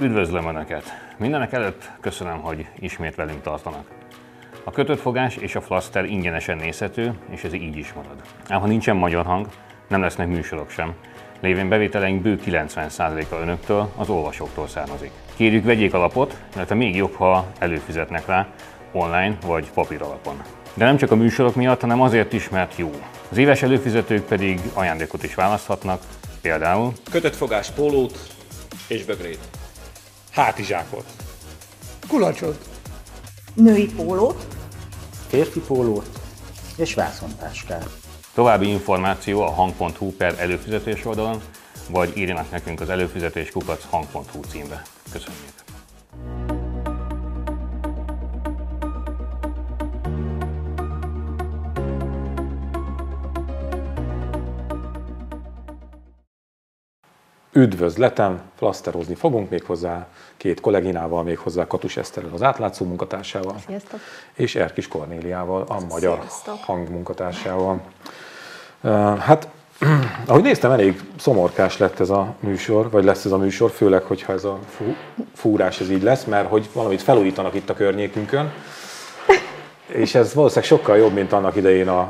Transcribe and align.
Üdvözlöm 0.00 0.46
Önöket! 0.46 0.84
Mindenek 1.16 1.52
előtt 1.52 1.90
köszönöm, 2.00 2.38
hogy 2.38 2.66
ismét 2.78 3.14
velünk 3.14 3.42
tartanak. 3.42 3.86
A 4.64 4.70
kötött 4.70 5.00
fogás 5.00 5.36
és 5.36 5.54
a 5.54 5.60
flaster 5.60 6.04
ingyenesen 6.04 6.56
nézhető, 6.56 7.12
és 7.30 7.44
ez 7.44 7.52
így 7.52 7.76
is 7.76 7.92
marad. 7.92 8.22
Ám 8.48 8.60
ha 8.60 8.66
nincsen 8.66 8.96
magyar 8.96 9.24
hang, 9.24 9.46
nem 9.88 10.00
lesznek 10.00 10.28
műsorok 10.28 10.70
sem. 10.70 10.94
Lévén 11.40 11.68
bevételeink 11.68 12.22
bő 12.22 12.38
90%-a 12.46 13.34
önöktől, 13.34 13.92
az 13.96 14.08
olvasóktól 14.08 14.66
származik. 14.68 15.10
Kérjük 15.36 15.64
vegyék 15.64 15.94
alapot, 15.94 16.36
mert 16.56 16.74
még 16.74 16.96
jobb, 16.96 17.14
ha 17.14 17.46
előfizetnek 17.58 18.26
rá, 18.26 18.46
online 18.92 19.36
vagy 19.46 19.70
papír 19.70 20.02
alapon. 20.02 20.42
De 20.74 20.84
nem 20.84 20.96
csak 20.96 21.10
a 21.10 21.16
műsorok 21.16 21.54
miatt, 21.54 21.80
hanem 21.80 22.00
azért 22.00 22.32
is, 22.32 22.48
mert 22.48 22.76
jó. 22.76 22.90
Az 23.30 23.36
éves 23.36 23.62
előfizetők 23.62 24.24
pedig 24.24 24.60
ajándékot 24.72 25.22
is 25.22 25.34
választhatnak, 25.34 26.02
például 26.40 26.92
Kötött 27.10 27.36
fogás 27.36 27.70
pólót 27.70 28.18
és 28.88 29.04
bögrét. 29.04 29.48
Hátizsákot. 30.36 31.04
Kulacsot. 32.08 32.68
női 33.54 33.86
pólót, 33.94 34.46
férfi 35.28 35.60
pólót 35.60 36.20
és 36.76 36.94
vászontáskát. 36.94 37.90
További 38.34 38.68
információ 38.68 39.40
a 39.40 39.50
hang.hu 39.50 40.12
per 40.12 40.34
előfizetés 40.38 41.04
oldalon, 41.04 41.40
vagy 41.90 42.16
írjanak 42.16 42.50
nekünk 42.50 42.80
az 42.80 42.90
előfizetés 42.90 43.50
kukac 43.50 43.84
hang.hu 43.90 44.40
címbe. 44.42 44.82
Köszönjük! 45.12 46.55
Üdvözletem, 57.56 58.40
flaszterozni 58.56 59.14
fogunk 59.14 59.50
még 59.50 59.62
hozzá 59.64 60.06
két 60.36 60.60
kolléginával, 60.60 61.22
még 61.22 61.38
hozzá 61.38 61.66
Katus 61.66 61.96
Eszterrel, 61.96 62.30
az 62.32 62.42
átlátszó 62.42 62.84
munkatársával. 62.84 63.54
Sziasztok. 63.66 64.00
És 64.34 64.54
Erkis 64.54 64.88
Kornéliával, 64.88 65.64
a 65.68 65.80
magyar 65.88 66.18
Sziasztok. 66.20 66.58
hang 66.64 66.88
munkatársával. 66.88 67.80
Hát, 69.18 69.48
ahogy 70.26 70.42
néztem, 70.42 70.70
elég 70.70 71.00
szomorkás 71.18 71.78
lett 71.78 72.00
ez 72.00 72.10
a 72.10 72.34
műsor, 72.40 72.90
vagy 72.90 73.04
lesz 73.04 73.24
ez 73.24 73.32
a 73.32 73.38
műsor, 73.38 73.70
főleg, 73.70 74.02
hogyha 74.02 74.32
ez 74.32 74.44
a 74.44 74.58
fú, 74.68 74.94
fúrás 75.34 75.80
ez 75.80 75.90
így 75.90 76.02
lesz, 76.02 76.24
mert 76.24 76.48
hogy 76.48 76.68
valamit 76.72 77.02
felújítanak 77.02 77.54
itt 77.54 77.70
a 77.70 77.74
környékünkön. 77.74 78.52
És 79.86 80.14
ez 80.14 80.34
valószínűleg 80.34 80.68
sokkal 80.68 80.96
jobb, 80.96 81.12
mint 81.12 81.32
annak 81.32 81.56
idején 81.56 81.88
a... 81.88 82.08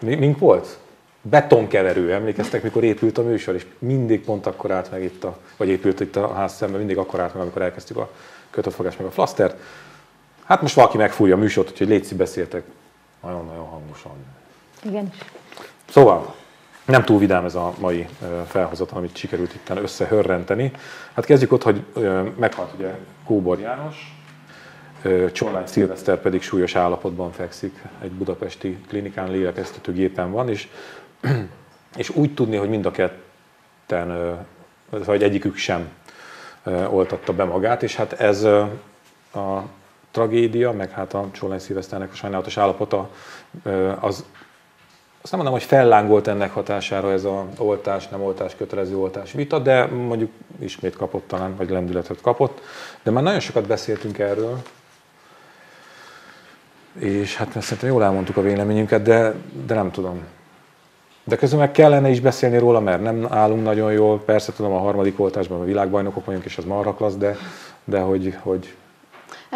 Mi- 0.00 0.14
mink 0.14 0.38
volt? 0.38 0.80
Betonkeverő, 1.22 2.12
emlékeztek, 2.12 2.62
mikor 2.62 2.84
épült 2.84 3.18
a 3.18 3.22
műsor, 3.22 3.54
és 3.54 3.66
mindig 3.78 4.24
pont 4.24 4.46
akkor 4.46 4.70
állt 4.70 4.90
meg 4.90 5.02
itt 5.02 5.24
a, 5.24 5.38
vagy 5.56 5.68
épült 5.68 6.00
itt 6.00 6.16
a 6.16 6.34
ház 6.34 6.54
szemben, 6.54 6.78
mindig 6.78 6.98
akkor 6.98 7.20
állt 7.20 7.32
meg, 7.32 7.42
amikor 7.42 7.62
elkezdtük 7.62 7.96
a 7.96 8.10
kötöttfogás 8.50 8.96
meg 8.96 9.06
a 9.06 9.10
flasztert. 9.10 9.60
Hát 10.44 10.62
most 10.62 10.74
valaki 10.74 10.96
megfúrja 10.96 11.34
a 11.34 11.38
műsort, 11.38 11.70
úgyhogy 11.70 11.88
létszi 11.88 12.14
beszéltek 12.14 12.62
nagyon-nagyon 13.22 13.64
hangosan. 13.64 14.12
Igen. 14.84 15.12
Szóval, 15.90 16.34
nem 16.84 17.04
túl 17.04 17.18
vidám 17.18 17.44
ez 17.44 17.54
a 17.54 17.72
mai 17.78 18.08
felhozatal, 18.46 18.98
amit 18.98 19.16
sikerült 19.16 19.54
itt 19.54 19.70
összehörrenteni. 19.82 20.72
Hát 21.14 21.24
kezdjük 21.24 21.52
ott, 21.52 21.62
hogy 21.62 21.84
meghalt 22.36 22.72
ugye 22.78 22.94
Kóbor 23.24 23.58
János, 23.58 24.16
Csorlány 25.32 25.66
Szilveszter 25.66 26.20
pedig 26.20 26.42
súlyos 26.42 26.74
állapotban 26.74 27.32
fekszik, 27.32 27.82
egy 28.02 28.10
budapesti 28.10 28.78
klinikán 28.88 29.30
lélegeztetőgépen 29.30 30.30
van, 30.30 30.48
és, 30.48 30.68
és 31.96 32.08
úgy 32.08 32.34
tudni, 32.34 32.56
hogy 32.56 32.68
mind 32.68 32.86
a 32.86 32.90
ketten, 32.90 34.38
vagy 34.88 35.22
egyikük 35.22 35.56
sem 35.56 35.88
oltatta 36.88 37.32
be 37.32 37.44
magát, 37.44 37.82
és 37.82 37.96
hát 37.96 38.12
ez 38.12 38.42
a 39.34 39.62
tragédia, 40.10 40.72
meg 40.72 40.90
hát 40.90 41.14
a 41.14 41.28
Csorlány 41.32 41.58
Szilveszternek 41.58 42.12
a 42.12 42.14
sajnálatos 42.14 42.56
állapota, 42.56 43.10
az 44.00 44.24
azt 45.22 45.32
nem 45.32 45.40
mondom, 45.40 45.60
hogy 45.60 45.68
fellángolt 45.68 46.26
ennek 46.26 46.52
hatására 46.52 47.12
ez 47.12 47.24
a 47.24 47.46
oltás, 47.58 48.08
nem 48.08 48.22
oltás, 48.22 48.56
kötelező 48.56 48.96
oltás 48.96 49.32
vita, 49.32 49.58
de 49.58 49.86
mondjuk 49.86 50.30
ismét 50.58 50.96
kapott 50.96 51.26
talán, 51.26 51.56
vagy 51.56 51.70
lendületet 51.70 52.20
kapott. 52.20 52.60
De 53.02 53.10
már 53.10 53.22
nagyon 53.22 53.40
sokat 53.40 53.66
beszéltünk 53.66 54.18
erről, 54.18 54.62
és 56.98 57.36
hát 57.36 57.62
szerintem 57.62 57.88
jól 57.88 58.04
elmondtuk 58.04 58.36
a 58.36 58.42
véleményünket, 58.42 59.02
de, 59.02 59.34
de 59.66 59.74
nem 59.74 59.90
tudom. 59.90 60.22
De 61.24 61.36
közben 61.36 61.58
meg 61.58 61.70
kellene 61.70 62.08
is 62.08 62.20
beszélni 62.20 62.58
róla, 62.58 62.80
mert 62.80 63.02
nem 63.02 63.26
állunk 63.30 63.62
nagyon 63.62 63.92
jól. 63.92 64.20
Persze 64.20 64.52
tudom, 64.52 64.72
a 64.72 64.78
harmadik 64.78 65.20
oltásban 65.20 65.60
a 65.60 65.64
világbajnokok 65.64 66.24
vagyunk, 66.24 66.44
és 66.44 66.58
az 66.58 66.64
marha 66.64 66.94
klassz, 66.94 67.16
de, 67.16 67.36
de 67.84 68.00
hogy, 68.00 68.36
hogy 68.42 68.74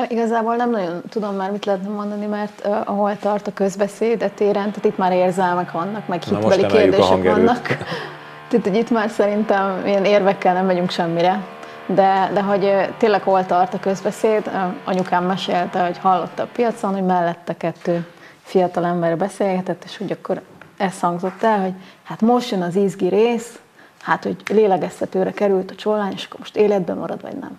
Igazából 0.09 0.56
nem 0.56 0.71
nagyon 0.71 1.03
tudom 1.09 1.34
már 1.34 1.50
mit 1.50 1.65
lehetne 1.65 1.88
mondani, 1.88 2.27
mert 2.27 2.66
uh, 2.66 2.91
ahol 2.91 3.16
tart 3.16 3.47
a 3.47 3.53
közbeszéd 3.53 4.22
a 4.22 4.31
téren, 4.34 4.71
tehát 4.71 4.84
itt 4.84 4.97
már 4.97 5.12
érzelmek 5.12 5.72
vannak, 5.72 6.06
meg 6.06 6.22
hitbeli 6.22 6.66
kérdések 6.66 7.22
vannak. 7.22 7.62
Tehát, 8.48 8.66
hogy 8.66 8.77
itt 8.77 8.91
már 8.91 9.10
szerintem 9.10 9.83
ilyen 9.87 10.04
érvekkel 10.04 10.54
nem 10.54 10.66
megyünk 10.66 10.91
semmire. 10.91 11.44
De, 11.87 12.31
de 12.34 12.43
hogy 12.43 12.65
ö, 12.65 12.83
tényleg 12.98 13.22
hol 13.22 13.47
tart 13.47 13.75
a 13.75 13.78
közbeszéd, 13.78 14.47
ö, 14.47 14.50
anyukám 14.84 15.25
mesélte, 15.25 15.84
hogy 15.84 15.98
hallotta 15.98 16.43
a 16.43 16.48
piacon, 16.53 16.93
hogy 16.93 17.04
mellette 17.04 17.56
kettő 17.56 18.06
fiatal 18.43 18.84
ember 18.84 19.16
beszélgetett, 19.16 19.84
és 19.84 19.97
hogy 19.97 20.12
akkor 20.12 20.41
ez 20.76 21.00
hangzott 21.00 21.42
el, 21.42 21.60
hogy 21.60 21.72
hát 22.03 22.20
most 22.20 22.50
jön 22.50 22.62
az 22.62 22.76
izgi 22.76 23.09
rész, 23.09 23.59
hát 24.03 24.22
hogy 24.25 24.37
lélegeztetőre 24.50 25.31
került 25.32 25.70
a 25.70 25.75
csollány, 25.75 26.12
és 26.12 26.25
akkor 26.25 26.38
most 26.38 26.56
életben 26.56 26.97
marad, 26.97 27.22
vagy 27.22 27.37
nem. 27.37 27.59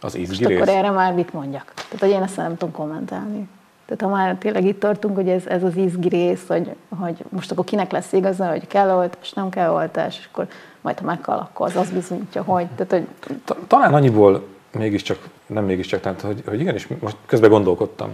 az 0.00 0.14
Most 0.14 0.30
izgi 0.30 0.46
rész. 0.46 0.56
akkor 0.60 0.68
erre 0.74 0.90
már 0.90 1.12
mit 1.12 1.32
mondjak? 1.32 1.72
Tehát, 1.74 1.98
hogy 2.00 2.08
én 2.10 2.22
ezt 2.22 2.36
nem 2.36 2.56
tudom 2.56 2.74
kommentálni. 2.74 3.48
Tehát 3.86 4.02
ha 4.02 4.08
már 4.22 4.36
tényleg 4.36 4.64
itt 4.64 4.80
tartunk, 4.80 5.14
hogy 5.16 5.28
ez, 5.28 5.46
ez 5.46 5.62
az 5.62 5.76
izgi 5.76 6.08
rész, 6.08 6.42
hogy, 6.46 6.70
hogy 7.00 7.24
most 7.28 7.50
akkor 7.50 7.64
kinek 7.64 7.90
lesz 7.92 8.12
igaza, 8.12 8.48
hogy 8.48 8.66
kell 8.66 8.90
oltás, 8.96 9.32
nem 9.32 9.48
kell 9.48 9.70
oltás, 9.70 10.18
és 10.18 10.28
akkor 10.32 10.46
majd 10.80 10.98
ha 10.98 11.04
meghal, 11.04 11.38
akkor 11.38 11.66
az 11.66 11.76
azt 11.76 11.92
bizonyítja, 11.92 12.42
hogy. 12.42 12.66
Tehát, 12.66 12.90
hogy 12.92 13.36
Ta- 13.44 13.56
Talán 13.66 13.94
annyiból 13.94 14.46
mégiscsak, 14.72 15.18
nem 15.46 15.64
mégiscsak, 15.64 16.00
tehát 16.00 16.20
hogy, 16.20 16.42
hogy 16.46 16.60
igenis, 16.60 16.88
most 17.00 17.16
közben 17.26 17.50
gondolkodtam 17.50 18.10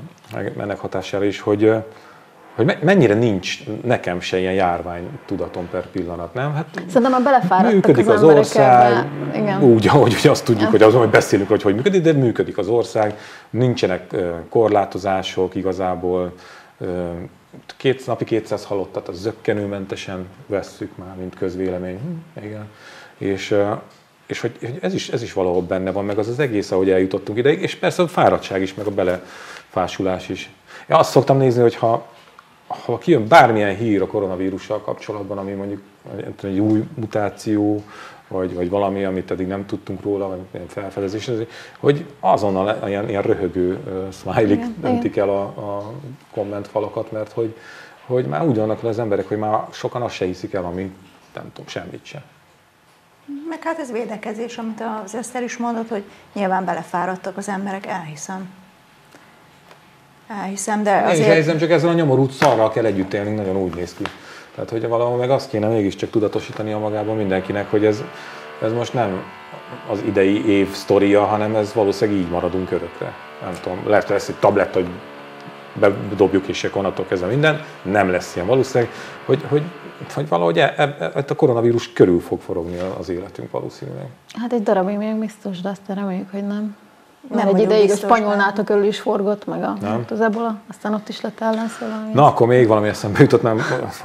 ennek 0.59 0.79
hatására 0.79 1.25
is, 1.25 1.41
hogy, 1.41 1.73
hogy 2.59 2.67
me- 2.67 2.83
mennyire 2.83 3.15
nincs 3.15 3.59
nekem 3.85 4.21
se 4.21 4.39
ilyen 4.39 4.53
járvány 4.53 5.09
tudatom 5.27 5.69
per 5.71 5.87
pillanat, 5.87 6.35
nem? 6.35 6.55
Hát 6.55 6.67
szerintem 6.87 7.11
már 7.11 7.23
belefáradtak 7.23 7.73
működik 7.73 8.09
az, 8.09 8.23
az, 8.23 8.23
ország. 8.23 9.07
Igen. 9.35 9.63
úgy, 9.63 9.89
ahogy 9.89 10.21
hogy 10.21 10.31
azt 10.31 10.45
tudjuk, 10.45 10.65
Ja. 10.65 10.71
hogy 10.71 10.83
azon, 10.83 11.01
hogy 11.01 11.11
beszélünk, 11.11 11.49
hogy 11.49 11.63
hogy 11.63 11.75
működik, 11.75 12.03
de 12.03 12.13
működik 12.13 12.59
az 12.59 12.69
ország, 12.69 13.19
nincsenek 13.51 14.15
korlátozások 14.49 15.55
igazából, 15.55 16.33
két 17.77 18.07
napi 18.07 18.25
200 18.25 18.65
halottat, 18.65 19.09
az 19.09 19.21
zöggenőmentesen 19.21 20.27
vesszük 20.47 20.97
már, 20.97 21.17
mint 21.19 21.35
közvélemény. 21.35 21.99
Hm, 21.99 22.45
igen. 22.45 22.69
És, 23.19 23.57
és 24.27 24.41
hogy 24.41 24.57
hogy 24.61 24.79
ez 24.81 24.95
is, 24.95 25.09
ez 25.09 25.23
is 25.23 25.33
valahol 25.33 25.63
benne 25.63 25.91
van, 25.91 26.05
meg 26.05 26.19
az 26.19 26.29
az 26.29 26.39
egész, 26.39 26.71
ahogy 26.71 26.91
eljutottunk 26.91 27.39
ideig, 27.39 27.63
és 27.63 27.75
persze 27.75 28.03
a 28.03 28.09
fáradtság 28.09 28.63
is, 28.63 28.75
meg 28.75 28.87
a 28.87 28.91
belefásulás 28.91 30.29
is. 30.29 30.51
Én 30.91 30.97
azt 30.97 31.11
szoktam 31.11 31.37
nézni, 31.39 31.63
hogy 31.63 31.75
ha, 31.75 32.07
ha 32.69 32.99
kijön 32.99 33.29
bármilyen 33.29 33.77
hír 33.77 34.03
a 34.03 34.07
koronavírussal 34.07 34.81
kapcsolatban, 34.81 35.39
ami 35.39 35.53
mondjuk 35.53 35.83
egy 36.43 36.59
új 36.59 36.85
mutáció, 36.95 37.83
vagy, 38.29 38.55
vagy 38.55 38.71
valami, 38.71 39.05
amit 39.05 39.31
eddig 39.31 39.47
nem 39.47 39.67
tudtunk 39.67 40.03
róla, 40.03 40.29
vagy 40.29 40.39
ilyen 40.51 40.69
felfedezés, 40.69 41.29
ez- 41.29 41.47
hogy 41.79 42.05
azonnal 42.21 42.89
ilyen, 42.89 43.09
ilyen 43.09 43.23
röhögő 43.23 43.79
uh, 43.87 44.13
smiley 44.13 44.59
öntik 44.83 45.17
el 45.17 45.29
a, 45.29 45.43
a 45.43 45.93
kommentfalakat, 46.33 47.13
mert 47.13 47.33
hogy, 47.33 47.57
hogy 48.07 48.27
már 48.27 48.47
úgy 48.47 48.57
vannak 48.57 48.85
az 48.85 48.99
emberek, 48.99 49.29
hogy 49.29 49.39
már 49.39 49.61
sokan 49.71 50.03
azt 50.03 50.15
se 50.15 50.25
hiszik 50.25 50.53
el, 50.53 50.65
ami 50.65 50.93
nem 51.35 51.51
tudom, 51.53 51.69
semmit 51.69 52.05
sem. 52.05 52.23
Meg 53.49 53.63
hát 53.63 53.79
ez 53.79 53.93
védekezés, 53.93 54.59
amit 54.59 54.83
az 55.05 55.15
Eszter 55.15 55.43
is 55.43 55.57
mondott, 55.57 55.89
hogy 55.89 56.03
nyilván 56.33 56.65
belefáradtak 56.65 57.37
az 57.37 57.49
emberek, 57.49 57.87
elhiszem. 57.87 58.49
Elhiszem, 60.29 60.83
de 60.83 61.01
Én 61.01 61.07
is 61.07 61.13
azért... 61.13 61.29
elhiszem, 61.29 61.59
csak 61.59 61.71
ezzel 61.71 61.89
a 61.89 61.93
nyomorult 61.93 62.31
szarral 62.31 62.71
kell 62.71 62.85
együtt 62.85 63.15
élni, 63.15 63.35
nagyon 63.35 63.57
úgy 63.57 63.75
néz 63.75 63.95
ki. 63.95 64.05
Tehát, 64.55 64.71
hogy 64.71 64.89
valahol 64.89 65.17
meg 65.17 65.31
azt 65.31 65.51
kéne 65.51 65.69
mégiscsak 65.69 66.11
tudatosítani 66.11 66.73
a 66.73 66.79
magában 66.79 67.17
mindenkinek, 67.17 67.71
hogy 67.71 67.85
ez, 67.85 68.03
ez 68.63 68.73
most 68.73 68.95
nem 68.95 69.23
az 69.91 69.99
idei 70.07 70.49
év 70.49 70.73
sztoria, 70.73 71.25
hanem 71.25 71.55
ez 71.55 71.75
valószínűleg 71.75 72.21
így 72.21 72.31
maradunk 72.31 72.71
örökre. 72.71 73.13
Nem 73.43 73.53
tudom, 73.63 73.79
lehet, 73.87 74.05
hogy 74.05 74.13
lesz 74.13 74.29
egy 74.29 74.39
tablet, 74.39 74.75
hogy 74.75 74.87
bedobjuk 76.11 76.47
és 76.47 76.65
akkor 76.65 76.79
onnantól 76.79 77.05
kezdve 77.09 77.29
minden, 77.29 77.65
nem 77.83 78.11
lesz 78.11 78.35
ilyen 78.35 78.47
valószínűleg, 78.47 78.93
hogy, 79.25 79.45
hogy, 79.49 79.63
hogy 80.15 80.29
valahogy 80.29 80.59
e, 80.59 80.75
e, 80.77 80.97
e, 81.15 81.25
a 81.29 81.35
koronavírus 81.35 81.93
körül 81.93 82.21
fog 82.21 82.41
forogni 82.41 82.79
az 82.99 83.09
életünk 83.09 83.51
valószínűleg. 83.51 84.07
Hát 84.41 84.53
egy 84.53 84.63
darabig 84.63 84.97
még 84.97 85.15
biztos, 85.15 85.61
de 85.61 85.69
aztán 85.69 85.97
reméljük, 85.97 86.31
hogy 86.31 86.47
nem. 86.47 86.77
Nem 87.21 87.45
Mert 87.45 87.55
egy 87.55 87.63
ideig 87.63 87.91
a 87.91 87.97
spanyol. 87.97 88.35
NATO 88.35 88.65
körül 88.65 88.85
is 88.85 89.01
forgott, 89.01 89.47
meg 89.47 89.63
a, 89.63 89.77
Nem. 89.81 90.05
az 90.11 90.21
ebola, 90.21 90.61
aztán 90.69 90.95
ott 90.95 91.09
is 91.09 91.21
lett 91.21 91.41
ellenszól. 91.41 91.89
valami. 91.89 92.13
Na, 92.13 92.27
akkor 92.27 92.47
még 92.47 92.67
valami 92.67 92.89
eszembe 92.89 93.21
jutott, 93.21 93.43
nem, 93.43 93.61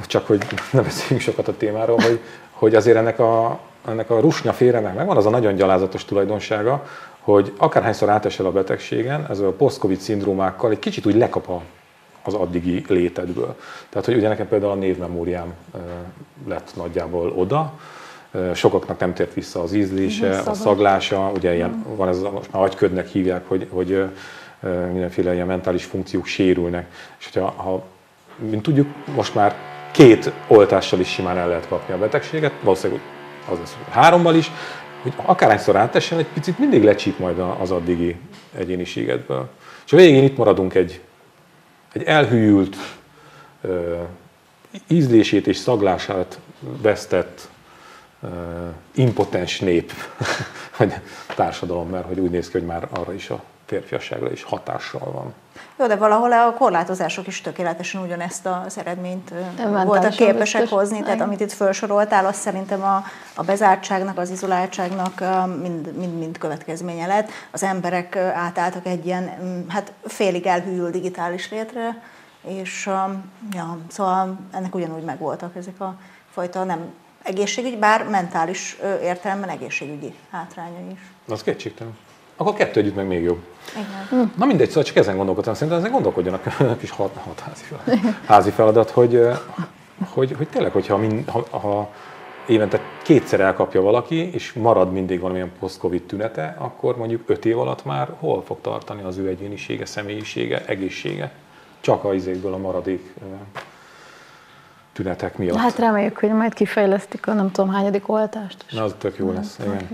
csak 0.06 0.26
hogy 0.26 0.46
ne 0.70 0.80
beszéljünk 0.80 1.20
sokat 1.20 1.48
a 1.48 1.56
témáról, 1.56 1.96
hogy, 2.00 2.20
hogy 2.50 2.74
azért 2.74 2.96
ennek 2.96 3.18
a, 3.18 3.58
ennek 3.88 4.10
a 4.10 4.20
rusnya 4.20 4.52
félrenek 4.52 4.94
megvan 4.94 5.16
az 5.16 5.26
a 5.26 5.30
nagyon 5.30 5.54
gyalázatos 5.54 6.04
tulajdonsága, 6.04 6.86
hogy 7.20 7.52
akárhányszor 7.56 8.08
átesel 8.08 8.46
a 8.46 8.52
betegségen, 8.52 9.26
ez 9.30 9.38
a 9.38 9.50
post-covid 9.50 9.98
szindrómákkal 9.98 10.70
egy 10.70 10.78
kicsit 10.78 11.06
úgy 11.06 11.16
lekap 11.16 11.48
a, 11.48 11.60
az 12.22 12.34
addigi 12.34 12.84
létedből. 12.88 13.56
Tehát, 13.88 14.06
hogy 14.06 14.16
ugye 14.16 14.28
nekem 14.28 14.48
például 14.48 14.72
a 14.72 14.74
névmemóriám 14.74 15.54
lett 16.48 16.70
nagyjából 16.76 17.32
oda, 17.36 17.72
sokaknak 18.54 18.98
nem 18.98 19.14
tért 19.14 19.34
vissza 19.34 19.62
az 19.62 19.72
ízlése, 19.72 20.38
a 20.38 20.54
szaglása, 20.54 21.30
ugye 21.34 21.54
ilyen, 21.54 21.84
van 21.96 22.08
ez 22.08 22.20
most 22.20 22.52
már 22.52 22.62
agyködnek 22.62 23.08
hívják, 23.08 23.48
hogy, 23.48 23.66
hogy 23.70 24.04
mindenféle 24.92 25.34
ilyen 25.34 25.46
mentális 25.46 25.84
funkciók 25.84 26.26
sérülnek. 26.26 26.86
És 27.18 27.30
hogyha, 27.32 27.50
ha, 27.50 27.84
mint 28.50 28.62
tudjuk, 28.62 28.88
most 29.14 29.34
már 29.34 29.54
két 29.92 30.32
oltással 30.46 31.00
is 31.00 31.08
simán 31.08 31.36
el 31.36 31.48
lehet 31.48 31.68
kapni 31.68 31.94
a 31.94 31.98
betegséget, 31.98 32.52
valószínűleg 32.62 33.02
az 33.50 33.58
lesz, 33.58 33.76
hárommal 33.90 34.34
is, 34.34 34.50
hogy 35.02 35.12
akárhányszor 35.16 35.76
átessen, 35.76 36.18
egy 36.18 36.26
picit 36.26 36.58
mindig 36.58 36.82
lecsíp 36.82 37.18
majd 37.18 37.38
az 37.60 37.70
addigi 37.70 38.16
egyéniségedből. 38.56 39.48
És 39.86 39.92
a 39.92 39.96
végén 39.96 40.22
itt 40.22 40.36
maradunk 40.36 40.74
egy, 40.74 41.00
egy 41.92 42.02
elhűült, 42.02 42.76
ízlését 44.86 45.46
és 45.46 45.56
szaglását 45.56 46.38
vesztett, 46.82 47.48
impotens 48.94 49.60
nép, 49.60 49.92
vagy 50.78 50.94
társadalom, 51.34 51.88
mert 51.88 52.06
hogy 52.06 52.18
úgy 52.18 52.30
néz 52.30 52.46
ki, 52.46 52.58
hogy 52.58 52.66
már 52.66 52.88
arra 52.92 53.12
is 53.12 53.30
a 53.30 53.42
férfiasságra 53.66 54.30
is 54.30 54.42
hatással 54.42 55.12
van. 55.12 55.34
Jó, 55.78 55.86
de 55.86 55.96
valahol 55.96 56.32
a 56.32 56.52
korlátozások 56.52 57.26
is 57.26 57.40
tökéletesen 57.40 58.02
ugyanezt 58.02 58.46
az 58.66 58.78
eredményt 58.78 59.30
ö, 59.30 59.40
mentálisan 59.40 59.86
voltak 59.86 60.10
képesek 60.10 60.60
biztos. 60.60 60.78
hozni. 60.78 61.02
Tehát 61.02 61.20
amit 61.20 61.40
itt 61.40 61.52
felsoroltál, 61.52 62.26
az 62.26 62.36
szerintem 62.36 62.82
a, 62.82 63.04
a 63.34 63.42
bezártságnak, 63.42 64.18
az 64.18 64.30
izoláltságnak 64.30 65.20
ö, 65.20 65.46
mind, 65.46 65.96
mind, 65.96 66.18
mind 66.18 66.38
következménye 66.38 67.06
lett. 67.06 67.28
Az 67.50 67.62
emberek 67.62 68.16
átálltak 68.16 68.86
egy 68.86 69.06
ilyen, 69.06 69.30
hát 69.68 69.92
félig 70.04 70.46
elhűlő 70.46 70.90
digitális 70.90 71.50
létre, 71.50 72.02
és 72.46 72.90
ja, 73.52 73.78
szóval 73.88 74.38
ennek 74.52 74.74
ugyanúgy 74.74 75.02
megvoltak 75.02 75.56
ezek 75.56 75.80
a 75.80 75.96
fajta 76.30 76.64
nem 76.64 76.92
egészségügy, 77.24 77.78
bár 77.78 78.08
mentális 78.08 78.76
értelemben 79.02 79.48
egészségügyi 79.48 80.14
hátrányai 80.30 80.90
is. 80.92 80.98
Az 81.28 81.42
kétségtelen. 81.42 81.96
Akkor 82.36 82.54
kettő 82.54 82.80
együtt 82.80 82.94
meg 82.94 83.06
még 83.06 83.22
jobb. 83.22 83.44
Igen. 84.08 84.32
Na 84.36 84.44
mindegy, 84.44 84.68
szóval 84.68 84.82
csak 84.82 84.96
ezen 84.96 85.16
gondolkodtam, 85.16 85.54
szerintem 85.54 85.78
ezen 85.78 85.92
gondolkodjanak 85.92 86.46
a 86.58 86.76
kis 86.76 86.90
hat, 86.90 87.16
hat 87.24 87.40
házi, 87.40 87.64
feladat, 87.64 88.14
házi 88.26 88.50
feladat, 88.50 88.90
hogy, 88.90 89.28
hogy, 90.08 90.34
hogy 90.36 90.48
tényleg, 90.48 90.72
hogyha 90.72 90.96
min, 90.96 91.24
ha, 91.26 91.46
ha 91.50 91.90
évente 92.46 92.80
kétszer 93.02 93.40
elkapja 93.40 93.82
valaki, 93.82 94.32
és 94.32 94.52
marad 94.52 94.92
mindig 94.92 95.20
valamilyen 95.20 95.52
post-covid 95.58 96.02
tünete, 96.02 96.54
akkor 96.58 96.96
mondjuk 96.96 97.22
öt 97.26 97.44
év 97.44 97.58
alatt 97.58 97.84
már 97.84 98.08
hol 98.18 98.42
fog 98.42 98.58
tartani 98.60 99.02
az 99.02 99.18
ő 99.18 99.28
egyénisége, 99.28 99.86
személyisége, 99.86 100.64
egészsége? 100.66 101.32
Csak 101.80 102.04
a 102.04 102.14
izékből 102.14 102.52
a 102.52 102.58
maradék 102.58 103.14
tünetek 104.94 105.38
miatt. 105.38 105.56
Hát 105.56 105.78
reméljük, 105.78 106.18
hogy 106.18 106.30
majd 106.30 106.54
kifejlesztik 106.54 107.26
a 107.26 107.32
nem 107.32 107.50
tudom 107.50 107.70
hányadik 107.70 108.08
oltást. 108.08 108.64
Na, 108.70 108.82
az 108.82 108.94
tök 108.98 109.16
jó 109.16 109.32
lesz, 109.32 109.58
igen. 109.58 109.88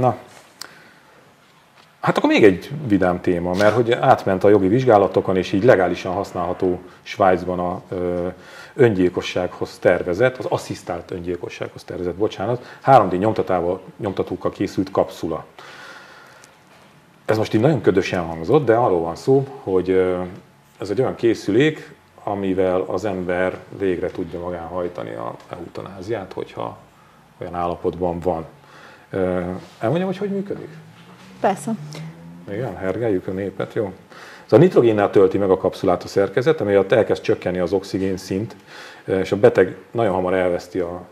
Na, 0.00 0.16
hát 2.00 2.16
akkor 2.16 2.30
még 2.30 2.44
egy 2.44 2.70
vidám 2.86 3.20
téma, 3.20 3.54
mert 3.54 3.74
hogy 3.74 3.92
átment 3.92 4.44
a 4.44 4.48
jogi 4.48 4.68
vizsgálatokon, 4.68 5.36
és 5.36 5.52
így 5.52 5.64
legálisan 5.64 6.12
használható 6.12 6.80
Svájcban 7.02 7.58
a 7.58 7.82
ö, 7.88 8.26
öngyilkossághoz 8.74 9.78
tervezett, 9.78 10.36
az 10.36 10.44
asszisztált 10.44 11.10
öngyilkossághoz 11.10 11.84
tervezett, 11.84 12.14
bocsánat, 12.14 12.78
3D 12.84 13.18
nyomtatával, 13.18 13.80
nyomtatókkal 13.96 14.50
készült 14.50 14.90
kapszula. 14.90 15.44
Ez 17.24 17.36
most 17.36 17.54
így 17.54 17.60
nagyon 17.60 17.80
ködösen 17.80 18.24
hangzott, 18.24 18.64
de 18.64 18.74
arról 18.74 19.00
van 19.00 19.16
szó, 19.16 19.46
hogy 19.62 19.90
ez 20.80 20.90
egy 20.90 21.00
olyan 21.00 21.14
készülék, 21.14 21.94
amivel 22.28 22.80
az 22.80 23.04
ember 23.04 23.58
végre 23.78 24.10
tudja 24.10 24.38
magán 24.38 24.66
hajtani 24.66 25.14
a 25.14 25.36
eutanáziát, 25.48 26.32
hogyha 26.32 26.78
olyan 27.38 27.54
állapotban 27.54 28.20
van. 28.20 28.46
Elmondjam, 29.78 30.06
hogy 30.06 30.16
hogy 30.16 30.30
működik? 30.30 30.68
Persze. 31.40 31.74
Igen, 32.50 32.76
hergeljük 32.76 33.26
a 33.26 33.30
népet, 33.30 33.74
jó. 33.74 33.92
Ez 34.46 34.52
a 34.52 34.56
nitrogénnel 34.56 35.10
tölti 35.10 35.38
meg 35.38 35.50
a 35.50 35.56
kapszulát 35.56 36.02
a 36.02 36.08
szerkezet, 36.08 36.60
ami 36.60 36.74
alatt 36.74 36.92
elkezd 36.92 37.22
csökkenni 37.22 37.58
az 37.58 37.72
oxigén 37.72 38.16
szint, 38.16 38.56
és 39.04 39.32
a 39.32 39.36
beteg 39.36 39.76
nagyon 39.90 40.14
hamar 40.14 40.34
elveszti 40.34 40.78
a, 40.78 41.06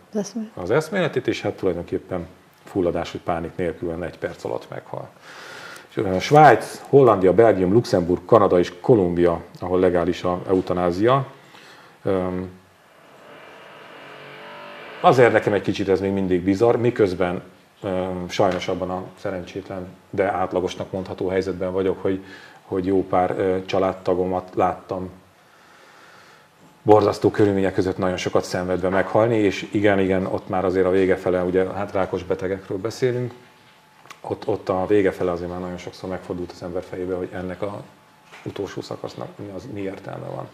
Az 0.54 0.62
az 0.62 0.70
eszméletét, 0.70 1.26
és 1.26 1.42
hát 1.42 1.52
tulajdonképpen 1.52 2.26
fulladás 2.64 3.12
vagy 3.12 3.20
pánik 3.20 3.56
nélkül 3.56 4.04
egy 4.04 4.18
perc 4.18 4.44
alatt 4.44 4.70
meghal. 4.70 5.08
Svájc, 6.20 6.82
Hollandia, 6.88 7.32
Belgium, 7.32 7.72
Luxemburg, 7.72 8.24
Kanada 8.24 8.58
és 8.58 8.72
Kolumbia, 8.80 9.40
ahol 9.60 9.80
legális 9.80 10.22
a 10.22 10.42
eutanázia. 10.48 11.26
Azért 15.00 15.32
nekem 15.32 15.52
egy 15.52 15.62
kicsit 15.62 15.88
ez 15.88 16.00
még 16.00 16.12
mindig 16.12 16.42
bizarr, 16.42 16.76
miközben 16.76 17.42
sajnos 18.28 18.68
abban 18.68 18.90
a 18.90 19.02
szerencsétlen, 19.18 19.86
de 20.10 20.32
átlagosnak 20.32 20.92
mondható 20.92 21.28
helyzetben 21.28 21.72
vagyok, 21.72 22.02
hogy, 22.02 22.24
hogy 22.62 22.86
jó 22.86 23.06
pár 23.06 23.62
családtagomat 23.66 24.50
láttam 24.54 25.10
borzasztó 26.82 27.30
körülmények 27.30 27.74
között 27.74 27.98
nagyon 27.98 28.16
sokat 28.16 28.44
szenvedve 28.44 28.88
meghalni, 28.88 29.36
és 29.36 29.68
igen, 29.72 29.98
igen, 29.98 30.26
ott 30.26 30.48
már 30.48 30.64
azért 30.64 30.86
a 30.86 30.90
vége 30.90 31.16
fele, 31.16 31.42
ugye 31.42 31.64
hát 31.64 31.92
rákos 31.92 32.22
betegekről 32.22 32.78
beszélünk, 32.78 33.32
ott, 34.30 34.48
ott 34.48 34.68
a 34.68 34.86
vége 34.86 35.12
fele 35.12 35.30
azért 35.30 35.50
már 35.50 35.60
nagyon 35.60 35.78
sokszor 35.78 36.08
megfordult 36.08 36.52
az 36.52 36.62
ember 36.62 36.82
fejébe, 36.82 37.14
hogy 37.14 37.28
ennek 37.32 37.62
a 37.62 37.82
utolsó 38.44 38.80
szakasznak 38.80 39.28
mi, 39.36 39.50
az, 39.56 39.68
mi 39.72 39.80
értelme 39.80 40.26
van. 40.26 40.48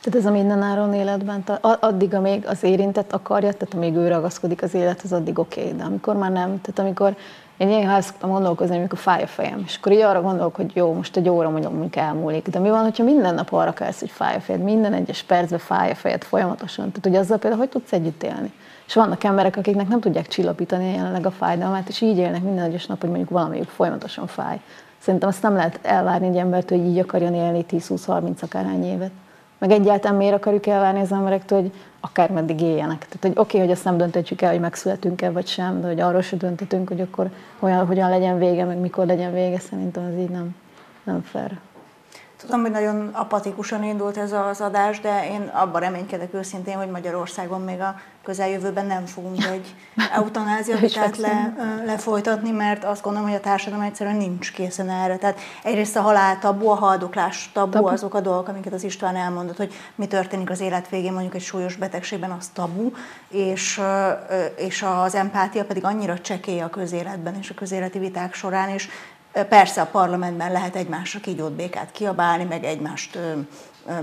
Tehát 0.00 0.18
ez 0.18 0.26
a 0.26 0.30
mindenáron 0.30 0.94
életben, 0.94 1.42
addig, 1.60 2.14
amíg 2.14 2.46
az 2.46 2.62
érintett 2.62 3.12
akarja, 3.12 3.52
tehát 3.52 3.74
amíg 3.74 3.94
ő 3.94 4.08
ragaszkodik 4.08 4.62
az 4.62 4.74
élethez, 4.74 5.12
addig 5.12 5.38
oké, 5.38 5.60
okay, 5.60 5.76
de 5.76 5.84
amikor 5.84 6.16
már 6.16 6.30
nem, 6.30 6.60
tehát 6.60 6.78
amikor 6.78 7.16
én 7.56 7.66
néha 7.66 7.92
el 7.92 8.00
szoktam 8.00 8.30
gondolkozni, 8.30 8.76
amikor 8.76 8.98
fáj 8.98 9.22
a 9.22 9.26
fejem, 9.26 9.62
és 9.66 9.76
akkor 9.76 9.92
így 9.92 10.00
arra 10.00 10.22
gondolok, 10.22 10.54
hogy 10.54 10.70
jó, 10.74 10.92
most 10.92 11.16
egy 11.16 11.28
óra 11.28 11.50
mondjuk 11.50 11.72
mondjuk 11.72 11.96
elmúlik, 11.96 12.48
de 12.48 12.58
mi 12.58 12.68
van, 12.68 12.82
hogyha 12.82 13.04
minden 13.04 13.34
nap 13.34 13.52
arra 13.52 13.72
kelsz, 13.72 14.00
hogy 14.00 14.10
fáj 14.10 14.36
a 14.36 14.40
fejed, 14.40 14.62
minden 14.62 14.92
egyes 14.92 15.22
percben 15.22 15.58
fáj 15.58 15.90
a 15.90 15.94
fejed 15.94 16.22
folyamatosan, 16.22 16.88
tehát 16.88 17.02
hogy 17.02 17.16
azzal 17.16 17.38
például 17.38 17.60
hogy 17.60 17.70
tudsz 17.70 17.92
együtt 17.92 18.22
élni? 18.22 18.52
És 18.86 18.94
vannak 18.94 19.24
emberek, 19.24 19.56
akiknek 19.56 19.88
nem 19.88 20.00
tudják 20.00 20.28
csillapítani 20.28 20.92
jelenleg 20.94 21.26
a 21.26 21.30
fájdalmát, 21.30 21.88
és 21.88 22.00
így 22.00 22.18
élnek 22.18 22.42
minden 22.42 22.64
egyes 22.64 22.86
nap, 22.86 23.00
hogy 23.00 23.08
mondjuk 23.08 23.30
valamelyik 23.30 23.68
folyamatosan 23.68 24.26
fáj. 24.26 24.60
Szerintem 24.98 25.28
azt 25.28 25.42
nem 25.42 25.54
lehet 25.54 25.78
elvárni 25.82 26.26
egy 26.26 26.36
embert, 26.36 26.68
hogy 26.68 26.78
így 26.78 26.98
akarjon 26.98 27.34
élni 27.34 27.64
10-20-30 27.70 28.40
akárhány 28.40 28.84
évet. 28.84 29.10
Meg 29.58 29.70
egyáltalán 29.70 30.16
miért 30.16 30.34
akarjuk 30.34 30.66
elvárni 30.66 31.00
az 31.00 31.12
emberektől, 31.12 31.60
hogy 31.60 31.72
akármeddig 32.00 32.60
éljenek. 32.60 32.98
Tehát, 32.98 33.18
hogy 33.20 33.30
oké, 33.30 33.40
okay, 33.40 33.60
hogy 33.60 33.70
azt 33.70 33.84
nem 33.84 33.96
döntetjük 33.96 34.42
el, 34.42 34.50
hogy 34.50 34.60
megszületünk-e 34.60 35.30
vagy 35.30 35.46
sem, 35.46 35.80
de 35.80 35.86
hogy 35.86 36.00
arról 36.00 36.20
se 36.20 36.36
döntetünk, 36.36 36.88
hogy 36.88 37.00
akkor 37.00 37.30
hogyan, 37.58 37.86
hogyan 37.86 38.10
legyen 38.10 38.38
vége, 38.38 38.64
meg 38.64 38.78
mikor 38.78 39.06
legyen 39.06 39.32
vége, 39.32 39.58
szerintem 39.58 40.04
ez 40.04 40.18
így 40.18 40.30
nem, 40.30 40.56
nem 41.04 41.22
fair. 41.22 41.58
Tudom, 42.44 42.60
hogy 42.60 42.70
nagyon 42.70 43.08
apatikusan 43.12 43.84
indult 43.84 44.16
ez 44.16 44.32
az 44.32 44.60
adás, 44.60 45.00
de 45.00 45.28
én 45.28 45.50
abban 45.52 45.80
reménykedek 45.80 46.34
őszintén, 46.34 46.76
hogy 46.76 46.90
Magyarországon 46.90 47.60
még 47.60 47.80
a 47.80 47.94
közeljövőben 48.24 48.86
nem 48.86 49.06
fogunk 49.06 49.44
egy 49.44 49.74
eutanázia 50.12 50.76
vitát 50.76 51.16
le, 51.26 51.54
lefolytatni, 51.86 52.50
mert 52.50 52.84
azt 52.84 53.02
gondolom, 53.02 53.28
hogy 53.28 53.38
a 53.38 53.40
társadalom 53.40 53.84
egyszerűen 53.84 54.16
nincs 54.16 54.52
készen 54.52 54.90
erre. 54.90 55.16
Tehát 55.16 55.38
egyrészt 55.62 55.96
a 55.96 56.00
halál 56.00 56.38
tabu, 56.38 56.68
a 56.68 56.74
haldoklás 56.74 57.50
tabu, 57.52 57.70
Tabu. 57.70 57.86
azok 57.86 58.14
a 58.14 58.20
dolgok, 58.20 58.48
amiket 58.48 58.72
az 58.72 58.84
István 58.84 59.16
elmondott, 59.16 59.56
hogy 59.56 59.74
mi 59.94 60.06
történik 60.06 60.50
az 60.50 60.60
élet 60.60 60.88
végén 60.88 61.12
mondjuk 61.12 61.34
egy 61.34 61.42
súlyos 61.42 61.76
betegségben, 61.76 62.30
az 62.30 62.50
tabu, 62.52 62.90
és, 63.28 63.80
és 64.56 64.84
az 65.02 65.14
empátia 65.14 65.64
pedig 65.64 65.84
annyira 65.84 66.18
csekély 66.18 66.60
a 66.60 66.68
közéletben 66.68 67.34
és 67.40 67.50
a 67.50 67.54
közéleti 67.54 67.98
viták 67.98 68.34
során, 68.34 68.68
és 68.68 68.88
Persze 69.48 69.80
a 69.80 69.86
parlamentben 69.86 70.52
lehet 70.52 70.76
egymásra 70.76 71.20
kígyót 71.20 71.52
békát 71.52 71.92
kiabálni, 71.92 72.44
meg 72.44 72.64
egymást 72.64 73.18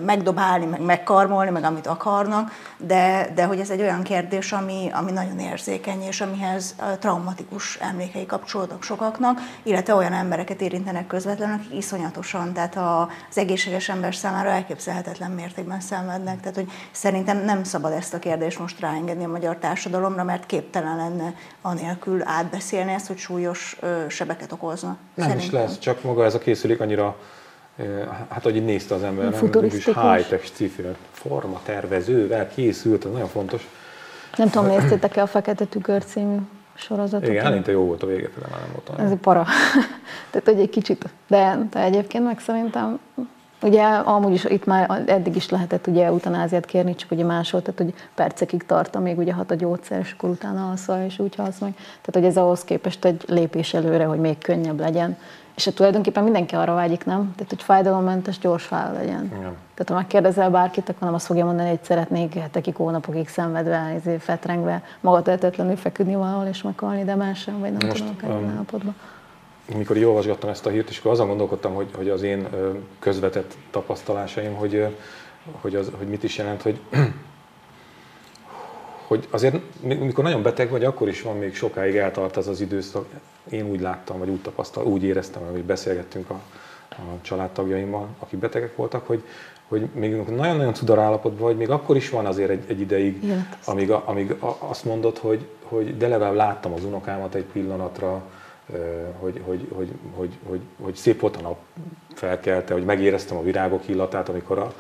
megdobálni, 0.06 0.66
meg 0.66 0.82
megkarmolni, 0.82 1.50
meg 1.50 1.64
amit 1.64 1.88
akarnak, 1.88 2.52
de, 2.78 3.32
de 3.36 3.46
hogy 3.46 3.60
ez 3.60 3.70
egy 3.70 3.82
olyan 3.82 4.04
kérdés, 4.04 4.52
ami, 4.52 4.90
ami 4.94 5.12
nagyon 5.12 5.40
érzékeny, 5.40 6.02
és 6.02 6.22
amihez 6.22 6.76
traumatikus 7.00 7.76
emlékei 7.76 8.26
kapcsolódnak 8.26 8.84
sokaknak, 8.84 9.40
illetve 9.64 9.94
olyan 9.94 10.14
embereket 10.14 10.62
érintenek 10.62 11.08
közvetlenül, 11.08 11.56
akik 11.56 11.78
iszonyatosan, 11.78 12.54
tehát 12.54 12.76
a, 12.76 13.10
az 13.30 13.38
egészséges 13.38 13.90
ember 13.90 14.16
számára 14.16 14.50
elképzelhetetlen 14.50 15.32
mértékben 15.32 15.80
szenvednek. 15.80 16.40
Tehát, 16.40 16.56
hogy 16.56 16.72
szerintem 16.92 17.38
nem 17.38 17.64
szabad 17.64 17.92
ezt 17.92 18.14
a 18.14 18.20
kérdést 18.20 18.60
most 18.60 18.80
ráengedni 18.80 19.24
a 19.24 19.28
magyar 19.28 19.58
társadalomra, 19.58 20.24
mert 20.24 20.46
képtelen 20.46 20.98
lenne 20.98 21.34
anélkül 21.62 22.22
átbeszélni 22.26 22.94
ezt, 22.94 23.08
hogy 23.08 23.18
súlyos 23.18 23.78
ö, 23.80 24.06
sebeket 24.10 24.52
okozna. 24.52 24.98
Nem 25.14 25.28
is 25.28 25.34
Szerintem. 25.34 25.62
lesz, 25.62 25.80
csak 25.80 26.04
maga 26.04 26.26
ez 26.26 26.34
a 26.34 26.40
készülék 26.40 26.80
annyira, 26.80 27.18
hát 28.30 28.44
hogy 28.44 28.66
nézte 28.66 28.96
az 28.96 29.04
ember, 29.04 29.24
nem? 29.24 29.34
Futurisztikus. 29.34 30.04
high-tech 30.04 30.46
sci 30.46 30.72
forma 31.12 31.62
tervezővel 31.66 32.48
készült, 32.48 33.06
ez 33.06 33.12
nagyon 33.12 33.28
fontos. 33.28 33.68
Nem 34.38 34.50
tudom, 34.50 34.68
néztétek-e 34.68 35.22
a 35.22 35.28
Fekete 35.28 35.66
Tükör 35.66 36.04
című 36.04 36.38
sorozatot. 36.74 37.30
Igen, 37.30 37.46
eleinte 37.46 37.72
jó 37.72 37.86
volt 37.86 38.04
a 38.04 38.08
vége 38.08 38.30
fele, 38.34 38.48
már 38.52 38.60
nem 38.60 38.70
volt. 38.72 39.00
Ez 39.00 39.12
egy 39.12 39.18
para. 39.18 39.46
Tehát, 40.32 40.48
hogy 40.48 40.60
egy 40.60 40.70
kicsit, 40.70 41.06
de, 41.28 41.68
de 41.72 41.80
egyébként 41.80 42.24
meg 42.24 42.40
szerintem, 42.40 43.00
ugye 43.62 43.84
amúgy 43.84 44.34
is 44.34 44.44
itt 44.44 44.66
már 44.66 45.04
eddig 45.06 45.36
is 45.36 45.50
lehetett 45.50 45.88
ugye 45.88 46.06
eutanáziát 46.06 46.66
kérni, 46.66 46.96
csak 46.96 47.12
ugye 47.12 47.24
máshol, 47.24 47.62
tehát 47.62 47.80
hogy 47.80 47.94
percekig 48.16 48.66
tart, 48.66 48.96
amíg 48.96 49.18
ugye 49.18 49.34
hat 49.34 49.52
a 49.52 49.56
gyógyszer, 49.56 50.00
és 50.00 50.12
akkor 50.18 50.30
utána 50.30 50.70
alszol, 50.70 51.04
és 51.06 51.20
úgy 51.20 51.36
halsz 51.36 51.60
meg. 51.60 51.74
Tehát, 51.76 52.12
hogy 52.14 52.26
ez 52.26 52.38
ahhoz 52.38 52.64
képest 52.64 53.06
egy 53.06 53.24
lépés 53.28 53.74
előre, 53.74 54.06
hogy 54.06 54.20
még 54.20 54.38
könnyebb 54.38 54.80
legyen. 54.80 55.18
És 55.62 55.68
hát 55.68 55.76
tulajdonképpen 55.76 56.24
mindenki 56.24 56.56
arra 56.56 56.74
vágyik, 56.74 57.06
nem? 57.06 57.34
Tehát, 57.36 57.50
hogy 57.50 57.62
fájdalommentes, 57.62 58.40
gyors 58.40 58.64
fáj 58.64 58.94
legyen. 58.94 59.26
Igen. 59.26 59.40
Tehát 59.74 59.88
ha 59.88 59.94
megkérdezel 59.94 60.50
bárkit, 60.50 60.90
akkor 60.90 61.02
nem 61.02 61.14
azt 61.14 61.26
fogja 61.26 61.46
mondani, 61.46 61.70
hogy 61.70 61.84
szeretnék 61.84 62.34
hetekig, 62.34 62.76
hónapokig 62.76 63.28
szenvedve, 63.28 63.94
izé, 63.98 64.18
fetrengve, 64.18 64.84
magatehetetlenül 65.00 65.76
feküdni 65.76 66.16
valahol 66.16 66.46
és 66.46 66.62
meghalni 66.62 67.04
demensen, 67.04 67.60
vagy 67.60 67.72
nem 67.72 67.88
Most, 67.88 68.04
tudom, 68.04 68.16
akár 68.18 68.30
um, 68.30 68.50
állapotban. 68.50 68.96
Mikor 69.76 69.98
így 69.98 70.04
olvasgattam 70.04 70.50
ezt 70.50 70.66
a 70.66 70.70
hírt, 70.70 70.90
és 70.90 71.00
akkor 71.00 71.12
azon 71.12 71.28
gondolkodtam, 71.28 71.74
hogy, 71.74 71.90
hogy 71.96 72.10
az 72.10 72.22
én 72.22 72.48
közvetett 73.00 73.58
tapasztalásaim, 73.72 74.54
hogy, 74.54 74.98
hogy, 75.62 75.76
az, 75.76 75.92
hogy 75.98 76.08
mit 76.08 76.24
is 76.24 76.38
jelent, 76.38 76.62
hogy, 76.62 76.80
hogy 79.12 79.28
azért 79.30 79.56
mikor 79.82 80.24
nagyon 80.24 80.42
beteg 80.42 80.70
vagy, 80.70 80.84
akkor 80.84 81.08
is 81.08 81.22
van 81.22 81.38
még 81.38 81.56
sokáig 81.56 81.96
eltart 81.96 82.38
az 82.38 82.48
az 82.48 82.62
időszak. 82.62 83.06
Én 83.50 83.70
úgy 83.70 83.80
láttam, 83.80 84.20
vagy 84.20 84.30
úgy 84.30 84.42
tapasztaltam, 84.42 84.94
úgy 84.94 85.04
éreztem, 85.04 85.42
hogy 85.52 85.64
beszélgettünk 85.64 86.30
a, 86.30 86.42
a 86.90 87.22
családtagjaimmal, 87.22 88.08
akik 88.20 88.40
betegek 88.40 88.76
voltak, 88.76 89.08
hogy, 89.08 89.24
hogy 89.68 89.88
még 89.94 90.16
nagyon-nagyon 90.16 90.74
cudarállapotban 90.74 91.42
vagy, 91.48 91.58
még 91.58 91.70
akkor 91.70 91.96
is 91.96 92.10
van 92.10 92.26
azért 92.26 92.50
egy, 92.50 92.64
egy 92.68 92.80
ideig, 92.80 93.24
Életesz. 93.24 93.68
amíg, 93.68 93.92
a, 93.92 94.04
amíg 94.06 94.32
a, 94.32 94.58
azt 94.60 94.86
mondod, 94.86 95.18
hogy, 95.18 95.48
hogy 95.64 95.98
de 95.98 96.08
legalább 96.08 96.36
láttam 96.36 96.74
az 96.74 96.84
unokámat 96.84 97.36
egy 97.36 97.46
pillanatra, 97.52 98.22
hogy, 99.20 99.42
hogy, 99.46 99.68
hogy, 99.76 99.92
hogy, 100.16 100.30
hogy, 100.44 100.62
hogy 100.82 100.96
szép 100.96 101.20
volt 101.20 101.38
a 101.38 101.42
nap 101.42 101.58
felkelte, 102.14 102.74
hogy 102.74 102.86
megéreztem 102.86 103.38
a 103.38 103.44
virágok 103.44 103.88
illatát, 103.88 104.30
amikor 104.30 104.58
a, 104.58 104.74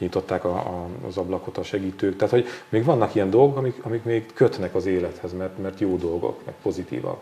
kinyitották 0.00 0.44
a, 0.44 0.54
a, 0.54 0.88
az 1.06 1.16
ablakot 1.16 1.58
a 1.58 1.62
segítők. 1.62 2.16
Tehát, 2.16 2.34
hogy 2.34 2.46
még 2.68 2.84
vannak 2.84 3.14
ilyen 3.14 3.30
dolgok, 3.30 3.56
amik, 3.56 3.84
amik 3.84 4.04
még 4.04 4.32
kötnek 4.34 4.74
az 4.74 4.86
élethez, 4.86 5.32
mert, 5.32 5.58
mert 5.58 5.80
jó 5.80 5.96
dolgok, 5.96 6.44
meg 6.44 6.54
pozitívak. 6.62 7.20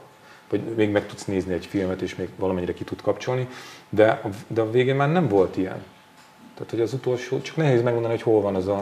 Vagy 0.51 0.61
még 0.77 0.91
meg 0.91 1.07
tudsz 1.07 1.25
nézni 1.25 1.53
egy 1.53 1.67
filmet, 1.67 2.03
és 2.03 2.15
még 2.15 2.29
valamennyire 2.37 2.75
ki 2.75 2.85
tud 2.85 3.03
kapcsolni, 3.03 3.49
de, 3.89 4.21
de 4.47 4.61
a 4.61 4.71
végén 4.71 4.95
már 4.95 5.13
nem 5.13 5.29
volt 5.29 5.57
ilyen. 5.57 5.85
Tehát, 6.59 6.73
hogy 6.73 6.81
az 6.81 6.93
utolsó, 6.93 7.41
csak 7.41 7.57
nehéz 7.57 7.83
megmondani, 7.83 8.15
hogy 8.15 8.23
hol 8.23 8.41
van 8.41 8.55
az 8.55 8.67
a, 8.67 8.81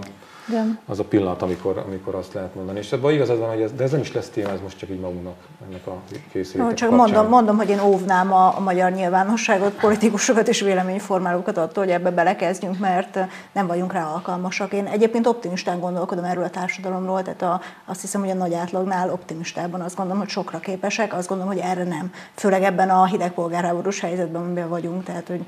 Igen. 0.48 0.78
az 0.86 0.98
a 0.98 1.04
pillanat, 1.04 1.42
amikor, 1.42 1.84
amikor 1.86 2.14
azt 2.14 2.32
lehet 2.32 2.54
mondani. 2.54 2.78
És 2.78 2.92
ebben 2.92 3.10
igazad 3.12 3.38
van, 3.38 3.48
hogy 3.48 3.60
ez, 3.60 3.72
de 3.72 3.82
ez 3.82 3.90
nem 3.90 4.00
is 4.00 4.12
lesz 4.12 4.28
téma, 4.28 4.50
ez 4.50 4.60
most 4.62 4.78
csak 4.78 4.90
így 4.90 5.00
magunknak 5.00 5.34
ennek 5.68 5.86
a 5.86 5.96
készülékek 6.32 6.70
No, 6.70 6.74
csak 6.74 6.88
kapcsán. 6.88 7.06
mondom, 7.06 7.28
mondom, 7.28 7.56
hogy 7.56 7.68
én 7.68 7.80
óvnám 7.80 8.32
a, 8.32 8.56
a 8.56 8.60
magyar 8.60 8.92
nyilvánosságot, 8.92 9.72
politikusokat 9.72 10.48
és 10.48 10.60
véleményformálókat 10.60 11.56
attól, 11.56 11.84
hogy 11.84 11.92
ebbe 11.92 12.10
belekezdjünk, 12.10 12.78
mert 12.78 13.18
nem 13.52 13.66
vagyunk 13.66 13.92
rá 13.92 14.06
alkalmasak. 14.06 14.72
Én 14.72 14.86
egyébként 14.86 15.26
optimistán 15.26 15.80
gondolkodom 15.80 16.24
erről 16.24 16.44
a 16.44 16.50
társadalomról, 16.50 17.22
tehát 17.22 17.42
a, 17.42 17.60
azt 17.84 18.00
hiszem, 18.00 18.20
hogy 18.20 18.30
a 18.30 18.34
nagy 18.34 18.54
átlagnál 18.54 19.10
optimistában 19.10 19.80
azt 19.80 19.96
gondolom, 19.96 20.20
hogy 20.20 20.30
sokra 20.30 20.58
képesek, 20.58 21.14
azt 21.14 21.28
gondolom, 21.28 21.52
hogy 21.52 21.62
erre 21.62 21.84
nem. 21.84 22.12
Főleg 22.34 22.62
ebben 22.62 22.90
a 22.90 23.04
hidegpolgárháborús 23.04 24.00
helyzetben, 24.00 24.42
amiben 24.42 24.68
vagyunk, 24.68 25.04
tehát 25.04 25.28
hogy 25.28 25.44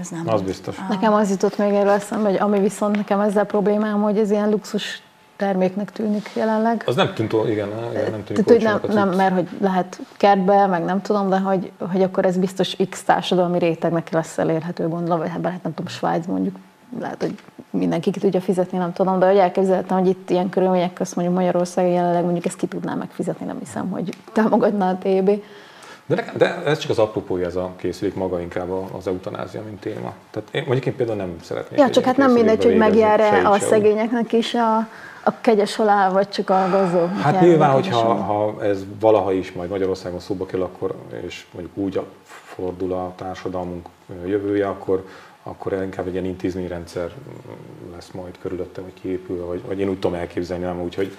ez 0.00 0.08
nem. 0.08 0.22
Az 0.26 0.42
biztos. 0.42 0.76
Nekem 0.88 1.12
az 1.12 1.30
jutott 1.30 1.58
még 1.58 1.72
erről 1.72 1.90
eszembe, 1.90 2.28
hogy 2.28 2.38
ami 2.38 2.60
viszont 2.60 2.96
nekem 2.96 3.20
ezzel 3.20 3.44
problémám, 3.44 4.02
hogy 4.02 4.18
ez 4.18 4.30
ilyen 4.30 4.50
luxus 4.50 5.02
terméknek 5.36 5.92
tűnik 5.92 6.30
jelenleg. 6.34 6.82
Az 6.86 6.94
nem 6.94 7.14
tűnt, 7.14 7.32
igen, 7.32 7.68
igen 7.92 8.10
nem 8.10 8.24
tűnik 8.24 8.44
Tehát, 8.44 8.80
hogy 8.80 8.94
nem, 8.94 9.08
nem, 9.08 9.16
mert 9.16 9.34
hogy 9.34 9.48
lehet 9.60 10.00
kertbe, 10.16 10.66
meg 10.66 10.84
nem 10.84 11.00
tudom, 11.00 11.28
de 11.28 11.38
hogy, 11.38 11.72
hogy 11.90 12.02
akkor 12.02 12.24
ez 12.24 12.36
biztos 12.36 12.76
X 12.90 13.02
társadalmi 13.02 13.58
rétegnek 13.58 14.10
lesz 14.10 14.38
elérhető, 14.38 14.88
gondolom, 14.88 15.18
vagy 15.18 15.28
hát 15.28 15.42
lehet 15.42 15.62
nem 15.62 15.74
tudom, 15.74 15.90
Svájc 15.90 16.26
mondjuk, 16.26 16.56
lehet, 17.00 17.22
hogy 17.22 17.34
mindenki 17.70 18.10
ki 18.10 18.20
tudja 18.20 18.40
fizetni, 18.40 18.78
nem 18.78 18.92
tudom, 18.92 19.18
de 19.18 19.26
hogy 19.26 19.36
elképzelhetem, 19.36 19.98
hogy 19.98 20.08
itt 20.08 20.30
ilyen 20.30 20.48
körülmények 20.48 20.92
közt 20.92 21.16
mondjuk 21.16 21.36
Magyarországon 21.36 21.92
jelenleg 21.92 22.22
mondjuk 22.22 22.46
ezt 22.46 22.56
ki 22.56 22.66
tudná 22.66 22.94
megfizetni, 22.94 23.46
nem 23.46 23.58
hiszem, 23.58 23.90
hogy 23.90 24.16
támogatná 24.32 24.90
a 24.90 24.98
TB. 24.98 25.42
De, 26.06 26.14
nekem, 26.14 26.34
de 26.36 26.62
ez 26.64 26.78
csak 26.78 26.90
az 26.90 26.98
apropója, 26.98 27.46
ez 27.46 27.56
a 27.56 27.72
készülék 27.76 28.14
maga 28.14 28.40
inkább 28.40 28.70
az 28.70 29.06
eutanázia, 29.06 29.62
mint 29.62 29.80
téma. 29.80 30.14
Tehát 30.30 30.48
én, 30.52 30.62
mondjuk 30.62 30.86
én 30.86 30.96
például 30.96 31.18
nem 31.18 31.36
szeretnék. 31.42 31.78
Ja, 31.78 31.90
csak 31.90 32.04
hát 32.04 32.16
nem 32.16 32.32
mindegy, 32.32 32.64
hogy 32.64 32.76
megjár-e 32.76 33.48
a 33.48 33.58
szegényeknek 33.58 34.32
is 34.32 34.54
a, 34.54 34.76
a 35.24 35.32
kegyes 35.40 35.76
halál, 35.76 36.12
vagy 36.12 36.28
csak 36.28 36.50
a 36.50 36.68
gazdagoknak 36.70 37.20
Hát 37.20 37.40
nyilván, 37.40 37.70
hogyha 37.70 38.14
ha 38.14 38.62
ez 38.62 38.84
valaha 39.00 39.32
is 39.32 39.52
majd 39.52 39.70
Magyarországon 39.70 40.20
szóba 40.20 40.46
kerül, 40.46 40.64
akkor, 40.64 40.94
és 41.26 41.46
mondjuk 41.52 41.76
úgy 41.76 42.00
fordul 42.24 42.92
a 42.92 43.12
társadalmunk 43.16 43.88
jövője, 44.26 44.68
akkor, 44.68 45.04
akkor 45.42 45.72
inkább 45.72 46.06
egy 46.06 46.12
ilyen 46.12 46.24
intézményrendszer 46.24 47.10
lesz 47.94 48.10
majd 48.10 48.38
körülötte, 48.42 48.80
vagy 48.80 48.94
kiépül, 49.00 49.46
vagy, 49.46 49.62
vagy 49.66 49.78
én 49.78 49.88
úgy 49.88 49.98
tudom 49.98 50.18
elképzelni, 50.18 50.64
nem 50.64 50.80
úgy, 50.80 50.94
hogy 50.94 51.16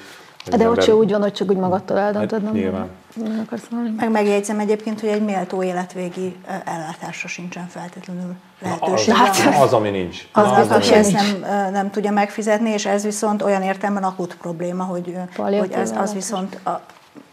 De 0.50 0.56
ott 0.56 0.62
ember- 0.64 0.84
se 0.84 0.96
úgy 0.96 1.12
van, 1.12 1.22
hogy 1.22 1.34
csak 1.34 1.50
úgy 1.50 1.58
magadtól 1.58 1.98
eldöntöd, 1.98 2.32
Hát 2.44 2.52
nem? 2.52 2.54
nyilván. 2.62 2.88
Nem 3.16 3.42
akarsz 3.46 3.68
mondani? 3.70 3.96
Meg 3.98 4.12
megjegyzem 4.12 4.60
egyébként, 4.60 5.00
hogy 5.00 5.10
egy 5.10 5.22
méltó 5.24 5.64
életvégi 5.64 6.36
ellátásra 6.66 7.28
sincsen 7.28 7.68
feltétlenül 7.68 8.30
az, 8.30 8.68
lehetőség. 8.68 9.14
az, 9.14 9.62
az, 9.62 9.74
ami 9.74 9.90
nincs. 9.90 10.28
Az 10.32 10.46
Na, 10.50 10.56
biztos, 10.56 10.90
hogy 10.90 10.98
ami 10.98 11.16
ezt 11.16 11.42
nem, 11.42 11.72
nem 11.72 11.90
tudja 11.92 12.12
megfizetni, 12.12 12.70
és 12.70 12.86
ez 12.86 13.04
viszont 13.04 13.42
olyan 13.42 13.62
értelemben 13.62 14.04
akut 14.04 14.36
probléma, 14.38 14.84
hogy, 14.84 15.16
Palliatív 15.36 15.72
hogy 15.72 15.82
ez, 15.82 15.92
az 15.98 16.14
viszont 16.14 16.60
a, 16.66 16.82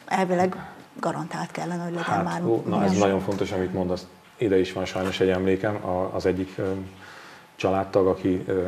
elvileg 0.07 0.57
garantált 1.01 1.51
kellene, 1.51 1.83
hogy 1.83 1.93
legyen 1.95 2.05
Hát, 2.15 2.25
már. 2.25 2.45
ó, 2.45 2.63
na 2.67 2.85
ez 2.85 2.93
nagyon 2.99 3.21
fontos, 3.21 3.53
amit 3.53 3.73
mondasz. 3.73 4.07
Ide 4.37 4.59
is 4.59 4.73
van 4.73 4.85
sajnos 4.85 5.21
egy 5.21 5.29
emlékem, 5.29 5.75
a- 5.75 6.11
az 6.15 6.27
egyik 6.27 6.55
ö, 6.59 6.71
családtag, 7.57 8.07
aki 8.07 8.45
ö, 8.47 8.63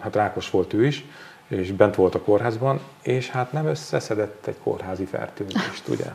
hát 0.00 0.14
rákos 0.16 0.50
volt 0.50 0.72
ő 0.72 0.86
is, 0.86 1.04
és 1.50 1.72
bent 1.72 1.94
volt 1.94 2.14
a 2.14 2.20
kórházban, 2.20 2.80
és 3.02 3.30
hát 3.30 3.52
nem 3.52 3.66
összeszedett 3.66 4.46
egy 4.46 4.56
kórházi 4.62 5.04
fertőzést, 5.04 5.88
ugye? 5.88 6.06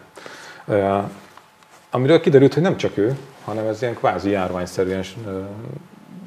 Amiről 1.90 2.20
kiderült, 2.20 2.54
hogy 2.54 2.64
nem 2.64 2.78
csak 2.78 2.98
ő, 2.98 3.18
hanem 3.44 3.68
ez 3.68 3.82
ilyen 3.82 3.96
kvázi 3.96 4.30
járványszerűen 4.30 5.04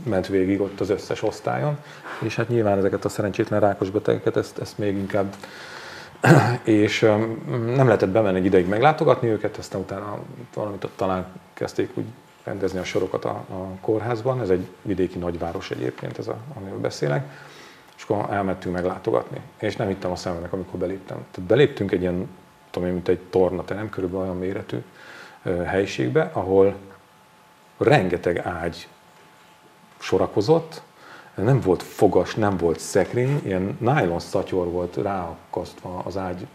ment 0.02 0.26
végig 0.26 0.60
ott 0.60 0.80
az 0.80 0.90
összes 0.90 1.22
osztályon, 1.22 1.78
és 2.18 2.36
hát 2.36 2.48
nyilván 2.48 2.78
ezeket 2.78 3.04
a 3.04 3.08
szerencsétlen 3.08 3.60
rákos 3.60 3.90
betegeket 3.90 4.36
ezt, 4.36 4.58
ezt 4.58 4.78
még 4.78 4.96
inkább 4.96 5.34
és 6.62 7.00
nem 7.66 7.86
lehetett 7.86 8.08
bemenni 8.08 8.38
egy 8.38 8.44
ideig 8.44 8.68
meglátogatni 8.68 9.28
őket, 9.28 9.56
aztán 9.56 9.80
utána 9.80 10.18
valamit 10.54 10.84
ott 10.84 10.96
talán 10.96 11.26
kezdték 11.54 11.90
úgy 11.94 12.04
rendezni 12.44 12.78
a 12.78 12.84
sorokat 12.84 13.24
a, 13.24 13.44
a 13.48 13.78
kórházban, 13.80 14.40
ez 14.40 14.48
egy 14.48 14.66
vidéki 14.82 15.18
nagyváros 15.18 15.70
egyébként, 15.70 16.18
ez 16.18 16.28
a, 16.28 16.36
amiről 16.54 16.78
beszélek, 16.78 17.26
és 17.98 18.04
akkor 18.06 18.34
elmentünk 18.34 18.74
meglátogatni, 18.74 19.40
és 19.58 19.76
nem 19.76 19.88
hittem 19.88 20.10
a 20.10 20.16
szememnek, 20.16 20.52
amikor 20.52 20.78
beléptem. 20.80 21.16
Tehát 21.30 21.48
beléptünk 21.48 21.92
egy 21.92 22.00
ilyen, 22.00 22.28
tudom 22.70 22.88
én, 22.88 22.94
mint 22.94 23.08
egy 23.08 23.20
tornaterem, 23.30 23.90
körülbelül 23.90 24.24
olyan 24.24 24.38
méretű 24.38 24.78
helyiségbe, 25.64 26.30
ahol 26.32 26.74
rengeteg 27.78 28.38
ágy 28.38 28.88
sorakozott, 29.98 30.82
nem 31.34 31.60
volt 31.60 31.82
fogas, 31.82 32.34
nem 32.34 32.56
volt 32.56 32.80
szekrény, 32.80 33.40
ilyen 33.44 33.76
nylon 33.80 34.18
szatyor 34.18 34.70
volt 34.70 34.96
ráakasztva 34.96 36.02
az 36.04 36.16
ágy, 36.16 36.46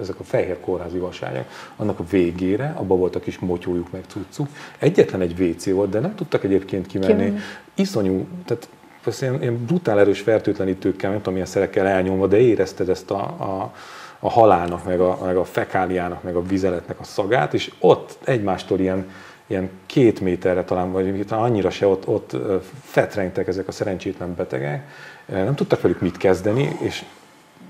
ezek 0.00 0.20
a 0.20 0.24
fehér 0.24 0.60
kórházi 0.60 0.98
vaságok, 0.98 1.44
annak 1.76 1.98
a 1.98 2.04
végére, 2.10 2.74
abban 2.76 2.98
volt 2.98 3.16
a 3.16 3.20
kis 3.20 3.38
motyójuk, 3.38 3.90
meg 3.90 4.04
cuccuk. 4.06 4.48
Egyetlen 4.78 5.20
egy 5.20 5.40
WC 5.40 5.70
volt, 5.70 5.90
de 5.90 5.98
nem 6.00 6.14
tudtak 6.14 6.44
egyébként 6.44 6.86
kimenni. 6.86 7.12
Kimenni. 7.12 7.38
Iszonyú, 7.74 8.26
tehát 8.44 8.68
persze 9.04 9.26
ilyen, 9.26 9.40
ilyen 9.40 9.64
brutál 9.64 9.98
erős 10.00 10.20
fertőtlenítőkkel, 10.20 11.08
nem 11.10 11.18
tudom 11.18 11.32
milyen 11.32 11.48
szerekkel 11.48 11.86
elnyomva, 11.86 12.26
de 12.26 12.38
érezted 12.38 12.88
ezt 12.88 13.10
a, 13.10 13.22
a, 13.22 13.74
a 14.18 14.30
halálnak, 14.30 14.84
meg 14.84 15.00
a, 15.00 15.18
meg 15.24 15.36
a 15.36 15.44
fekáliának, 15.44 16.22
meg 16.22 16.36
a 16.36 16.42
vizeletnek 16.42 17.00
a 17.00 17.04
szagát, 17.04 17.54
és 17.54 17.72
ott 17.78 18.18
egymástól 18.24 18.78
ilyen, 18.78 19.10
ilyen 19.46 19.70
két 19.86 20.20
méterre 20.20 20.64
talán, 20.64 20.92
vagy 20.92 21.24
talán 21.26 21.44
annyira 21.44 21.70
se 21.70 21.86
ott, 21.86 22.08
ott 22.08 22.36
fetrengtek 22.82 23.48
ezek 23.48 23.68
a 23.68 23.72
szerencsétlen 23.72 24.34
betegek, 24.34 24.88
nem 25.26 25.54
tudtak 25.54 25.80
velük 25.80 26.00
mit 26.00 26.16
kezdeni, 26.16 26.76
és 26.80 27.04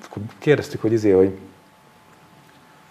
akkor 0.09 0.23
kérdeztük, 0.39 0.81
hogy 0.81 0.93
izé, 0.93 1.11
hogy, 1.11 1.39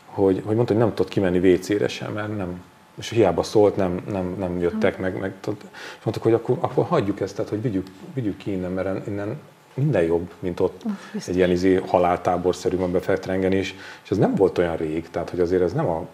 hogy, 0.05 0.41
hogy 0.46 0.55
mondta, 0.55 0.74
hogy 0.74 0.81
nem 0.81 0.93
tudott 0.93 1.12
kimenni 1.12 1.53
WC-re 1.53 1.88
sem, 1.88 2.13
mert 2.13 2.38
nem, 2.38 2.62
és 3.00 3.10
hiába 3.10 3.44
szólt, 3.44 3.75
nem, 3.75 4.01
nem, 4.12 4.36
nem 4.38 4.60
jöttek 4.60 4.98
meg, 4.98 5.20
meg 5.20 5.34
és 5.48 6.03
mondtuk, 6.03 6.24
hogy 6.24 6.34
akkor, 6.34 6.58
akkor 6.60 6.86
hagyjuk 6.86 7.20
ezt, 7.20 7.36
tehát 7.36 7.50
hogy 7.50 7.62
vigyük, 7.62 7.88
vigyük 8.13 8.38
ki 8.38 8.51
innen, 8.51 8.72
mert 8.72 9.08
innen 9.08 9.39
minden 9.74 10.03
jobb, 10.03 10.34
mint 10.39 10.60
ott 10.60 10.84
egy 11.27 11.36
ilyen 11.36 11.51
izé 11.51 11.75
haláltáborszerűen 11.75 12.91
befetrengeni, 12.91 13.56
és, 13.56 13.74
és 14.03 14.12
ez 14.12 14.18
nem 14.18 14.36
volt 14.36 14.58
olyan 14.58 14.75
rég, 14.75 15.10
tehát 15.10 15.29
hogy 15.29 15.39
azért 15.39 15.62
ez 15.62 15.74
nem 15.74 15.88
a 15.88 16.06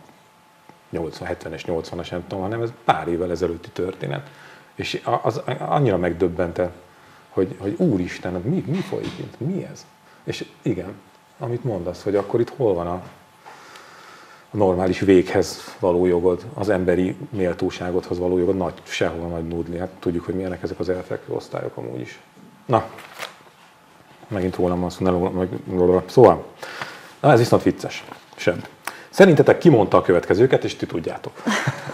80, 0.90 1.28
70-es, 1.32 1.62
80-as, 1.66 2.12
nem 2.12 2.24
tudom, 2.28 2.44
hanem 2.44 2.62
ez 2.62 2.72
pár 2.84 3.08
évvel 3.08 3.32
ezelőtti 3.32 3.70
történet. 3.70 4.30
És 4.76 5.02
az 5.22 5.42
annyira 5.60 5.98
megdöbbente, 5.98 6.72
hogy, 7.30 7.56
hogy 7.60 7.76
úristen, 7.78 8.34
hát 8.34 8.44
mi, 8.44 8.64
mi 8.68 8.78
folyik 8.78 9.18
itt, 9.20 9.40
mi 9.40 9.64
ez? 9.72 9.86
És 10.24 10.46
igen, 10.62 10.94
amit 11.40 11.64
mondasz, 11.64 12.04
hogy 12.04 12.16
akkor 12.16 12.40
itt 12.40 12.50
hol 12.50 12.74
van 12.74 12.88
a, 12.88 13.04
normális 14.56 15.00
véghez 15.00 15.76
való 15.80 16.06
jogod, 16.06 16.46
az 16.54 16.70
emberi 16.70 17.16
méltóságodhoz 17.30 18.20
való 18.20 18.38
jogod, 18.38 18.58
nagy, 18.58 18.74
sehol 18.84 19.28
nagy 19.28 19.48
nudli. 19.48 19.78
Hát 19.78 19.90
tudjuk, 20.00 20.26
hogy 20.26 20.36
milyenek 20.36 20.64
ezek 20.64 20.80
az 20.80 20.90
elfekvő 20.90 21.34
osztályok 21.34 21.78
amúgy 21.78 22.00
is. 22.00 22.20
Na, 22.66 22.90
megint 24.28 24.56
rólam 24.56 24.80
van 24.80 24.90
szó, 24.90 25.30
meg, 25.30 25.50
szóval, 26.06 26.46
na 27.20 27.32
ez 27.32 27.40
viszont 27.40 27.64
vicces, 27.64 28.04
sebb. 28.36 28.68
Szerintetek 29.10 29.58
kimondta 29.58 29.98
a 29.98 30.02
következőket, 30.02 30.64
és 30.64 30.76
ti 30.76 30.86
tudjátok. 30.86 31.34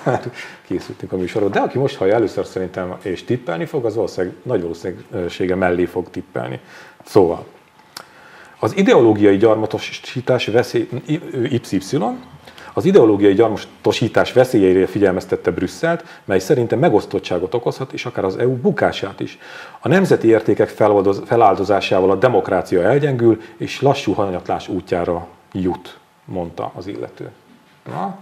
Hát, 0.04 0.30
készültünk 0.68 1.12
a 1.12 1.18
műsorról. 1.18 1.50
De 1.50 1.60
aki 1.60 1.78
most 1.78 1.96
hallja 1.96 2.14
először 2.14 2.46
szerintem, 2.46 2.98
és 3.02 3.24
tippelni 3.24 3.66
fog, 3.66 3.86
az 3.86 3.96
valószínűleg 3.96 4.36
nagy 4.44 4.62
valószínűsége 4.62 5.56
mellé 5.56 5.86
fog 5.86 6.10
tippelni. 6.10 6.60
Szóval, 7.06 7.46
az 8.60 8.78
ideológiai 8.78 9.38
gyarmatosítás 9.38 10.46
veszély, 10.46 10.90
YY, 11.06 11.80
az 12.74 12.86
ideológiai 12.86 13.34
gyarmatosítás 13.34 14.34
veszélyeire 14.34 14.86
figyelmeztette 14.86 15.52
Brüsszelt, 15.52 16.22
mely 16.26 16.40
szerintem 16.40 16.80
megosztottságot 16.80 17.54
okozhat, 17.54 17.94
és 17.94 18.06
akár 18.06 18.24
az 18.24 18.38
EU 18.38 18.56
bukását 18.56 19.20
is. 19.20 19.38
A 19.80 19.88
nemzeti 19.88 20.28
értékek 20.28 20.70
feláldozásával 21.26 22.12
a 22.12 22.16
demokrácia 22.16 22.82
elgyengül, 22.82 23.42
és 23.58 23.82
lassú 23.82 24.14
hanyatlás 24.14 24.68
útjára 24.68 25.28
jut, 25.52 25.98
mondta 26.26 26.72
az 26.76 26.88
illető. 26.88 27.30
Na, 27.90 28.18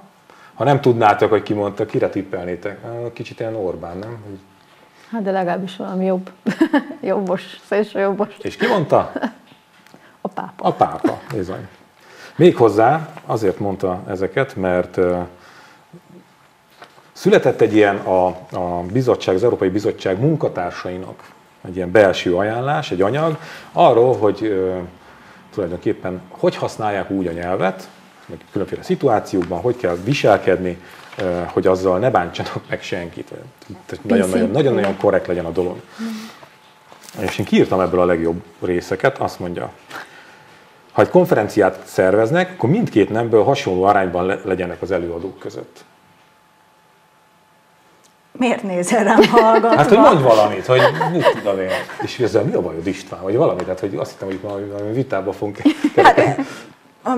ha 0.54 0.64
nem 0.64 0.82
tudnátok, 0.82 1.30
hogy 1.30 1.44
ki 1.44 1.54
mondta, 1.54 1.86
kire 1.86 2.10
tippelnétek? 2.10 2.80
Kicsit 3.14 3.40
ilyen 3.40 3.56
Orbán, 3.56 3.98
nem? 3.98 4.18
Hát 5.12 5.22
de 5.22 5.32
legalábbis 5.32 5.76
valami 5.76 6.06
jobb. 6.06 6.32
jobbos, 7.02 7.60
szélső 7.66 8.00
jobbos. 8.00 8.28
És 8.42 8.56
ki 8.56 8.68
mondta? 8.68 9.12
A 10.22 10.28
pápa. 10.28 10.64
A 10.64 10.72
pápa, 10.72 11.22
bizony. 11.34 11.68
Méghozzá 12.40 13.10
azért 13.26 13.60
mondta 13.60 14.02
ezeket, 14.08 14.56
mert 14.56 15.00
született 17.12 17.62
egy 17.62 17.76
ilyen 17.76 17.96
a, 17.96 18.26
a 18.52 18.84
bizottság, 18.92 19.36
az 19.36 19.44
Európai 19.44 19.70
Bizottság 19.70 20.20
munkatársainak 20.20 21.32
egy 21.68 21.76
ilyen 21.76 21.92
belső 21.92 22.36
ajánlás, 22.36 22.92
egy 22.92 23.02
anyag 23.02 23.38
arról, 23.72 24.18
hogy 24.18 24.64
tulajdonképpen 25.54 26.22
hogy 26.30 26.56
használják 26.56 27.10
úgy 27.10 27.28
a 27.28 27.32
nyelvet, 27.32 27.90
meg 28.26 28.38
különféle 28.52 28.84
szituációkban, 28.84 29.60
hogy 29.60 29.76
kell 29.76 29.96
viselkedni, 30.04 30.82
hogy 31.46 31.68
azzal 31.68 32.00
ne 32.00 32.10
bántsanak 32.10 32.62
meg 32.70 32.82
senkit. 32.82 33.32
Nagyon-nagyon 34.02 34.98
korrekt 34.98 35.28
legyen 35.28 35.46
a 35.46 35.52
dolog. 35.52 35.82
És 37.20 37.38
én 37.38 37.46
kiírtam 37.46 37.80
ebből 37.80 38.00
a 38.00 38.06
legjobb 38.06 38.44
részeket, 38.60 39.18
azt 39.18 39.40
mondja, 39.40 39.72
ha 41.00 41.06
egy 41.06 41.12
konferenciát 41.12 41.80
szerveznek, 41.86 42.52
akkor 42.52 42.70
mindkét 42.70 43.10
nemből 43.10 43.44
hasonló 43.44 43.84
arányban 43.84 44.26
le- 44.26 44.40
legyenek 44.44 44.82
az 44.82 44.92
előadók 44.92 45.40
között. 45.40 45.84
Miért 48.32 48.64
nézel 48.64 49.04
rám 49.04 49.24
hallgatva? 49.24 49.78
Hát, 49.78 49.90
hogy 49.90 49.98
mondj 49.98 50.24
valamit, 50.24 50.66
hogy 50.66 50.82
mit 51.12 51.38
tudom 51.38 51.60
én. 51.60 51.70
És 52.02 52.20
ezzel 52.20 52.44
mi 52.44 52.54
a 52.54 52.62
bajod 52.62 52.88
István, 52.88 53.22
vagy 53.22 53.36
valamit, 53.36 53.64
tehát 53.64 53.80
hogy 53.80 53.96
azt 53.96 54.12
hittem, 54.12 54.28
hogy 54.28 54.42
valami, 54.42 54.66
valami 54.66 54.92
vitába 54.92 55.32
fogunk 55.32 55.58
hát, 55.96 56.40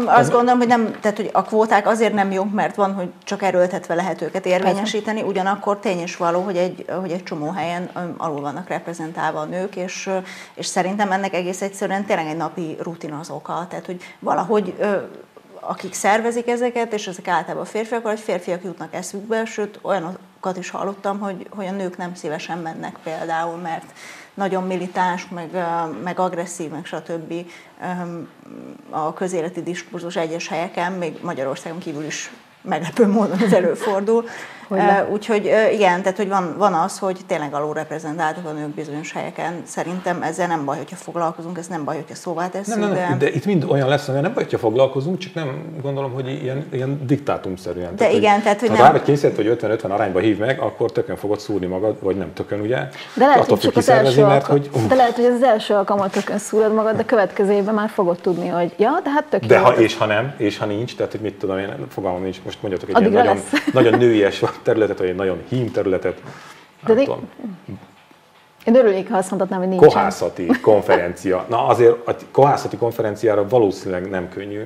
azt 0.05 0.31
gondolom, 0.31 0.57
hogy 0.57 0.67
nem, 0.67 1.00
tehát 1.01 1.17
hogy 1.17 1.29
a 1.33 1.41
kvóták 1.41 1.88
azért 1.88 2.13
nem 2.13 2.31
jók, 2.31 2.53
mert 2.53 2.75
van, 2.75 2.93
hogy 2.93 3.11
csak 3.23 3.43
erőltetve 3.43 3.95
lehet 3.95 4.21
őket 4.21 4.45
érvényesíteni, 4.45 5.21
ugyanakkor 5.21 5.79
tény 5.79 6.01
is 6.01 6.17
való, 6.17 6.41
hogy 6.41 6.57
egy, 6.57 6.85
hogy 7.01 7.11
egy 7.11 7.23
csomó 7.23 7.51
helyen 7.51 7.89
alul 8.17 8.41
vannak 8.41 8.67
reprezentálva 8.67 9.39
a 9.39 9.45
nők, 9.45 9.75
és, 9.75 10.09
és 10.53 10.65
szerintem 10.65 11.11
ennek 11.11 11.33
egész 11.33 11.61
egyszerűen 11.61 12.05
tényleg 12.05 12.25
egy 12.27 12.38
napi 12.38 12.77
rutin 12.81 13.13
az 13.13 13.29
oka. 13.29 13.65
Tehát, 13.69 13.85
hogy 13.85 14.01
valahogy 14.19 14.75
akik 15.59 15.93
szervezik 15.93 16.47
ezeket, 16.47 16.93
és 16.93 17.07
ezek 17.07 17.27
általában 17.27 17.65
férfiak, 17.65 18.03
vagy 18.03 18.19
férfiak 18.19 18.63
jutnak 18.63 18.93
eszükbe, 18.93 19.45
sőt 19.45 19.79
olyanokat 19.81 20.57
is 20.57 20.69
hallottam, 20.69 21.19
hogy, 21.19 21.47
hogy 21.49 21.65
a 21.65 21.71
nők 21.71 21.97
nem 21.97 22.15
szívesen 22.15 22.58
mennek 22.58 22.95
például, 23.03 23.58
mert 23.58 23.86
nagyon 24.34 24.63
militáns, 24.63 25.28
meg, 25.28 25.50
meg 26.04 26.20
agresszív, 26.20 26.70
meg 26.70 26.86
stb. 26.86 27.34
a 28.89 29.13
közéleti 29.13 29.63
diskurzus 29.63 30.15
egyes 30.15 30.48
helyeken, 30.48 30.91
még 30.91 31.17
Magyarországon 31.22 31.80
kívül 31.80 32.04
is 32.06 32.32
meglepő 32.62 33.08
módon 33.08 33.38
ez 33.45 33.54
előfordul. 33.54 34.26
Úgyhogy 35.12 35.52
igen, 35.74 36.02
tehát 36.02 36.17
hogy 36.17 36.28
van, 36.28 36.56
van 36.58 36.74
az, 36.74 37.00
hogy 37.00 37.17
tényleg 37.28 37.54
alulreprezentáltak 37.54 38.45
a 38.45 38.52
nők 38.52 38.69
bizonyos 38.69 39.12
helyeken. 39.12 39.62
Szerintem 39.63 40.21
ezzel 40.21 40.47
nem 40.47 40.65
baj, 40.65 40.78
hogyha 40.78 40.95
foglalkozunk, 40.95 41.58
ez 41.58 41.67
nem 41.67 41.84
baj, 41.84 41.95
hogyha 41.95 42.15
szóvá 42.15 42.50
tesszük. 42.50 42.80
Nem, 42.80 42.91
nem, 42.91 43.17
de... 43.17 43.26
de 43.26 43.32
itt 43.32 43.45
mind 43.45 43.65
olyan 43.67 43.88
lesz, 43.88 44.06
hogy 44.06 44.21
nem 44.21 44.34
baj, 44.34 44.43
hogyha 44.43 44.58
foglalkozunk, 44.58 45.17
csak 45.17 45.34
nem 45.34 45.76
gondolom, 45.82 46.12
hogy 46.12 46.28
ilyen, 46.28 46.65
ilyen 46.71 47.06
diktátumszerűen. 47.06 47.89
De 47.89 47.95
tehát, 47.95 48.13
igen, 48.13 48.34
hogy, 48.34 48.43
tehát 48.43 48.60
hogy 48.60 48.69
ha 48.69 48.76
nem... 48.76 48.86
rá 48.86 48.91
vagy 48.91 49.04
kényszerít, 49.04 49.36
hogy 49.36 49.58
50-50 49.62 49.89
arányba 49.89 50.19
hív 50.19 50.38
meg, 50.38 50.60
akkor 50.60 50.91
tökön 50.91 51.15
fogod 51.15 51.39
szúrni 51.39 51.65
magad, 51.65 51.95
vagy 52.00 52.15
nem 52.15 52.34
tökön, 52.34 52.60
ugye? 52.60 52.78
De 53.13 53.26
lehet, 53.26 53.45
hogy 53.45 53.60
csak 53.60 53.76
az 53.76 53.89
első 53.89 54.26
mert, 54.26 54.45
hogy, 54.45 54.69
uh. 54.74 54.88
De 54.88 54.95
lehet, 54.95 55.15
hogy 55.15 55.26
az 55.26 55.43
első 55.43 55.74
alkalommal 55.74 56.10
tökön 56.10 56.38
szúrod 56.38 56.74
magad, 56.74 56.95
de 56.95 57.06
következő 57.06 57.52
évben 57.52 57.74
már 57.74 57.89
fogod 57.89 58.17
tudni, 58.21 58.47
hogy 58.47 58.74
ja, 58.78 59.00
de 59.04 59.10
hát 59.10 59.26
tök 59.30 59.45
De 59.45 59.60
ha, 59.60 59.71
és 59.76 59.97
ha 59.97 60.06
nem, 60.06 60.34
és 60.38 60.58
ha 60.58 60.65
nincs, 60.65 60.95
tehát 60.95 61.12
hogy 61.12 61.21
mit 61.21 61.34
tudom 61.34 61.58
én, 61.58 61.76
fogalmam 61.89 62.21
nincs, 62.21 62.41
most 62.51 62.61
mondjatok 62.61 62.89
egy 62.89 63.11
ilyen 63.11 63.25
nagyon, 63.25 63.43
nagyon 63.83 63.99
nőies 63.99 64.43
területet, 64.63 64.97
vagy 64.97 65.07
egy 65.07 65.15
nagyon 65.15 65.41
hím 65.49 65.71
területet. 65.71 66.21
De 66.85 66.93
de... 66.93 67.01
Én 68.65 68.75
örülnék, 68.75 69.09
ha 69.09 69.17
azt 69.17 69.29
mondhatnám, 69.29 69.59
hogy 69.59 69.67
nincs. 69.67 69.81
Kohászati 69.81 70.47
konferencia. 70.61 71.45
Na 71.49 71.65
azért 71.65 72.07
a 72.07 72.15
kohászati 72.31 72.77
konferenciára 72.77 73.47
valószínűleg 73.47 74.09
nem 74.09 74.29
könnyű 74.29 74.63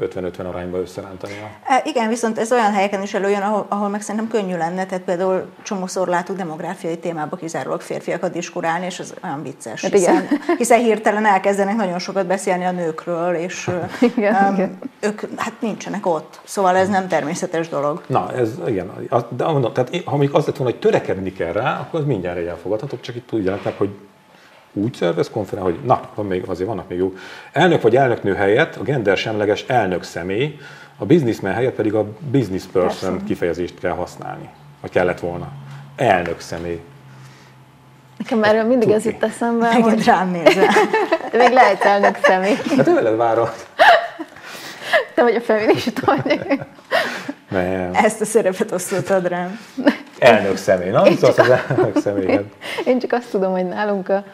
50-50 0.00 0.48
arányba 0.48 0.78
összerántani. 0.78 1.32
E, 1.64 1.82
igen, 1.84 2.08
viszont 2.08 2.38
ez 2.38 2.52
olyan 2.52 2.72
helyeken 2.72 3.02
is 3.02 3.14
előjön, 3.14 3.42
ahol, 3.42 3.66
ahol 3.68 3.88
meg 3.88 4.00
szerintem 4.00 4.30
könnyű 4.30 4.56
lenne, 4.56 4.86
tehát 4.86 5.04
például 5.04 5.46
csomószor 5.62 6.08
látunk 6.08 6.38
demográfiai 6.38 6.98
témába 6.98 7.36
kizárólag 7.36 7.80
férfiakat 7.80 8.32
diskurálni, 8.32 8.86
és 8.86 8.98
ez 8.98 9.14
olyan 9.24 9.42
vicces, 9.42 9.82
hát 9.82 9.92
hiszen, 9.92 10.28
hiszen 10.56 10.80
hirtelen 10.80 11.26
elkezdenek 11.26 11.76
nagyon 11.76 11.98
sokat 11.98 12.26
beszélni 12.26 12.64
a 12.64 12.70
nőkről, 12.70 13.34
és 13.34 13.70
igen, 14.16 14.44
um, 14.48 14.54
igen. 14.54 14.78
ők 15.00 15.20
hát 15.36 15.60
nincsenek 15.60 16.06
ott, 16.06 16.40
szóval 16.44 16.76
ez 16.76 16.88
nem 16.88 17.08
természetes 17.08 17.68
dolog. 17.68 18.02
Na, 18.06 18.32
ez 18.32 18.50
igen, 18.66 18.90
de 19.28 19.44
mondom, 19.44 19.72
tehát 19.72 20.02
ha 20.04 20.16
még 20.16 20.30
az 20.32 20.46
lett 20.46 20.56
volna, 20.56 20.72
hogy 20.72 20.80
törekedni 20.80 21.32
kell 21.32 21.52
rá, 21.52 21.78
akkor 21.80 22.00
az 22.00 22.06
mindjárt 22.06 22.46
elfogadható, 22.46 22.96
csak 23.00 23.14
itt 23.14 23.26
tudjának 23.26 23.64
meg, 23.64 23.74
hogy 23.76 23.90
úgy 24.74 24.94
szervez 24.94 25.30
konferencia, 25.30 25.72
hogy 25.74 25.84
na, 25.84 26.00
van 26.14 26.26
még, 26.26 26.44
azért 26.46 26.68
vannak 26.68 26.88
még 26.88 26.98
jó. 26.98 27.12
Elnök 27.52 27.82
vagy 27.82 27.96
elnöknő 27.96 28.34
helyett 28.34 28.76
a 28.76 28.82
gender 28.82 29.16
semleges 29.16 29.64
elnök 29.66 30.02
személy, 30.02 30.58
a 30.98 31.04
businessman 31.06 31.52
helyett 31.52 31.74
pedig 31.74 31.94
a 31.94 32.06
business 32.30 32.64
person 32.72 33.10
Persze. 33.10 33.26
kifejezést 33.26 33.78
kell 33.78 33.92
használni, 33.92 34.48
vagy 34.80 34.90
kellett 34.90 35.20
volna. 35.20 35.48
Elnök 35.96 36.40
személy. 36.40 36.80
Nekem 38.18 38.42
erről 38.42 38.64
mindig 38.64 38.90
ez 38.90 39.04
jut 39.04 39.22
eszembe, 39.22 39.68
Megint 39.68 39.84
hogy 39.84 40.04
rám 40.04 40.30
nézel. 40.30 40.66
De 41.30 41.38
még 41.42 41.52
lehet 41.52 41.82
elnök 41.84 42.18
személy. 42.22 42.54
Hát 42.76 42.84
tőled 42.84 43.16
várod. 43.16 43.52
Te 45.14 45.22
vagy 45.22 45.34
a 45.34 45.40
feminista 45.40 46.00
vagy. 46.04 46.60
Nem. 47.48 47.90
Ezt 47.92 48.20
a 48.20 48.24
szerepet 48.24 48.72
osztottad 48.72 49.26
rám. 49.26 49.58
Elnök 50.18 50.56
személy, 50.56 50.90
na? 50.90 51.04
Szóval 51.04 51.30
az 51.36 51.60
elnök 51.68 51.98
személy. 51.98 52.26
Én, 52.26 52.50
én 52.84 52.98
csak 52.98 53.12
azt 53.12 53.30
tudom, 53.30 53.52
hogy 53.52 53.66
nálunk 53.66 54.08
a 54.08 54.24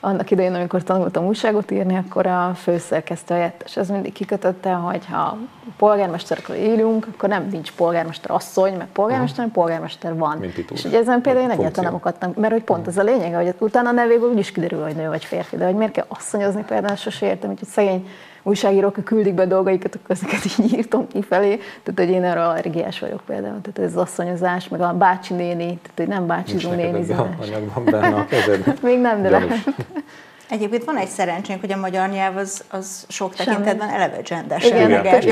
annak 0.00 0.30
idején, 0.30 0.54
amikor 0.54 0.82
tanultam 0.82 1.26
újságot 1.26 1.70
írni, 1.70 1.96
akkor 1.96 2.26
a 2.26 2.52
főszerkesztő 2.54 3.34
helyettes 3.34 3.76
az 3.76 3.88
mindig 3.88 4.12
kikötötte, 4.12 4.72
hogy 4.72 5.06
ha 5.10 5.36
polgármesterről 5.76 6.56
írunk, 6.56 7.06
akkor 7.14 7.28
nem 7.28 7.48
nincs 7.50 7.72
polgármester 7.72 8.30
asszony, 8.30 8.76
meg 8.76 8.86
polgármester, 8.86 9.36
hanem 9.36 9.52
polgármester 9.52 10.16
van. 10.16 10.38
Mint 10.38 10.70
és 10.70 10.84
ugye 10.84 10.98
ezen 10.98 11.20
például 11.20 11.44
én 11.44 11.50
egyáltalán 11.50 11.90
nem 11.90 12.00
akadtam, 12.00 12.32
mert 12.36 12.52
hogy 12.52 12.62
pont 12.62 12.86
ez 12.86 12.98
a 12.98 13.02
lényeg, 13.02 13.34
hogy 13.34 13.54
utána 13.58 13.88
a 13.88 13.92
nevéből 13.92 14.30
úgyis 14.30 14.52
kiderül, 14.52 14.82
hogy 14.82 14.96
nő 14.96 15.08
vagy 15.08 15.24
férfi, 15.24 15.56
de 15.56 15.64
hogy 15.64 15.74
miért 15.74 15.92
kell 15.92 16.06
asszonyozni 16.08 16.64
például, 16.64 16.96
sose 16.96 17.26
értem, 17.26 17.48
hogy 17.48 17.68
szegény 17.68 18.08
újságírók 18.42 19.04
küldik 19.04 19.34
be 19.34 19.46
dolgaikat, 19.46 19.94
akkor 19.94 20.16
ezeket 20.16 20.58
így 20.58 20.72
írtam 20.72 21.06
kifelé. 21.08 21.56
Tehát, 21.56 21.94
hogy 21.94 22.08
én 22.08 22.24
erről 22.24 22.42
allergiás 22.42 22.98
vagyok 22.98 23.20
például. 23.26 23.60
Tehát 23.60 23.90
ez 23.90 23.96
az 23.96 24.02
asszonyozás, 24.02 24.68
meg 24.68 24.80
a 24.80 24.92
bácsi 24.92 25.34
néni, 25.34 25.64
tehát 25.64 25.92
hogy 25.96 26.08
nem 26.08 26.26
bácsizó 26.26 26.70
néni. 26.70 27.12
anyagban 27.40 27.84
benne 27.84 28.14
a 28.14 28.26
kezed. 28.26 28.74
Még 28.82 29.00
nem, 29.00 29.22
de 29.22 29.30
lehet. 29.30 29.74
Egyébként 30.50 30.84
van 30.84 30.96
egy 30.96 31.08
szerencsénk, 31.08 31.60
hogy 31.60 31.72
a 31.72 31.76
magyar 31.76 32.08
nyelv 32.08 32.36
az, 32.36 32.64
az 32.70 33.04
sok 33.08 33.34
tekintetben 33.34 33.88
eleve 33.88 34.20
gender 34.20 34.60
semleges. 34.60 35.26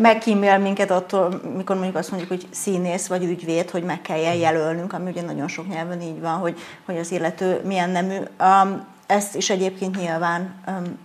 Megkímél 0.00 0.58
minket 0.58 0.90
attól, 0.90 1.40
mikor 1.56 1.76
mondjuk 1.76 1.96
azt 1.96 2.10
mondjuk, 2.10 2.30
hogy 2.30 2.46
színész 2.50 3.06
vagy 3.06 3.24
ügyvéd, 3.24 3.70
hogy 3.70 3.82
meg 3.82 4.02
kell 4.02 4.18
jelölnünk, 4.18 4.92
ami 4.92 5.10
ugye 5.10 5.22
nagyon 5.22 5.48
sok 5.48 5.68
nyelven 5.68 6.00
így 6.00 6.20
van, 6.20 6.34
hogy, 6.34 6.58
hogy 6.84 6.96
az 6.96 7.12
illető 7.12 7.60
milyen 7.64 7.90
nemű. 7.90 8.16
Um, 8.40 8.86
ezt 9.06 9.36
is 9.36 9.50
egyébként 9.50 9.96
nyilván 9.96 10.54
um, 10.66 10.98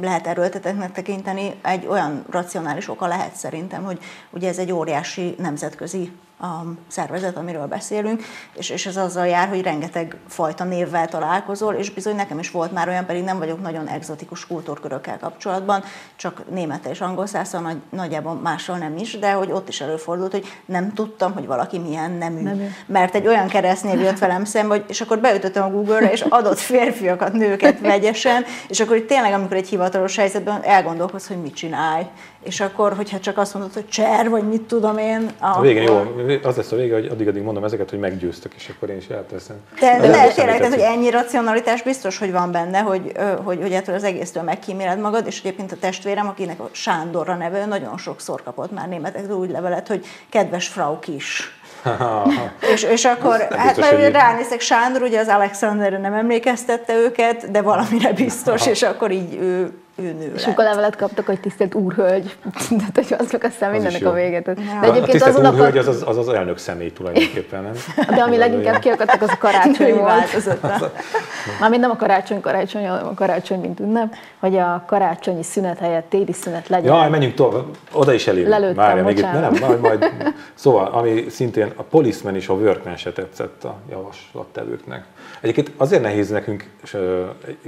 lehet 0.00 0.26
erőltetetnek 0.26 0.92
tekinteni, 0.92 1.54
egy 1.62 1.86
olyan 1.86 2.24
racionális 2.30 2.88
oka 2.88 3.06
lehet 3.06 3.34
szerintem, 3.34 3.84
hogy 3.84 3.98
ugye 4.30 4.48
ez 4.48 4.58
egy 4.58 4.72
óriási 4.72 5.34
nemzetközi 5.38 6.12
a 6.40 6.64
szervezet, 6.88 7.36
amiről 7.36 7.66
beszélünk, 7.66 8.22
és, 8.54 8.70
és 8.70 8.86
ez 8.86 8.96
azzal 8.96 9.26
jár, 9.26 9.48
hogy 9.48 9.62
rengeteg 9.62 10.16
fajta 10.28 10.64
névvel 10.64 11.08
találkozol, 11.08 11.74
és 11.74 11.90
bizony 11.90 12.16
nekem 12.16 12.38
is 12.38 12.50
volt 12.50 12.72
már 12.72 12.88
olyan, 12.88 13.06
pedig 13.06 13.24
nem 13.24 13.38
vagyok 13.38 13.62
nagyon 13.62 13.86
egzotikus 13.86 14.46
kultúrkörökkel 14.46 15.18
kapcsolatban, 15.18 15.84
csak 16.16 16.42
német 16.50 16.86
és 16.86 17.00
angol 17.00 17.26
szászal 17.26 17.60
nagy, 17.60 17.76
nagyjából 17.90 18.34
mással 18.34 18.78
nem 18.78 18.96
is, 18.96 19.18
de 19.18 19.32
hogy 19.32 19.52
ott 19.52 19.68
is 19.68 19.80
előfordult, 19.80 20.32
hogy 20.32 20.46
nem 20.64 20.92
tudtam, 20.92 21.32
hogy 21.32 21.46
valaki 21.46 21.78
milyen 21.78 22.10
nemű. 22.10 22.42
nemű. 22.42 22.66
Mert 22.86 23.14
egy 23.14 23.26
olyan 23.26 23.48
keresztnév 23.48 24.00
jött 24.00 24.18
velem 24.18 24.44
szembe, 24.44 24.74
hogy, 24.74 24.84
és 24.88 25.00
akkor 25.00 25.18
beütöttem 25.18 25.64
a 25.64 25.70
Google-re, 25.70 26.12
és 26.12 26.20
adott 26.20 26.58
férfiakat, 26.58 27.32
nőket 27.32 27.80
vegyesen, 27.80 28.44
és 28.68 28.80
akkor 28.80 29.00
tényleg, 29.00 29.32
amikor 29.32 29.56
egy 29.56 29.68
hivatalos 29.68 30.16
helyzetben 30.16 30.62
elgondolkoz, 30.62 31.26
hogy 31.26 31.40
mit 31.40 31.54
csinálj. 31.54 32.06
És 32.48 32.60
akkor, 32.60 32.92
hogyha 32.92 33.20
csak 33.20 33.38
azt 33.38 33.54
mondod, 33.54 33.72
hogy 33.72 33.88
cser, 33.88 34.28
vagy 34.28 34.48
mit 34.48 34.62
tudom 34.62 34.98
én. 34.98 35.30
A 35.38 35.60
végén 35.60 35.82
jó, 35.82 36.02
az 36.42 36.56
lesz 36.56 36.72
a 36.72 36.76
vége, 36.76 36.94
hogy 36.94 37.06
addig-addig 37.06 37.42
mondom 37.42 37.64
ezeket, 37.64 37.90
hogy 37.90 37.98
meggyőztek, 37.98 38.52
és 38.56 38.72
akkor 38.76 38.90
én 38.90 38.96
is 38.96 39.06
elteszem. 39.08 39.56
De, 39.80 39.98
de, 40.00 40.08
de 40.08 40.32
tényleg, 40.32 40.56
tehát, 40.56 40.74
hogy 40.74 40.82
ennyi 40.82 41.10
racionalitás 41.10 41.82
biztos, 41.82 42.18
hogy 42.18 42.32
van 42.32 42.52
benne, 42.52 42.78
hogy, 42.78 43.12
hogy, 43.44 43.58
hogy 43.60 43.72
ettől 43.72 43.94
az 43.94 44.04
egésztől 44.04 44.42
megkíméled 44.42 44.98
magad, 44.98 45.26
és 45.26 45.38
egyébként 45.38 45.72
a 45.72 45.76
testvérem, 45.80 46.28
akinek 46.28 46.60
a 46.60 46.68
Sándorra 46.72 47.34
neve, 47.34 47.66
nagyon 47.66 47.98
sokszor 47.98 48.42
kapott 48.42 48.72
már 48.72 48.88
németektől 48.88 49.36
úgy 49.36 49.50
levelet, 49.50 49.88
hogy 49.88 50.06
kedves 50.28 50.68
Frau 50.68 50.98
Kis. 50.98 51.58
és, 52.72 52.82
és 52.82 53.04
akkor, 53.04 53.48
hát 53.50 53.76
ugye 53.76 54.10
ránézek, 54.10 54.60
Sándor 54.60 55.02
ugye 55.02 55.20
az 55.20 55.28
Alexanderre 55.28 55.98
nem 55.98 56.12
emlékeztette 56.12 56.94
őket, 56.94 57.50
de 57.50 57.62
valamire 57.62 58.12
biztos, 58.12 58.66
és 58.74 58.82
akkor 58.82 59.10
így 59.10 59.34
ő, 59.34 59.72
ő 59.98 60.12
nő 60.12 60.32
És 60.36 60.46
akkor 60.46 60.64
levelet 60.64 60.96
kaptak, 60.96 61.26
hogy 61.26 61.40
tisztelt 61.40 61.74
úrhölgy. 61.74 62.36
Tehát, 62.78 62.94
hogy 62.94 63.14
azok 63.18 63.42
aztán 63.42 63.70
mindennek 63.70 64.06
a 64.06 64.12
véget. 64.12 64.44
De 64.44 64.52
ja. 64.62 64.82
egyébként 64.82 65.04
a 65.04 65.10
tisztelt 65.10 65.36
azon 65.36 65.54
úrhölgy 65.54 65.76
az, 65.76 65.86
az, 65.86 66.02
az, 66.06 66.16
az 66.16 66.28
elnök 66.28 66.58
személy 66.58 66.92
tulajdonképpen, 66.92 67.62
nem? 67.62 67.72
De 68.16 68.22
ami 68.22 68.36
leginkább 68.36 68.78
kiakadtak, 68.78 69.22
az 69.22 69.28
a 69.30 69.38
karácsony 69.38 69.94
volt. 69.94 70.58
Mármint 71.60 71.82
nem 71.82 71.90
a 71.90 71.96
karácsony, 71.96 72.40
karácsony, 72.40 72.88
hanem 72.88 73.06
a 73.06 73.14
karácsony, 73.14 73.60
mint 73.60 73.80
ünnep, 73.80 74.14
hogy 74.38 74.56
a 74.56 74.84
karácsonyi 74.86 75.42
szünet 75.42 75.78
helyett 75.78 76.08
téli 76.08 76.32
szünet 76.32 76.68
legyen. 76.68 76.94
Jaj, 76.94 77.08
menjünk 77.08 77.34
tovább, 77.34 77.64
oda 77.92 78.12
is 78.12 78.26
elérünk. 78.26 78.50
Lelőttem, 78.50 78.74
Várja, 78.74 79.04
még 79.04 79.18
itt, 79.18 79.32
nem, 79.32 79.52
majd, 79.60 79.80
majd, 79.80 80.12
szóval, 80.54 80.86
ami 80.86 81.26
szintén 81.28 81.72
a 81.76 81.82
policeman 81.82 82.34
és 82.34 82.48
a 82.48 82.54
workman 82.54 82.96
se 82.96 83.12
tetszett 83.12 83.64
a 83.64 83.76
javaslattevőknek. 83.90 85.04
Egyébként 85.40 85.72
azért 85.76 86.02
nehéz 86.02 86.28
nekünk, 86.28 86.70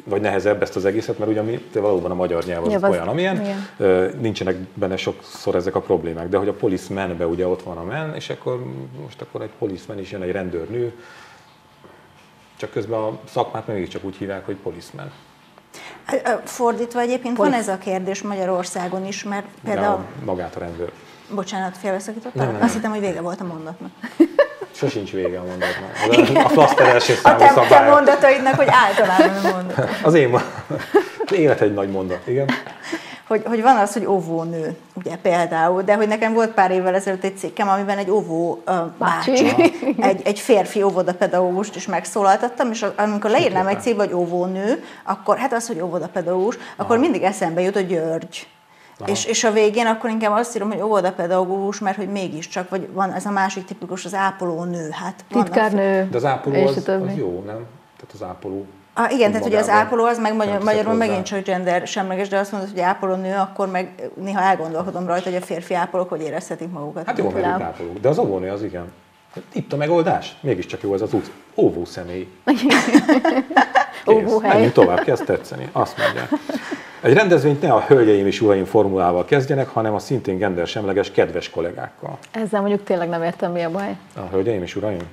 vagy 0.04 0.20
nehezebb 0.20 0.62
ezt 0.62 0.76
az 0.76 0.84
egészet, 0.84 1.18
mert 1.18 1.30
ugye 1.30 1.42
mi 1.42 1.68
valóban 1.72 2.10
a 2.10 2.14
magyar 2.14 2.44
nyelv 2.44 2.64
az 2.64 2.72
ja, 2.72 2.88
olyan, 2.88 3.08
amilyen, 3.08 3.40
igen. 3.40 4.18
nincsenek 4.20 4.56
benne 4.74 4.96
sokszor 4.96 5.54
ezek 5.54 5.74
a 5.74 5.80
problémák, 5.80 6.28
de 6.28 6.36
hogy 6.36 6.48
a 6.48 6.52
policeman-be 6.52 7.26
ugye 7.26 7.46
ott 7.46 7.62
van 7.62 7.76
a 7.76 7.84
men, 7.84 8.14
és 8.14 8.30
akkor 8.30 8.64
most 9.02 9.20
akkor 9.20 9.42
egy 9.42 9.50
policeman 9.58 9.98
is 9.98 10.10
jön, 10.10 10.22
egy 10.22 10.32
rendőrnő, 10.32 10.92
csak 12.56 12.70
közben 12.70 12.98
a 12.98 13.18
szakmát 13.24 13.66
mégiscsak 13.66 14.04
úgy 14.04 14.16
hívják, 14.16 14.46
hogy 14.46 14.56
policeman. 14.56 15.10
Fordítva 16.44 17.00
egyébként 17.00 17.36
Polic- 17.36 17.54
van 17.54 17.62
ez 17.62 17.68
a 17.68 17.78
kérdés 17.78 18.22
Magyarországon 18.22 19.06
is, 19.06 19.24
mert 19.24 19.46
például... 19.64 20.04
Ja, 20.18 20.24
magát 20.24 20.56
a 20.56 20.58
rendőr. 20.58 20.92
Bocsánat, 21.34 21.76
félbeszakítottam? 21.76 22.56
Azt 22.60 22.74
hittem, 22.74 22.90
hogy 22.90 23.00
vége 23.00 23.20
volt 23.20 23.40
a 23.40 23.44
mondatnak. 23.44 23.90
Sosincs 24.72 25.10
vége 25.10 25.38
a 25.40 25.44
mondatnak. 25.44 26.44
A 26.44 26.48
flaster 26.48 26.88
első 26.88 27.14
számú 27.14 27.42
a 27.42 27.54
te, 27.54 27.66
te 27.68 27.90
mondataidnak, 27.90 28.54
hogy 28.54 28.68
általában 28.70 29.44
a 29.44 29.56
mondat. 29.56 29.88
Az 30.02 30.14
én 30.14 30.40
élet 31.30 31.60
egy 31.60 31.74
nagy 31.74 31.90
mondat, 31.90 32.26
igen. 32.26 32.50
Hogy, 33.26 33.42
hogy 33.44 33.62
van 33.62 33.76
az, 33.76 33.92
hogy 33.92 34.06
óvónő, 34.06 34.76
ugye 34.94 35.16
például, 35.16 35.82
de 35.82 35.94
hogy 35.94 36.08
nekem 36.08 36.32
volt 36.32 36.50
pár 36.50 36.70
évvel 36.70 36.94
ezelőtt 36.94 37.24
egy 37.24 37.38
cikkem, 37.38 37.68
amiben 37.68 37.98
egy 37.98 38.10
óvó 38.10 38.62
uh, 38.66 38.76
bácsi, 38.98 39.52
egy, 40.00 40.20
egy 40.24 40.38
férfi 40.38 40.82
óvodapedagógust 40.82 41.76
is 41.76 41.86
megszólaltattam, 41.86 42.70
és 42.70 42.86
amikor 42.96 43.30
leírnám 43.30 43.66
egy 43.66 43.80
célba, 43.80 44.04
hogy 44.04 44.14
óvónő, 44.14 44.84
akkor 45.04 45.38
hát 45.38 45.52
az, 45.52 45.66
hogy 45.66 45.80
óvodapedagógus, 45.80 46.58
akkor 46.76 46.96
Aha. 46.96 47.00
mindig 47.00 47.22
eszembe 47.22 47.60
jut 47.60 47.76
a 47.76 47.80
György. 47.80 48.46
És, 49.06 49.24
és 49.24 49.44
a 49.44 49.52
végén 49.52 49.86
akkor 49.86 50.10
inkább 50.10 50.32
azt 50.32 50.56
írom, 50.56 50.70
hogy 50.70 50.80
óvodapedagógus, 50.80 51.78
mert 51.78 51.96
hogy 51.96 52.08
mégiscsak, 52.08 52.68
vagy 52.68 52.88
van 52.92 53.12
ez 53.12 53.26
a 53.26 53.30
másik 53.30 53.64
tipikus, 53.64 54.04
az 54.04 54.14
ápolónő. 54.14 54.88
Hát 54.90 55.24
Titkárnő. 55.28 56.08
De 56.10 56.16
az 56.16 56.24
ápoló 56.24 56.66
az, 56.66 56.76
az 56.88 57.16
jó, 57.16 57.42
nem? 57.46 57.66
Tehát 57.96 58.12
az 58.12 58.22
ápoló. 58.22 58.66
Ah, 58.94 59.12
igen, 59.12 59.30
tehát 59.30 59.46
ugye 59.46 59.58
az 59.58 59.68
ápoló 59.68 60.04
az 60.04 60.18
meg 60.18 60.34
magyar, 60.36 60.62
magyarul 60.62 60.94
megint 60.94 61.24
csak 61.24 61.44
gender 61.44 61.86
semleges, 61.86 62.28
de 62.28 62.38
azt 62.38 62.52
mondod, 62.52 62.70
hogy 62.70 62.80
ápolónő, 62.80 63.34
akkor 63.34 63.68
meg 63.68 64.10
néha 64.14 64.40
elgondolkodom 64.40 65.06
rajta, 65.06 65.28
hogy 65.28 65.38
a 65.38 65.44
férfi 65.44 65.74
ápolók 65.74 66.08
hogy 66.08 66.22
érezhetik 66.22 66.70
magukat. 66.70 67.06
Hát 67.06 67.18
jó, 67.18 67.30
mert 67.30 67.46
ápolók, 67.46 67.98
de 67.98 68.08
az 68.08 68.18
óvónő 68.18 68.50
az 68.50 68.62
igen. 68.62 68.92
Itt 69.52 69.72
a 69.72 69.76
megoldás. 69.76 70.36
Mégiscsak 70.40 70.82
jó 70.82 70.94
ez 70.94 71.00
az 71.00 71.12
út. 71.12 71.30
Óvó 71.54 71.84
személy. 71.84 72.28
Óvóhely. 74.12 74.52
Menjünk 74.52 74.72
tovább, 74.72 75.00
kezd 75.04 75.24
tetszeni. 75.24 75.68
Azt 75.72 75.98
mondja. 75.98 76.38
Egy 77.00 77.12
rendezvényt 77.12 77.62
ne 77.62 77.72
a 77.72 77.80
hölgyeim 77.80 78.26
és 78.26 78.40
uraim 78.40 78.64
formulával 78.64 79.24
kezdjenek, 79.24 79.68
hanem 79.68 79.94
a 79.94 79.98
szintén 79.98 80.38
gender 80.38 80.66
semleges 80.66 81.10
kedves 81.10 81.50
kollégákkal. 81.50 82.18
Ezzel 82.30 82.60
mondjuk 82.60 82.84
tényleg 82.84 83.08
nem 83.08 83.22
értem, 83.22 83.52
mi 83.52 83.62
a 83.62 83.70
baj. 83.70 83.96
A 84.16 84.20
hölgyeim 84.30 84.62
és 84.62 84.76
uraim? 84.76 85.08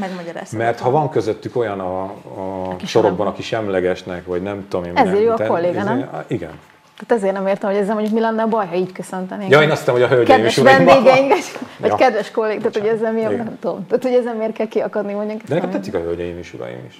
Megmagyaráztam. 0.00 0.58
Mert 0.58 0.80
ha 0.80 0.90
van 0.90 1.10
közöttük 1.10 1.56
olyan 1.56 1.80
a, 1.80 2.02
a 2.02 2.68
aki 2.70 2.86
sorokban, 2.86 3.26
aki 3.26 3.42
semlegesnek, 3.42 4.26
vagy 4.26 4.42
nem 4.42 4.66
tudom 4.68 4.86
én. 4.86 4.96
Ezért 4.96 5.22
jó 5.22 5.30
a 5.30 5.46
kolléga, 5.46 5.82
nem? 5.82 6.24
Igen. 6.26 6.58
Tehát 7.06 7.22
ezért 7.22 7.34
nem 7.36 7.46
értem, 7.46 7.70
hogy 7.70 7.78
ezzel 7.78 7.94
mondjuk 7.94 8.14
mi 8.14 8.20
lenne 8.20 8.42
a 8.42 8.46
baj, 8.46 8.66
ha 8.66 8.74
így 8.74 8.92
köszöntenénk. 8.92 9.50
Ja, 9.50 9.62
én 9.62 9.70
azt 9.70 9.78
hiszem, 9.78 9.94
hogy 9.94 10.02
a 10.02 10.08
hölgyeim 10.08 10.36
kedves 10.36 10.56
is 10.56 10.62
vendégeink, 10.62 11.32
vagy 11.80 11.90
ja. 11.90 11.94
kedves 11.94 12.30
kollég, 12.30 12.58
tehát 12.58 12.76
hogy 12.76 12.86
ezzel 12.86 13.12
mi 13.12 13.24
a, 13.24 13.30
nem 13.30 13.58
tudom. 13.60 13.86
Tehát 13.86 14.02
hogy 14.02 14.14
ezzel 14.14 14.34
miért 14.34 14.52
kell 14.52 14.68
kiakadni 14.68 15.12
mondjuk. 15.12 15.42
De 15.42 15.54
nekem 15.54 15.70
tetszik 15.70 15.94
a 15.94 15.98
hölgyeim 15.98 16.38
és 16.38 16.54
uraim 16.54 16.84
is. 16.88 16.98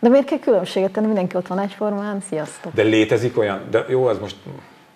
De 0.00 0.08
miért 0.08 0.26
kell 0.26 0.38
különbséget 0.38 0.90
tenni? 0.90 1.06
Mindenki 1.06 1.36
ott 1.36 1.46
van 1.46 1.58
egyformán, 1.58 2.20
sziasztok. 2.28 2.72
De 2.74 2.82
létezik 2.82 3.38
olyan, 3.38 3.60
de 3.70 3.84
jó, 3.88 4.06
az 4.06 4.18
most 4.18 4.36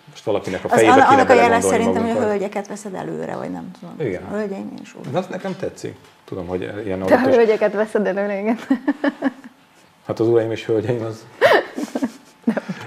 most 0.09 0.23
valakinek 0.23 0.63
a 0.63 0.67
fejébe 0.67 0.91
az, 0.91 0.97
kéne 0.97 1.07
Annak 1.07 1.29
a 1.29 1.33
jelen 1.33 1.61
szerintem, 1.61 2.07
hogy 2.07 2.17
a 2.17 2.21
hölgyeket 2.21 2.67
veszed 2.67 2.93
előre, 2.93 3.35
vagy 3.35 3.51
nem 3.51 3.71
tudom. 3.79 4.07
Igen. 4.07 4.23
A 4.23 4.35
hölgyeim 4.35 4.73
és 4.81 4.95
De 5.11 5.17
az 5.17 5.27
nekem 5.27 5.55
tetszik. 5.59 5.95
Tudom, 6.25 6.47
hogy 6.47 6.71
ilyen 6.85 6.99
Te 6.99 7.15
a 7.15 7.19
hölgyeket 7.19 7.73
veszed 7.73 8.07
előre, 8.07 8.39
igen. 8.39 8.59
Hát 10.05 10.19
az 10.19 10.27
uraim 10.27 10.51
és 10.51 10.65
hölgyeim 10.65 11.05
az... 11.05 11.25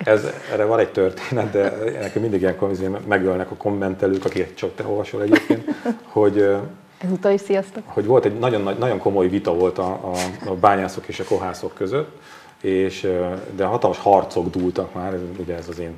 Ez, 0.05 0.27
erre 0.53 0.65
van 0.65 0.79
egy 0.79 0.93
történet, 0.93 1.51
de 1.51 1.75
nekem 2.01 2.23
mindig 2.23 2.41
ilyenkor 2.41 2.71
megölnek 3.07 3.51
a 3.51 3.55
kommentelők, 3.55 4.25
akiket 4.25 4.55
csak 4.55 4.75
te 4.75 4.87
olvasol 4.87 5.23
egyébként, 5.23 5.65
hogy 6.03 6.57
Ezúttal 6.99 7.33
is 7.33 7.41
sziasztok! 7.41 7.83
Hogy 7.87 8.07
volt 8.07 8.25
egy 8.25 8.39
nagyon, 8.39 8.77
nagyon 8.79 8.99
komoly 8.99 9.29
vita 9.29 9.55
volt 9.55 9.79
a, 9.79 9.91
a, 9.93 10.15
a 10.47 10.55
bányászok 10.55 11.09
és 11.09 11.21
a 11.21 11.25
kohászok 11.25 11.75
között, 11.75 12.21
és, 12.61 13.09
de 13.55 13.65
hatalmas 13.65 13.99
harcok 13.99 14.51
dúltak 14.51 14.95
már, 14.95 15.19
ugye 15.39 15.57
ez 15.57 15.69
az 15.69 15.79
én 15.79 15.95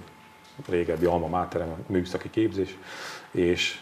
régebbi 0.69 1.05
alma 1.05 1.27
máterem, 1.27 1.69
a 1.69 1.93
műszaki 1.93 2.31
képzés, 2.31 2.79
és, 3.31 3.81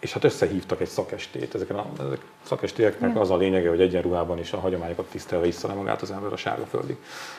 és 0.00 0.12
hát 0.12 0.24
összehívtak 0.24 0.80
egy 0.80 0.88
szakestét. 0.88 1.54
Ezeken 1.54 1.76
a, 1.76 1.86
ezek 1.98 2.18
a 2.42 2.46
szakestélyeknek 2.46 3.20
az 3.20 3.30
a 3.30 3.36
lényege, 3.36 3.68
hogy 3.68 3.80
egyenruhában 3.80 4.38
is 4.38 4.52
a 4.52 4.60
hagyományokat 4.60 5.06
tisztelve 5.06 5.44
vissza 5.44 5.74
magát 5.74 6.02
az 6.02 6.10
ember 6.10 6.32
a 6.32 6.36
sárga 6.36 6.66
földig. 6.66 6.96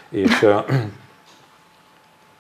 És, 0.10 0.46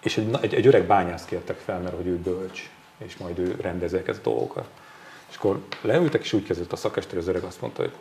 és 0.03 0.17
egy, 0.17 0.37
egy, 0.41 0.53
egy 0.53 0.67
öreg 0.67 0.83
bányászt 0.83 1.27
kértek 1.27 1.57
fel, 1.57 1.79
mert 1.79 1.95
hogy 1.95 2.07
ő 2.07 2.17
bölcs, 2.17 2.69
és 2.97 3.17
majd 3.17 3.39
ő 3.39 3.55
rendezi 3.61 3.95
ezeket 3.95 4.17
a 4.17 4.29
dolgokat. 4.29 4.65
És 5.29 5.35
akkor 5.35 5.59
leültek, 5.81 6.23
és 6.23 6.33
úgy 6.33 6.43
kezdett 6.43 6.71
a 6.71 6.75
szakester, 6.75 7.17
az 7.17 7.27
öreg 7.27 7.43
azt 7.43 7.61
mondta, 7.61 7.81
hogy 7.81 7.91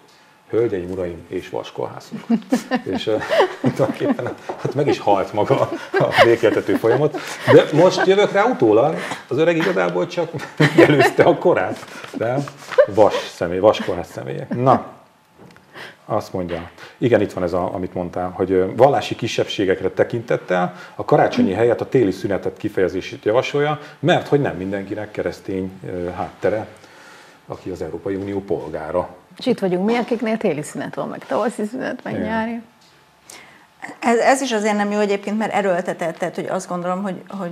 hölgyeim, 0.51 0.91
uraim 0.91 1.25
és 1.29 1.49
vaskolhászok. 1.49 2.19
és 2.95 3.07
uh, 3.07 3.23
tulajdonképpen 3.61 4.35
hát 4.47 4.75
meg 4.75 4.87
is 4.87 4.99
halt 4.99 5.33
maga 5.33 5.71
a 5.93 6.23
békéltető 6.25 6.75
folyamat. 6.75 7.19
De 7.53 7.65
most 7.73 8.07
jövök 8.07 8.33
rá 8.33 8.45
utólag, 8.45 8.97
az 9.29 9.39
öreg 9.39 9.57
igazából 9.57 10.07
csak 10.07 10.31
előzte 10.77 11.23
a 11.23 11.39
korát. 11.39 11.85
De 12.17 12.37
vas 12.87 13.15
személy, 13.15 13.59
vaskolhász 13.59 14.11
személyek. 14.11 14.55
Na, 14.55 15.00
azt 16.11 16.33
mondja, 16.33 16.71
igen, 16.99 17.21
itt 17.21 17.33
van 17.33 17.45
ez, 17.45 17.53
a, 17.53 17.75
amit 17.75 17.95
mondtál, 17.95 18.31
hogy 18.31 18.77
vallási 18.77 19.15
kisebbségekre 19.15 19.89
tekintettel 19.89 20.75
a 20.95 21.05
karácsonyi 21.05 21.53
helyet 21.53 21.81
a 21.81 21.89
téli 21.89 22.11
szünetet 22.11 22.57
kifejezését 22.57 23.25
javasolja, 23.25 23.79
mert 23.99 24.29
hogy 24.29 24.41
nem 24.41 24.57
mindenkinek 24.57 25.11
keresztény 25.11 25.71
háttere 26.17 26.67
aki 27.51 27.71
az 27.71 27.83
Európai 27.83 28.15
Unió 28.15 28.41
polgára. 28.41 29.09
És 29.39 29.47
itt 29.47 29.59
vagyunk 29.59 29.87
mi, 29.87 29.97
akiknél 29.97 30.37
téli 30.37 30.63
szünet 30.63 30.95
van, 30.95 31.09
meg 31.09 31.27
tavaszi 31.27 31.65
szünet, 31.65 32.05
meg 32.05 32.13
Igen. 32.13 32.27
nyári. 32.27 32.61
Ez, 33.99 34.19
ez 34.19 34.41
is 34.41 34.53
azért 34.53 34.77
nem 34.77 34.91
jó 34.91 34.99
egyébként, 34.99 35.39
mert 35.39 35.53
erőltetett, 35.53 36.17
tehát 36.17 36.35
hogy 36.35 36.47
azt 36.47 36.69
gondolom, 36.69 37.03
hogy, 37.03 37.23
hogy 37.29 37.51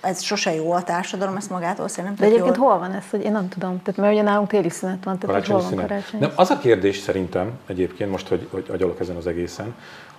ez 0.00 0.22
sose 0.22 0.54
jó 0.54 0.72
a 0.72 0.82
társadalom, 0.82 1.36
ezt 1.36 1.50
magától 1.50 1.88
szerintem. 1.88 2.16
De 2.18 2.24
egyébként 2.24 2.56
jól... 2.56 2.66
hol 2.66 2.78
van 2.78 2.92
ez, 2.92 3.04
hogy 3.10 3.24
én 3.24 3.32
nem 3.32 3.48
tudom. 3.48 3.82
Tehát 3.82 4.00
mert 4.00 4.12
ugye 4.12 4.22
nálunk 4.22 4.48
téli 4.48 4.70
szünet 4.70 5.04
van, 5.04 5.18
tehát 5.18 5.46
hol 5.46 5.60
van 5.60 5.74
karácsony? 5.74 6.20
Nem, 6.20 6.32
az 6.34 6.50
a 6.50 6.58
kérdés 6.58 6.98
szerintem 6.98 7.58
egyébként, 7.66 8.10
most, 8.10 8.28
hogy, 8.28 8.48
hogy 8.50 8.66
agyalok 8.70 9.00
ezen 9.00 9.16
az 9.16 9.26
egészen, 9.26 9.74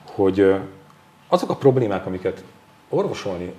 hogy 0.05 0.55
azok 1.27 1.49
a 1.49 1.55
problémák, 1.55 2.05
amiket 2.05 2.43
orvosolni 2.89 3.53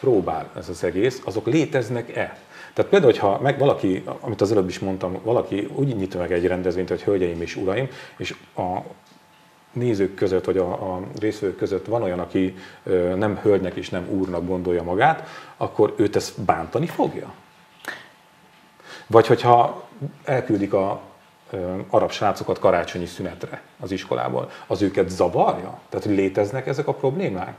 próbál 0.00 0.50
ez 0.56 0.68
az 0.68 0.84
egész, 0.84 1.22
azok 1.24 1.46
léteznek-e? 1.46 2.38
Tehát 2.72 2.90
például, 2.90 3.12
hogyha 3.12 3.40
meg 3.42 3.58
valaki, 3.58 4.04
amit 4.20 4.40
az 4.40 4.50
előbb 4.52 4.68
is 4.68 4.78
mondtam, 4.78 5.18
valaki 5.22 5.68
úgy 5.74 5.96
nyit 5.96 6.18
meg 6.18 6.32
egy 6.32 6.46
rendezvényt, 6.46 6.88
hogy 6.88 7.02
hölgyeim 7.02 7.42
és 7.42 7.56
uraim, 7.56 7.88
és 8.16 8.34
a 8.56 8.78
nézők 9.76 10.14
között, 10.14 10.44
vagy 10.44 10.56
a, 10.58 10.94
a 10.94 11.00
részvevők 11.18 11.56
között 11.56 11.86
van 11.86 12.02
olyan, 12.02 12.18
aki 12.18 12.56
nem 13.16 13.38
hölgynek 13.42 13.74
és 13.74 13.90
nem 13.90 14.08
úrnak 14.08 14.46
gondolja 14.46 14.82
magát, 14.82 15.28
akkor 15.56 15.94
őt 15.96 16.16
ezt 16.16 16.40
bántani 16.40 16.86
fogja? 16.86 17.32
Vagy 19.06 19.26
hogyha 19.26 19.84
elküldik 20.24 20.72
a 20.72 21.00
arab 21.90 22.10
srácokat 22.10 22.58
karácsonyi 22.58 23.06
szünetre 23.06 23.60
az 23.80 23.90
iskolából, 23.90 24.50
az 24.66 24.82
őket 24.82 25.08
zavarja? 25.08 25.78
Tehát, 25.88 26.06
hogy 26.06 26.14
léteznek 26.14 26.66
ezek 26.66 26.86
a 26.86 26.94
problémák? 26.94 27.54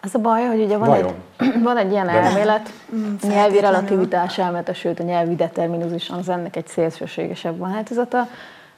Az 0.00 0.14
a 0.14 0.18
baj, 0.18 0.44
hogy 0.44 0.60
ugye 0.60 0.76
van, 0.76 0.88
Vajon? 0.88 1.14
egy, 1.38 1.62
van 1.62 1.76
egy 1.76 1.90
ilyen 1.90 2.06
De 2.06 2.12
nem. 2.12 2.22
elmélet, 2.22 2.72
Mm, 2.94 3.14
nyelvi 3.22 3.60
relativitás 3.60 4.38
elmélete, 4.38 4.72
sőt 4.72 5.00
a 5.00 5.02
nyelvi 5.02 5.34
determinizmus 5.34 6.10
az 6.10 6.28
ennek 6.28 6.56
egy 6.56 6.66
szélsőségesebb 6.66 7.58
változata, 7.58 8.28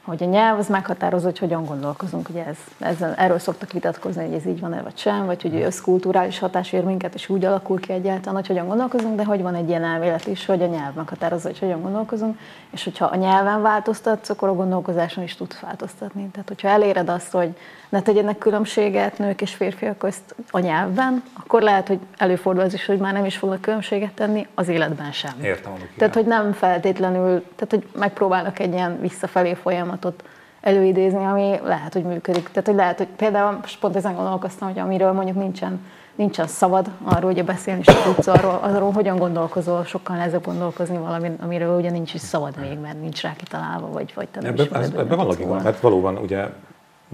hogy 0.05 0.23
a 0.23 0.25
nyelv 0.25 0.57
az 0.57 0.67
meghatározza, 0.67 1.25
hogy 1.25 1.37
hogyan 1.37 1.65
gondolkozunk. 1.65 2.29
Ugye 2.29 2.45
ez, 2.45 2.57
ezzel, 2.79 3.13
erről 3.17 3.39
szoktak 3.39 3.71
vitatkozni, 3.71 4.25
hogy 4.25 4.33
ez 4.33 4.45
így 4.45 4.59
van-e 4.59 4.81
vagy 4.81 4.97
sem, 4.97 5.25
vagy 5.25 5.41
hogy 5.41 5.55
összkulturális 5.55 6.39
hatás 6.39 6.73
ér 6.73 6.83
minket, 6.83 7.13
és 7.13 7.29
úgy 7.29 7.45
alakul 7.45 7.79
ki 7.79 7.91
egyáltalán, 7.91 8.35
hogy 8.35 8.47
hogyan 8.47 8.67
gondolkozunk, 8.67 9.15
de 9.15 9.25
hogy 9.25 9.41
van 9.41 9.55
egy 9.55 9.69
ilyen 9.69 9.83
elmélet 9.83 10.27
is, 10.27 10.45
hogy 10.45 10.61
a 10.61 10.67
nyelv 10.67 10.93
meghatározza, 10.93 11.47
hogy 11.47 11.59
hogyan 11.59 11.81
gondolkozunk, 11.81 12.39
és 12.71 12.83
hogyha 12.83 13.05
a 13.05 13.15
nyelven 13.15 13.61
változtatsz, 13.61 14.29
akkor 14.29 14.49
a 14.49 14.53
gondolkozáson 14.53 15.23
is 15.23 15.35
tudsz 15.35 15.59
változtatni. 15.59 16.29
Tehát, 16.31 16.47
hogyha 16.47 16.67
eléred 16.67 17.09
azt, 17.09 17.31
hogy 17.31 17.55
ne 17.91 18.01
tegyenek 18.01 18.37
különbséget 18.37 19.17
nők 19.17 19.41
és 19.41 19.53
férfiak 19.53 19.97
közt 19.97 20.35
a 20.51 20.59
nyelvben, 20.59 21.23
akkor 21.33 21.61
lehet, 21.61 21.87
hogy 21.87 21.99
előfordul 22.17 22.63
az 22.63 22.73
is, 22.73 22.85
hogy 22.85 22.97
már 22.97 23.13
nem 23.13 23.25
is 23.25 23.37
fognak 23.37 23.61
különbséget 23.61 24.13
tenni 24.13 24.47
az 24.53 24.67
életben 24.67 25.11
sem. 25.11 25.31
Értem, 25.41 25.71
amit 25.71 25.89
Tehát, 25.97 26.13
hogy 26.13 26.25
nem 26.25 26.53
feltétlenül, 26.53 27.45
tehát, 27.55 27.69
hogy 27.69 27.87
megpróbálnak 27.99 28.59
egy 28.59 28.73
ilyen 28.73 28.99
visszafelé 29.01 29.53
folyamatot 29.53 30.23
előidézni, 30.61 31.25
ami 31.25 31.59
lehet, 31.63 31.93
hogy 31.93 32.03
működik. 32.03 32.49
Tehát, 32.49 32.65
hogy 32.65 32.75
lehet, 32.75 32.97
hogy 32.97 33.07
például 33.07 33.57
most 33.61 33.79
pont 33.79 33.95
ezen 33.95 34.15
gondolkoztam, 34.15 34.67
hogy 34.67 34.79
amiről 34.79 35.11
mondjuk 35.11 35.37
nincsen, 35.37 35.85
nincsen 36.15 36.47
szabad 36.47 36.89
arról, 37.03 37.31
ugye 37.31 37.43
beszélni 37.43 37.83
se 37.83 38.01
tudsz 38.03 38.27
arról, 38.27 38.59
arról, 38.61 38.91
hogyan 38.91 39.17
gondolkozol, 39.17 39.83
sokkal 39.83 40.15
nehezebb 40.15 40.45
gondolkozni 40.45 40.97
valami, 40.97 41.31
amiről 41.41 41.77
ugye 41.77 41.89
nincs 41.89 42.13
is 42.13 42.21
szabad 42.21 42.53
még, 42.59 42.79
mert 42.79 43.01
nincs 43.01 43.21
rá 43.21 43.33
kitalálva, 43.35 43.87
vagy, 43.87 44.11
vagy 44.15 44.27
te 44.27 44.41
nem 44.41 44.53
ez, 44.57 44.69
vagy 44.69 44.95
ebben 44.95 45.17
van 45.17 45.25
logika, 45.25 45.53
mert 45.53 45.79
valóban 45.79 46.17
ugye 46.17 46.47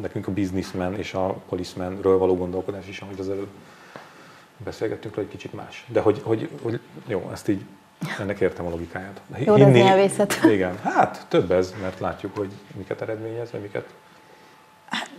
nekünk 0.02 0.28
a 0.28 0.32
businessman 0.32 0.96
és 0.96 1.14
a 1.14 1.34
policemanről 1.50 2.18
való 2.18 2.36
gondolkodás 2.36 2.88
is, 2.88 3.00
amit 3.00 3.20
az 3.20 3.30
előbb 3.30 3.50
beszélgettünk 4.58 5.16
róla, 5.16 5.28
egy 5.28 5.34
kicsit 5.34 5.54
más. 5.54 5.86
De 5.88 6.00
hogy, 6.00 6.22
hogy, 6.24 6.50
hogy 6.62 6.80
jó, 7.08 7.30
ezt 7.32 7.48
így, 7.48 7.62
ennek 8.20 8.40
értem 8.40 8.66
a 8.66 8.70
logikáját. 8.70 9.22
Jó, 9.38 9.58
de 9.58 9.66
ez 9.66 9.74
nyelvészet. 9.74 10.40
Igen, 10.56 10.78
hát 10.78 11.26
több 11.30 11.52
ez, 11.52 11.74
mert 11.82 12.00
látjuk, 12.00 12.38
hogy 12.38 12.52
miket 12.78 13.02
eredményez, 13.02 13.52
vagy 13.52 13.62
miket 13.62 13.86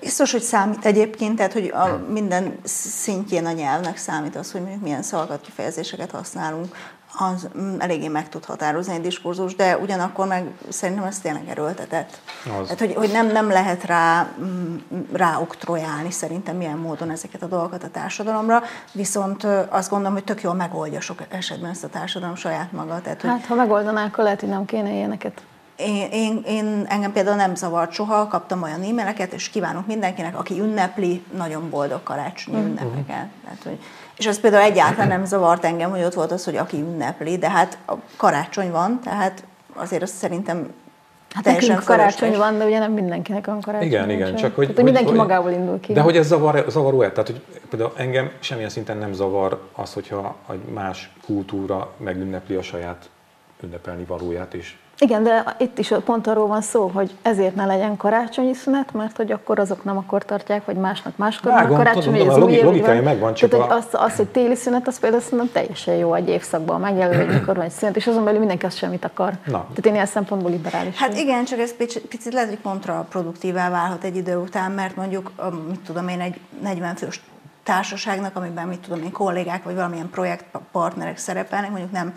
Biztos, 0.01 0.33
hogy 0.33 0.41
számít 0.41 0.85
egyébként, 0.85 1.37
tehát 1.37 1.53
hogy 1.53 1.67
a 1.67 2.05
minden 2.09 2.59
szintjén 2.65 3.47
a 3.47 3.53
nyelvnek 3.53 3.97
számít 3.97 4.37
az, 4.37 4.53
hogy 4.53 4.61
mondjuk 4.61 4.83
milyen 4.83 5.03
szavakat, 5.03 5.41
kifejezéseket 5.41 6.11
használunk, 6.11 6.75
az 7.21 7.49
mm, 7.59 7.81
eléggé 7.81 8.09
meg 8.09 8.29
tud 8.29 8.45
határozni 8.45 8.95
egy 8.95 9.01
diskurzus, 9.01 9.55
de 9.55 9.77
ugyanakkor 9.79 10.27
meg 10.27 10.51
szerintem 10.69 11.05
ez 11.05 11.19
tényleg 11.19 11.49
erőltetett. 11.49 12.21
Az. 12.45 12.63
Tehát, 12.63 12.79
hogy, 12.79 12.95
hogy 12.95 13.11
nem, 13.13 13.27
nem 13.27 13.49
lehet 13.49 13.85
rá, 13.85 14.29
mm, 14.41 14.77
ráoktrojálni 15.13 16.11
szerintem 16.11 16.57
milyen 16.57 16.79
módon 16.79 17.11
ezeket 17.11 17.43
a 17.43 17.47
dolgokat 17.47 17.85
a 17.85 17.89
társadalomra, 17.91 18.63
viszont 18.93 19.47
azt 19.69 19.91
gondolom, 19.91 20.15
hogy 20.15 20.25
tök 20.25 20.43
jól 20.43 20.55
megoldja 20.55 21.01
sok 21.01 21.23
esetben 21.29 21.71
ezt 21.71 21.85
a 21.85 21.89
társadalom 21.89 22.35
saját 22.37 22.73
maga. 22.73 23.01
Tehát, 23.01 23.21
hogy 23.21 23.31
Hát, 23.31 23.47
ha 23.47 23.55
megoldanák, 23.55 24.07
akkor 24.07 24.25
lehet, 24.25 24.41
hogy 24.41 24.49
nem 24.49 24.65
kéne 24.65 24.91
ilyeneket. 24.91 25.43
én, 25.77 26.09
én, 26.11 26.43
én, 26.47 26.85
engem 26.89 27.13
például 27.13 27.37
nem 27.37 27.55
zavart 27.55 27.93
soha, 27.93 28.27
kaptam 28.29 28.63
olyan 28.63 28.83
e-maileket, 28.83 29.33
és 29.33 29.49
kívánok 29.49 29.87
mindenkinek, 29.87 30.39
aki 30.39 30.61
ünnepli, 30.61 31.25
nagyon 31.37 31.71
boldog 31.71 32.03
karácsonyi 32.03 32.57
ünnepeket. 32.57 33.27
Tehát, 33.45 33.63
hogy, 33.65 33.79
és 34.19 34.27
az 34.27 34.41
például 34.41 34.63
egyáltalán 34.63 35.09
nem 35.09 35.25
zavart 35.25 35.65
engem, 35.65 35.91
hogy 35.91 36.03
ott 36.03 36.15
volt 36.15 36.33
az, 36.33 36.45
hogy 36.45 36.57
aki 36.57 36.77
ünnepli, 36.77 37.39
de 37.39 37.51
hát 37.51 37.79
a 37.87 37.95
karácsony 38.17 38.71
van, 38.71 39.01
tehát 39.03 39.45
azért 39.75 40.03
azt 40.03 40.15
szerintem 40.15 40.73
Hát 41.35 41.43
teljesen 41.43 41.69
nekünk 41.69 41.89
karácsony 41.89 42.37
van, 42.37 42.59
de 42.59 42.65
ugye 42.65 42.79
nem 42.79 42.93
mindenkinek 42.93 43.47
van 43.47 43.61
karácsony. 43.61 43.89
Igen, 43.89 44.11
igen, 44.11 44.35
csak 44.35 44.55
hogy... 44.55 44.65
Tehát, 44.65 44.75
hogy 44.75 44.85
mindenki 44.85 45.13
magából 45.13 45.51
indul 45.51 45.81
ki. 45.81 45.93
De 45.93 46.01
hogy 46.01 46.17
ez 46.17 46.27
zavar, 46.27 46.65
zavaró-e? 46.69 47.11
Tehát, 47.11 47.27
hogy 47.27 47.41
például 47.69 47.93
engem 47.97 48.31
semmilyen 48.41 48.71
szinten 48.71 48.97
nem 48.97 49.13
zavar 49.13 49.63
az, 49.73 49.93
hogyha 49.93 50.37
egy 50.51 50.65
más 50.73 51.11
kultúra 51.25 51.93
megünnepli 51.97 52.55
a 52.55 52.63
saját 52.63 53.09
ünnepelni 53.63 54.05
valóját, 54.05 54.55
és 54.55 54.77
Igen, 55.01 55.23
de 55.23 55.57
itt 55.59 55.79
is 55.79 55.93
pont 56.05 56.27
arról 56.27 56.47
van 56.47 56.61
szó, 56.61 56.91
hogy 56.95 57.17
ezért 57.23 57.55
ne 57.55 57.65
legyen 57.67 57.97
karácsonyi 57.97 58.55
szünet, 58.55 58.93
mert 58.93 59.17
hogy 59.17 59.33
akkor 59.33 59.59
azok 59.59 59.85
nem 59.85 59.97
akkor 59.97 60.25
tartják, 60.25 60.65
vagy 60.65 60.77
másnak 60.77 61.17
máskor 61.17 61.53
van 61.53 61.61
Vágom, 61.63 61.77
karácsony, 61.77 62.03
tudom, 62.03 62.29
a 62.29 62.33
új 62.35 62.41
logi- 62.41 62.55
év, 62.55 62.65
logikája 62.65 63.03
megvan, 63.03 63.35
csak 63.35 63.51
Tehát, 63.51 63.67
hogy 63.67 63.75
a- 63.75 63.79
az, 63.79 64.11
az, 64.11 64.17
hogy 64.17 64.27
téli 64.27 64.55
szünet, 64.55 64.87
az 64.87 64.99
például 64.99 65.23
szerintem 65.23 65.51
teljesen 65.53 65.95
jó 65.95 66.15
egy 66.15 66.29
évszakban 66.29 66.81
megjelöl, 66.81 67.17
hogy 67.17 67.35
mikor 67.35 67.57
van 67.57 67.65
egy 67.65 67.71
szünet, 67.71 67.97
és 67.97 68.07
azon 68.07 68.25
belül 68.25 68.39
mindenki 68.39 68.67
azt 68.67 68.77
semmit 68.77 69.05
akar. 69.05 69.33
Na. 69.45 69.59
Tehát 69.59 69.87
én 69.87 69.95
ilyen 69.95 70.07
szempontból 70.07 70.51
liberális. 70.51 70.97
Hát 70.97 71.09
vagyok. 71.09 71.25
igen, 71.25 71.45
csak 71.45 71.59
ez 71.59 71.77
picit, 71.77 72.03
picit 72.07 72.33
lehet, 72.33 72.49
hogy 72.49 72.61
kontraproduktívá 72.63 73.71
válhat 73.71 74.05
egy 74.05 74.17
idő 74.17 74.37
után, 74.37 74.71
mert 74.71 74.97
mondjuk, 74.97 75.31
a, 75.37 75.49
mit 75.69 75.81
tudom 75.81 76.09
én, 76.09 76.21
egy 76.21 76.41
40 76.63 76.95
fős 76.97 77.21
társaságnak, 77.63 78.37
amiben 78.37 78.69
mit 78.69 78.79
tudom 78.81 79.03
én, 79.03 79.13
kollégák 79.13 79.63
vagy 79.65 79.75
valamilyen 79.75 80.11
projektpartnerek 80.11 81.17
szerepelnek, 81.19 81.71
mondjuk 81.71 81.93
nem, 81.93 82.15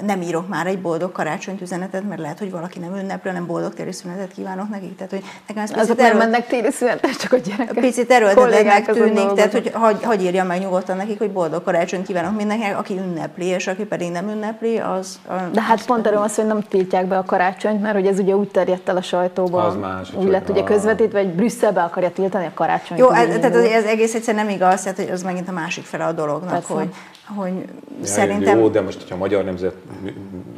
nem 0.00 0.22
írok 0.22 0.48
már 0.48 0.66
egy 0.66 0.80
boldog 0.80 1.12
karácsonyt 1.12 1.60
üzenetet, 1.60 2.08
mert 2.08 2.20
lehet, 2.20 2.38
hogy 2.38 2.50
valaki 2.50 2.78
nem 2.78 2.96
ünnepli, 2.96 3.30
hanem 3.30 3.46
boldog 3.46 3.74
téli 3.74 3.92
szünetet 3.92 4.32
kívánok 4.32 4.68
nekik. 4.68 4.96
Tehát, 4.96 5.12
hogy 5.12 5.22
nekem 5.46 5.62
ez 5.62 5.70
Azok 5.70 5.96
picit, 5.96 6.12
nem 6.12 6.16
mennek 6.16 6.46
téli 6.46 6.70
szünetre, 6.70 7.10
csak 7.12 7.32
a 7.32 7.36
gyerekek. 7.36 7.80
picit 7.80 8.12
azon 8.12 8.50
tűnik, 8.84 9.32
tehát 9.32 9.52
hogy 9.52 9.70
hagy, 9.72 10.02
hagy 10.02 10.22
írja 10.22 10.44
meg 10.44 10.60
nyugodtan 10.60 10.96
nekik, 10.96 11.18
hogy 11.18 11.30
boldog 11.30 11.62
karácsonyt 11.62 12.06
kívánok 12.06 12.36
mindenkinek, 12.36 12.78
aki 12.78 12.98
ünnepli, 12.98 13.46
és 13.46 13.66
aki 13.66 13.84
pedig 13.84 14.10
nem 14.10 14.28
ünnepli, 14.28 14.78
az... 14.78 15.20
De 15.52 15.62
hát 15.62 15.86
pont 15.86 16.06
erről 16.06 16.28
szó, 16.28 16.42
hogy 16.42 16.52
nem 16.52 16.62
tiltják 16.68 17.06
be 17.06 17.18
a 17.18 17.24
karácsonyt, 17.24 17.82
mert 17.82 17.94
hogy 17.94 18.06
ez 18.06 18.18
ugye 18.18 18.36
úgy 18.36 18.48
terjedt 18.48 18.88
el 18.88 18.96
a 18.96 19.02
sajtóba, 19.02 19.62
Az 19.62 19.76
más, 19.76 20.12
úgy 20.14 20.28
lett 20.28 20.48
ugye 20.48 20.64
közvetítve, 20.64 21.18
hogy 21.18 21.32
Brüsszelbe 21.32 21.82
akarja 21.82 22.10
tiltani 22.10 22.46
a 22.46 22.52
karácsonyt. 22.54 23.00
Jó, 23.00 23.08
az 23.08 23.16
ez, 23.16 23.38
tehát 23.40 23.54
ez 23.54 23.84
egész 23.84 24.14
egyszer 24.14 24.34
nem 24.34 24.48
igaz, 24.48 24.82
tehát 24.82 24.98
hogy 24.98 25.10
az 25.10 25.22
megint 25.22 25.48
a 25.48 25.52
másik 25.52 25.84
fele 25.84 26.04
a 26.04 26.12
dolognak, 26.12 26.50
Persze. 26.50 26.72
hogy, 26.72 26.88
hogy 27.36 27.52
Ja, 28.00 28.06
szerintem... 28.06 28.58
Jó, 28.58 28.68
de 28.68 28.80
most, 28.80 28.98
hogyha 29.00 29.14
a 29.14 29.18
Magyar 29.18 29.44
Nemzet 29.44 29.73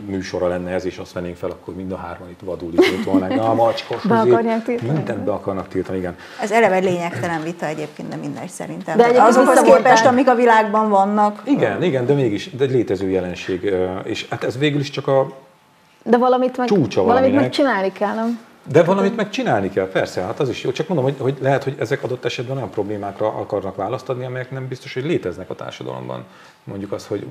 műsora 0.06 0.48
lenne 0.48 0.70
ez, 0.70 0.84
és 0.84 0.98
azt 0.98 1.12
vennénk 1.12 1.36
fel, 1.36 1.50
akkor 1.50 1.74
mind 1.74 1.92
a 1.92 1.96
hárman 1.96 2.28
itt 2.30 2.40
vadul 2.44 2.72
is 2.76 3.04
volnánk. 3.04 3.34
Na, 3.34 3.54
macskos, 3.54 4.02
Be 4.02 4.18
akarják 4.18 4.64
tiltani? 4.64 4.90
Mindent 4.90 5.18
be 5.24 5.32
akarnak 5.32 5.68
tiltani, 5.68 5.98
igen. 5.98 6.16
Ez 6.42 6.50
eleve 6.50 6.78
lényegtelen 6.78 7.42
vita 7.42 7.66
egyébként, 7.66 8.08
de 8.08 8.16
mindegy 8.16 8.48
szerintem. 8.48 8.96
De 8.96 9.04
egyébként 9.04 9.26
azokhoz 9.26 9.60
képest, 9.60 10.06
amik 10.06 10.28
a 10.28 10.34
világban 10.34 10.88
vannak, 10.88 11.42
Igen, 11.44 11.82
igen, 11.82 12.06
de 12.06 12.14
mégis, 12.14 12.50
de 12.50 12.64
egy 12.64 12.70
létező 12.70 13.08
jelenség, 13.08 13.72
és 14.04 14.26
hát 14.30 14.44
ez 14.44 14.58
végül 14.58 14.80
is 14.80 14.90
csak 14.90 15.08
a 15.08 15.30
De 16.02 16.16
valamit 16.16 16.56
meg, 16.56 16.66
Csúcsa 16.66 17.02
valamit 17.02 17.34
meg 17.34 17.50
csinálni 17.50 17.92
kell, 17.92 18.14
nem? 18.14 18.45
De 18.68 18.82
valamit 18.82 19.16
meg 19.16 19.30
csinálni 19.30 19.70
kell, 19.70 19.88
persze, 19.88 20.20
hát 20.20 20.40
az 20.40 20.48
is 20.48 20.62
jó. 20.62 20.72
Csak 20.72 20.88
mondom, 20.88 21.06
hogy, 21.06 21.16
hogy 21.18 21.38
lehet, 21.40 21.64
hogy 21.64 21.76
ezek 21.78 22.02
adott 22.02 22.24
esetben 22.24 22.56
olyan 22.56 22.70
problémákra 22.70 23.26
akarnak 23.26 23.76
választ 23.76 24.08
adni, 24.08 24.24
amelyek 24.24 24.50
nem 24.50 24.68
biztos, 24.68 24.94
hogy 24.94 25.04
léteznek 25.04 25.50
a 25.50 25.54
társadalomban. 25.54 26.24
Mondjuk 26.64 26.92
az, 26.92 27.06
hogy, 27.06 27.26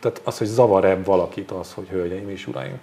tehát 0.00 0.20
az, 0.24 0.38
hogy 0.38 0.46
zavar-e 0.46 0.96
valakit 1.04 1.50
az, 1.50 1.72
hogy 1.74 1.88
hölgyeim 1.88 2.28
és 2.28 2.46
uraim. 2.46 2.80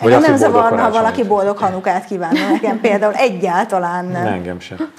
Vagy 0.00 0.10
nem 0.10 0.20
hogy 0.20 0.28
boldog 0.28 0.46
zavarna, 0.46 0.68
ha 0.68 0.74
karácsonyt. 0.74 1.02
valaki 1.02 1.24
boldog 1.24 1.56
hanukát 1.56 2.04
kívánna 2.04 2.48
nekem 2.50 2.80
például, 2.80 3.14
egyáltalán 3.14 4.04
nem. 4.04 4.22
Ne, 4.22 4.30
engem 4.30 4.60
sem. 4.60 4.92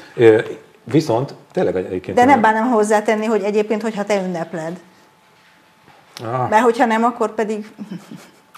Viszont 0.84 1.34
tényleg 1.52 1.76
egyébként... 1.76 2.18
De 2.18 2.26
nem 2.26 2.42
bánom 2.42 2.70
hozzátenni, 2.72 3.26
hogy 3.26 3.44
egyébként, 3.44 3.82
hogyha 3.82 4.04
te 4.04 4.22
ünnepled. 4.24 4.80
Ah, 6.24 6.50
Mert 6.50 6.64
hogyha 6.64 6.86
nem, 6.86 7.04
akkor 7.04 7.36
pedig 7.36 7.72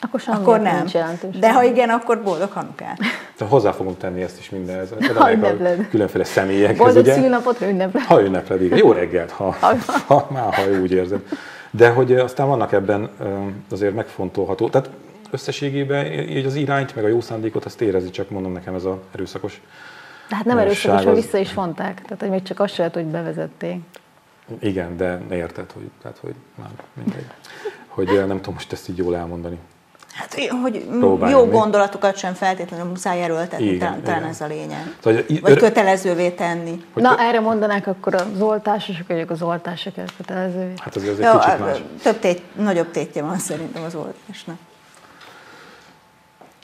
Akkor 0.01 0.19
semmi 0.19 0.37
akkor 0.37 0.59
nem. 0.59 0.75
nincs 0.75 0.93
jelentős. 0.93 1.37
De 1.39 1.53
ha 1.53 1.63
igen, 1.63 1.89
akkor 1.89 2.21
boldog 2.23 2.51
hanukát. 2.51 2.97
tehát 3.37 3.53
hozzá 3.53 3.71
fogunk 3.71 3.97
tenni 3.97 4.21
ezt 4.21 4.39
is 4.39 4.49
mindenhez. 4.49 4.89
Ha 5.15 5.31
ünnepled. 5.31 5.87
különféle 5.89 6.23
személyekhez, 6.23 6.77
Boldog 6.77 7.03
ugye? 7.03 7.13
szülnapot, 7.13 7.57
ha 7.57 7.69
ünnepled. 7.69 8.03
Ha 8.03 8.21
ünnepled, 8.21 8.61
igen. 8.61 8.77
Jó 8.77 8.91
reggelt, 8.91 9.31
ha, 9.31 9.55
ha, 10.07 10.27
már 10.31 10.53
ha 10.53 10.69
úgy 10.81 10.91
érzed. 10.91 11.19
De 11.71 11.89
hogy 11.89 12.13
aztán 12.15 12.47
vannak 12.47 12.71
ebben 12.71 13.09
azért 13.71 13.95
megfontolható. 13.95 14.69
Tehát 14.69 14.89
összességében 15.31 16.05
így 16.11 16.45
az 16.45 16.55
irányt, 16.55 16.95
meg 16.95 17.03
a 17.03 17.07
jó 17.07 17.21
szándékot, 17.21 17.65
azt 17.65 17.81
érezi, 17.81 18.09
csak 18.09 18.29
mondom 18.29 18.51
nekem 18.51 18.75
ez 18.75 18.83
a 18.85 18.99
erőszakos. 19.13 19.61
De 20.29 20.35
hát 20.35 20.45
nem 20.45 20.57
erőszakos, 20.57 21.03
mert 21.03 21.17
az- 21.17 21.23
vissza 21.23 21.37
is 21.37 21.53
vonták. 21.53 22.01
Tehát, 22.01 22.19
hogy 22.19 22.29
még 22.29 22.41
csak 22.43 22.59
azt 22.59 22.73
se 22.73 22.77
lehet, 22.79 22.95
hogy 22.95 23.05
bevezették. 23.05 23.75
Igen, 24.59 24.97
de 24.97 25.19
ne 25.29 25.35
érted, 25.35 25.71
hogy, 25.71 25.89
tehát, 26.01 26.17
hogy 26.21 26.33
már 26.55 26.69
mindegy. 26.93 27.25
Hogy 27.87 28.07
nem 28.27 28.37
tudom 28.37 28.53
most 28.53 28.71
ezt 28.71 28.89
így 28.89 28.97
jól 28.97 29.15
elmondani. 29.15 29.57
Hát, 30.13 30.33
hogy 30.61 30.85
jó 30.89 31.15
meg. 31.17 31.51
gondolatokat 31.51 32.17
sem 32.17 32.33
feltétlenül 32.33 32.85
muszáj 32.85 33.23
erőltetni, 33.23 33.65
Igen, 33.65 33.79
talán, 33.79 34.03
talán 34.03 34.19
igen. 34.19 34.29
ez 34.31 34.41
a 34.41 34.45
lényeg. 34.47 34.95
Szóval, 35.03 35.21
Vagy 35.27 35.51
ör- 35.51 35.59
kötelezővé 35.59 36.29
tenni. 36.29 36.85
hogy 36.93 37.03
Na, 37.03 37.15
te- 37.15 37.23
erre 37.23 37.39
mondanák 37.39 37.87
akkor 37.87 38.15
az 38.15 38.41
oltásosok, 38.41 39.07
hogy 39.07 39.25
az 39.29 39.41
oltások 39.41 39.93
kötelező. 40.17 40.73
Hát 40.77 40.95
azért 40.95 41.11
az 41.13 41.19
egy 41.19 41.25
Jó, 41.33 41.39
kicsit 41.39 41.59
más. 41.59 41.77
több 42.03 42.19
tét, 42.19 42.41
nagyobb 42.55 42.91
tétje 42.91 43.21
van 43.21 43.37
szerintem 43.37 43.83
az 43.83 43.95
oltásnak. 43.95 44.55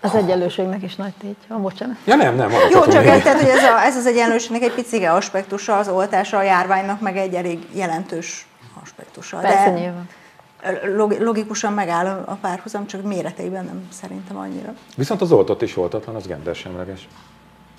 Az 0.02 0.16
egyenlőségnek 0.16 0.84
is 0.84 0.96
nagy 0.96 1.14
tétje. 1.22 1.56
Ah, 1.56 1.62
bocsánat. 1.62 1.96
Ja 2.06 2.16
nem, 2.16 2.36
nem. 2.36 2.52
Jó, 2.72 2.82
csak 2.86 3.04
még. 3.04 3.12
egy, 3.12 3.24
tehát, 3.24 3.40
hogy 3.40 3.50
ez, 3.50 3.64
a, 3.64 3.82
ez 3.84 3.96
az 3.96 4.06
egyenlőségnek 4.06 4.62
egy 4.62 4.74
picike 4.74 5.12
aspektusa, 5.14 5.78
az 5.78 5.88
oltása 5.88 6.38
a 6.38 6.42
járványnak 6.44 7.02
meg 7.02 7.18
egy 7.18 7.34
elég 7.34 7.60
jelentős 7.74 8.48
aspektusa. 8.84 9.38
Persze 9.38 9.70
nyilván. 9.70 10.10
Logi- 10.96 11.24
logikusan 11.24 11.74
megáll 11.74 12.24
a 12.26 12.38
párhuzam, 12.42 12.88
csak 12.88 13.02
méreteiben 13.02 13.66
nem 13.66 13.88
szerintem 13.92 14.38
annyira. 14.38 14.74
Viszont 14.96 15.22
az 15.22 15.32
oltott 15.32 15.62
és 15.62 15.78
oltatlan, 15.78 16.16
az 16.16 16.28
gendersemleges. 16.28 17.08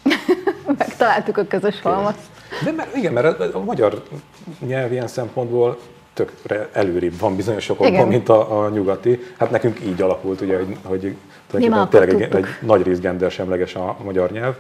Megtaláltuk 0.79 1.37
a 1.37 1.44
közös 1.44 1.81
halmat. 1.81 2.18
De 2.64 2.72
mert, 2.72 2.96
igen, 2.96 3.12
mert 3.12 3.40
a, 3.40 3.57
a 3.59 3.64
magyar 3.64 4.03
nyelv 4.66 4.92
ilyen 4.92 5.09
szempontból 5.09 5.79
tökre 6.14 6.68
előrébb 6.72 7.18
van 7.18 7.37
bizonyos 7.37 7.68
okokban, 7.68 8.09
mint 8.09 8.29
a, 8.29 8.64
a 8.64 8.68
nyugati. 8.68 9.20
Hát 9.38 9.51
nekünk 9.51 9.81
így 9.81 10.03
alakult, 10.03 10.40
ugye, 10.40 10.57
hogy, 10.57 10.77
hogy 10.83 11.16
tulajdonképpen 11.51 11.88
tényleg 11.88 12.22
egy, 12.22 12.35
egy 12.37 12.46
nagy 12.61 12.83
rész 12.83 12.98
gendersemleges 12.98 13.74
a, 13.74 13.96
magyar 14.05 14.31
nyelv. 14.31 14.55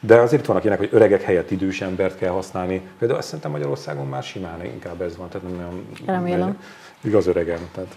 De 0.00 0.16
azért 0.16 0.46
vannak 0.46 0.64
ilyenek, 0.64 0.80
hogy 0.80 0.88
öregek 0.92 1.22
helyett 1.22 1.50
idős 1.50 1.80
embert 1.80 2.18
kell 2.18 2.30
használni. 2.30 2.80
Például 2.98 3.18
azt 3.18 3.26
szerintem 3.26 3.50
Magyarországon 3.50 4.06
már 4.06 4.22
simán 4.22 4.64
inkább 4.64 5.00
ez 5.00 5.16
van, 5.16 5.28
tehát 5.28 5.48
nem 5.48 5.58
olyan... 5.58 5.86
Remélem. 6.06 6.58
Igaz 7.02 7.26
öregem, 7.26 7.68
tehát 7.72 7.96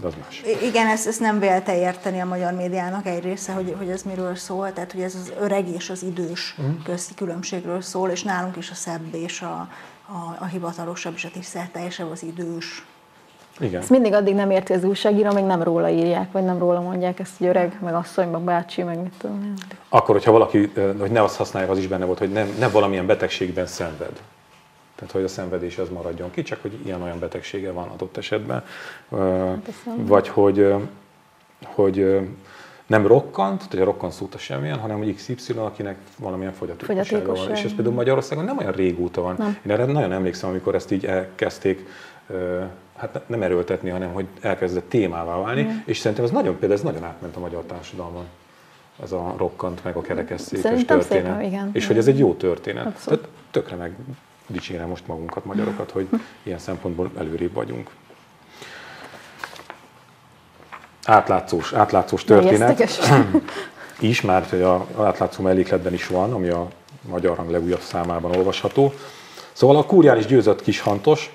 de 0.00 0.06
az 0.06 0.14
más. 0.22 0.42
Igen, 0.62 0.86
ezt, 0.86 1.06
ezt 1.06 1.20
nem 1.20 1.38
vélte 1.38 1.78
érteni 1.78 2.20
a 2.20 2.24
magyar 2.24 2.52
médiának 2.52 3.06
egy 3.06 3.22
része, 3.22 3.52
hogy, 3.52 3.74
hogy 3.78 3.88
ez 3.88 4.02
miről 4.02 4.34
szól, 4.34 4.72
tehát 4.72 4.92
hogy 4.92 5.00
ez 5.00 5.14
az 5.14 5.32
öreg 5.40 5.68
és 5.68 5.90
az 5.90 6.02
idős 6.02 6.56
közti 6.84 7.14
különbségről 7.14 7.80
szól, 7.80 8.08
és 8.08 8.22
nálunk 8.22 8.56
is 8.56 8.70
a 8.70 8.74
szebb 8.74 9.14
és 9.14 9.42
a, 9.42 9.68
a, 10.06 10.36
a 10.38 10.44
hivatalosabb 10.44 11.14
és 11.16 11.24
a 11.24 11.30
tisztelteljesebb 11.30 12.10
az 12.10 12.22
idős. 12.22 12.84
Igen. 13.60 13.80
Ezt 13.80 13.90
mindig 13.90 14.12
addig 14.12 14.34
nem 14.34 14.50
érti 14.50 14.72
az 14.72 14.84
újságíró, 14.84 15.32
még 15.32 15.44
nem 15.44 15.62
róla 15.62 15.88
írják, 15.88 16.32
vagy 16.32 16.44
nem 16.44 16.58
róla 16.58 16.80
mondják 16.80 17.18
ezt, 17.18 17.38
hogy 17.38 17.46
öreg, 17.46 17.78
meg 17.82 17.94
asszony, 17.94 18.28
meg 18.28 18.40
bácsi, 18.40 18.82
meg 18.82 19.02
mit 19.02 19.14
tudom. 19.18 19.54
Akkor, 19.88 20.14
hogyha 20.14 20.32
valaki, 20.32 20.72
hogy 20.98 21.10
ne 21.10 21.22
azt 21.22 21.36
használják, 21.36 21.72
az 21.72 21.78
is 21.78 21.86
benne 21.86 22.04
volt, 22.04 22.18
hogy 22.18 22.32
nem, 22.32 22.54
nem 22.58 22.70
valamilyen 22.70 23.06
betegségben 23.06 23.66
szenved. 23.66 24.20
Tehát, 24.98 25.12
hogy 25.12 25.22
a 25.22 25.28
szenvedés 25.28 25.78
az 25.78 25.88
maradjon 25.88 26.30
ki, 26.30 26.42
csak 26.42 26.62
hogy 26.62 26.72
ilyen-olyan 26.84 27.18
betegsége 27.18 27.70
van 27.72 27.88
adott 27.88 28.16
esetben. 28.16 28.64
Ö, 29.10 29.52
Vagy 29.96 30.28
hogy, 30.28 30.74
hogy 31.64 32.20
nem 32.86 33.06
rokkant, 33.06 33.68
tehát 33.68 33.86
a 33.86 33.90
rokkant 33.90 34.12
szóta 34.12 34.38
semmilyen, 34.38 34.78
hanem 34.78 34.96
hogy 34.98 35.14
XY, 35.14 35.52
akinek 35.56 35.96
valamilyen 36.18 36.52
fogyatékossága 36.52 37.34
van. 37.34 37.50
És 37.50 37.62
ez 37.64 37.74
például 37.74 37.94
Magyarországon 37.94 38.44
nem 38.44 38.58
olyan 38.58 38.72
régóta 38.72 39.20
van. 39.22 39.34
Nem. 39.38 39.56
Én 39.66 39.72
erre 39.72 39.84
nagyon 39.84 40.12
emlékszem, 40.12 40.48
amikor 40.48 40.74
ezt 40.74 40.90
így 40.90 41.04
elkezdték, 41.06 41.86
hát 42.96 43.12
ne- 43.12 43.20
nem 43.26 43.42
erőltetni, 43.42 43.90
hanem 43.90 44.12
hogy 44.12 44.26
elkezdett 44.40 44.88
témává 44.88 45.36
válni, 45.40 45.62
Mm. 45.62 45.68
és 45.84 45.98
szerintem 45.98 46.24
ez 46.26 46.30
nagyon, 46.30 46.52
például 46.58 46.72
ez 46.80 46.84
nagyon 46.84 47.04
átment 47.04 47.36
a 47.36 47.40
magyar 47.40 47.62
társadalmon 47.62 48.24
ez 49.02 49.12
a 49.12 49.34
rokkant 49.36 49.84
meg 49.84 49.96
a 49.96 50.00
kerekesszékes 50.00 50.84
történet. 50.84 51.02
szépen, 51.02 51.42
igen. 51.42 51.70
És 51.72 51.86
hogy 51.86 51.96
ez 51.96 52.06
egy 52.08 52.18
jó 52.18 52.34
történet. 52.34 52.86
Abszolút. 52.86 53.20
Tehát 53.20 53.34
tökre 53.50 53.76
meg 53.76 53.92
dicsérem 54.48 54.88
most 54.88 55.06
magunkat, 55.06 55.44
magyarokat, 55.44 55.90
hogy 55.90 56.08
ilyen 56.42 56.58
szempontból 56.58 57.10
előrébb 57.18 57.52
vagyunk. 57.52 57.90
Átlátszós, 61.04 61.72
átlátszós 61.72 62.24
történet 62.24 63.00
is, 64.00 64.20
már 64.20 64.46
hogy 64.50 64.62
a 64.62 64.86
átlátszó 64.98 65.42
mellékletben 65.42 65.92
is 65.92 66.06
van, 66.06 66.32
ami 66.32 66.48
a 66.48 66.68
magyar 67.08 67.36
hang 67.36 67.50
legújabb 67.50 67.80
számában 67.80 68.36
olvasható. 68.36 68.92
Szóval 69.52 69.76
a 69.76 69.84
kúrián 69.84 70.18
is 70.18 70.26
győzött 70.26 70.62
Kishantos, 70.62 71.30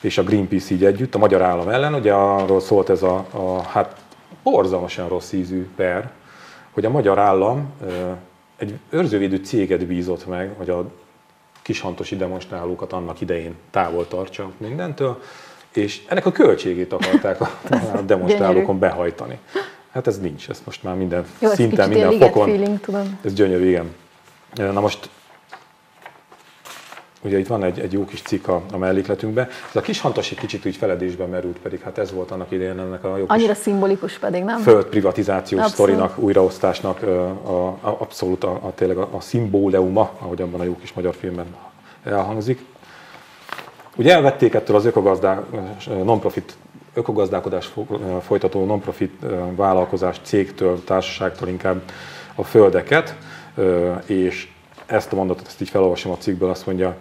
és 0.00 0.18
a 0.18 0.22
Greenpeace 0.22 0.74
így 0.74 0.84
együtt, 0.84 1.14
a 1.14 1.18
magyar 1.18 1.42
állam 1.42 1.68
ellen, 1.68 1.94
ugye 1.94 2.12
arról 2.12 2.60
szólt 2.60 2.88
ez 2.90 3.02
a, 3.02 3.26
a 3.30 3.62
hát 3.62 3.96
borzalmasan 4.42 5.08
rossz 5.08 5.32
ízű 5.32 5.68
per, 5.76 6.10
hogy 6.70 6.84
a 6.84 6.90
magyar 6.90 7.18
állam 7.18 7.72
egy 8.56 8.78
őrzővédő 8.90 9.36
céget 9.36 9.86
bízott 9.86 10.26
meg, 10.26 10.52
hogy 10.56 10.70
a 10.70 10.90
kishantosi 11.68 12.16
demonstrálókat 12.16 12.92
annak 12.92 13.20
idején 13.20 13.54
távol 13.70 14.08
tartsa 14.08 14.50
mindentől, 14.56 15.22
és 15.72 16.02
ennek 16.06 16.26
a 16.26 16.32
költségét 16.32 16.92
akarták 16.92 17.40
a, 17.40 17.50
demonstrálókon 18.06 18.78
behajtani. 18.78 19.38
Hát 19.90 20.06
ez 20.06 20.20
nincs, 20.20 20.48
ez 20.48 20.62
most 20.64 20.82
már 20.82 20.94
minden 20.94 21.26
Jó, 21.38 21.50
szinten, 21.50 21.88
minden 21.88 22.18
fokon. 22.18 22.48
feeling, 22.48 22.80
tudod. 22.80 23.06
Ez 23.24 23.32
gyönyörű, 23.32 23.68
igen. 23.68 23.94
Na 24.54 24.80
most, 24.80 25.10
ugye 27.22 27.38
itt 27.38 27.46
van 27.46 27.64
egy, 27.64 27.78
egy 27.80 27.92
jó 27.92 28.04
kis 28.04 28.22
cikk 28.22 28.48
a, 28.48 28.62
a 28.72 28.76
mellékletünkben. 28.76 29.48
Ez 29.68 29.76
a 29.76 29.80
kis 29.80 30.00
hantos 30.00 30.30
egy 30.30 30.38
kicsit 30.38 30.66
úgy 30.66 30.76
feledésben 30.76 31.28
merült, 31.28 31.58
pedig 31.58 31.80
hát 31.80 31.98
ez 31.98 32.12
volt 32.12 32.30
annak 32.30 32.50
idején 32.50 32.78
ennek 32.78 33.04
a 33.04 33.16
jó 33.16 33.24
Annyira 33.28 33.54
szimbolikus 33.54 34.18
pedig, 34.18 34.42
nem? 34.42 34.60
földprivatizációs 34.60 35.62
Abszolút. 35.62 35.92
sztorinak, 35.92 36.18
újraosztásnak 36.18 37.02
a, 37.02 37.66
a, 37.66 37.78
abszolút 37.80 38.44
a, 38.44 38.50
a, 38.50 38.72
tényleg 38.74 38.96
a, 38.96 39.08
a 39.12 39.20
szimbóleuma, 39.20 40.10
ahogy 40.18 40.42
abban 40.42 40.60
a 40.60 40.64
jó 40.64 40.76
kis 40.76 40.92
magyar 40.92 41.14
filmben 41.14 41.46
elhangzik. 42.04 42.64
Ugye 43.96 44.14
elvették 44.14 44.54
ettől 44.54 44.76
az 44.76 44.84
ökogazdá, 44.84 45.42
non-profit, 46.04 46.56
ökogazdálkodás 46.94 47.66
fo- 47.66 48.00
folytató 48.22 48.64
non-profit 48.64 49.12
vállalkozás 49.56 50.20
cégtől, 50.22 50.84
társaságtól 50.84 51.48
inkább 51.48 51.80
a 52.34 52.44
földeket, 52.44 53.14
és 54.06 54.48
ezt 54.88 55.12
a 55.12 55.16
mondatot, 55.16 55.46
ezt 55.46 55.60
így 55.60 55.68
felolvasom 55.68 56.12
a 56.12 56.16
cikkből, 56.16 56.50
azt 56.50 56.66
mondja, 56.66 56.96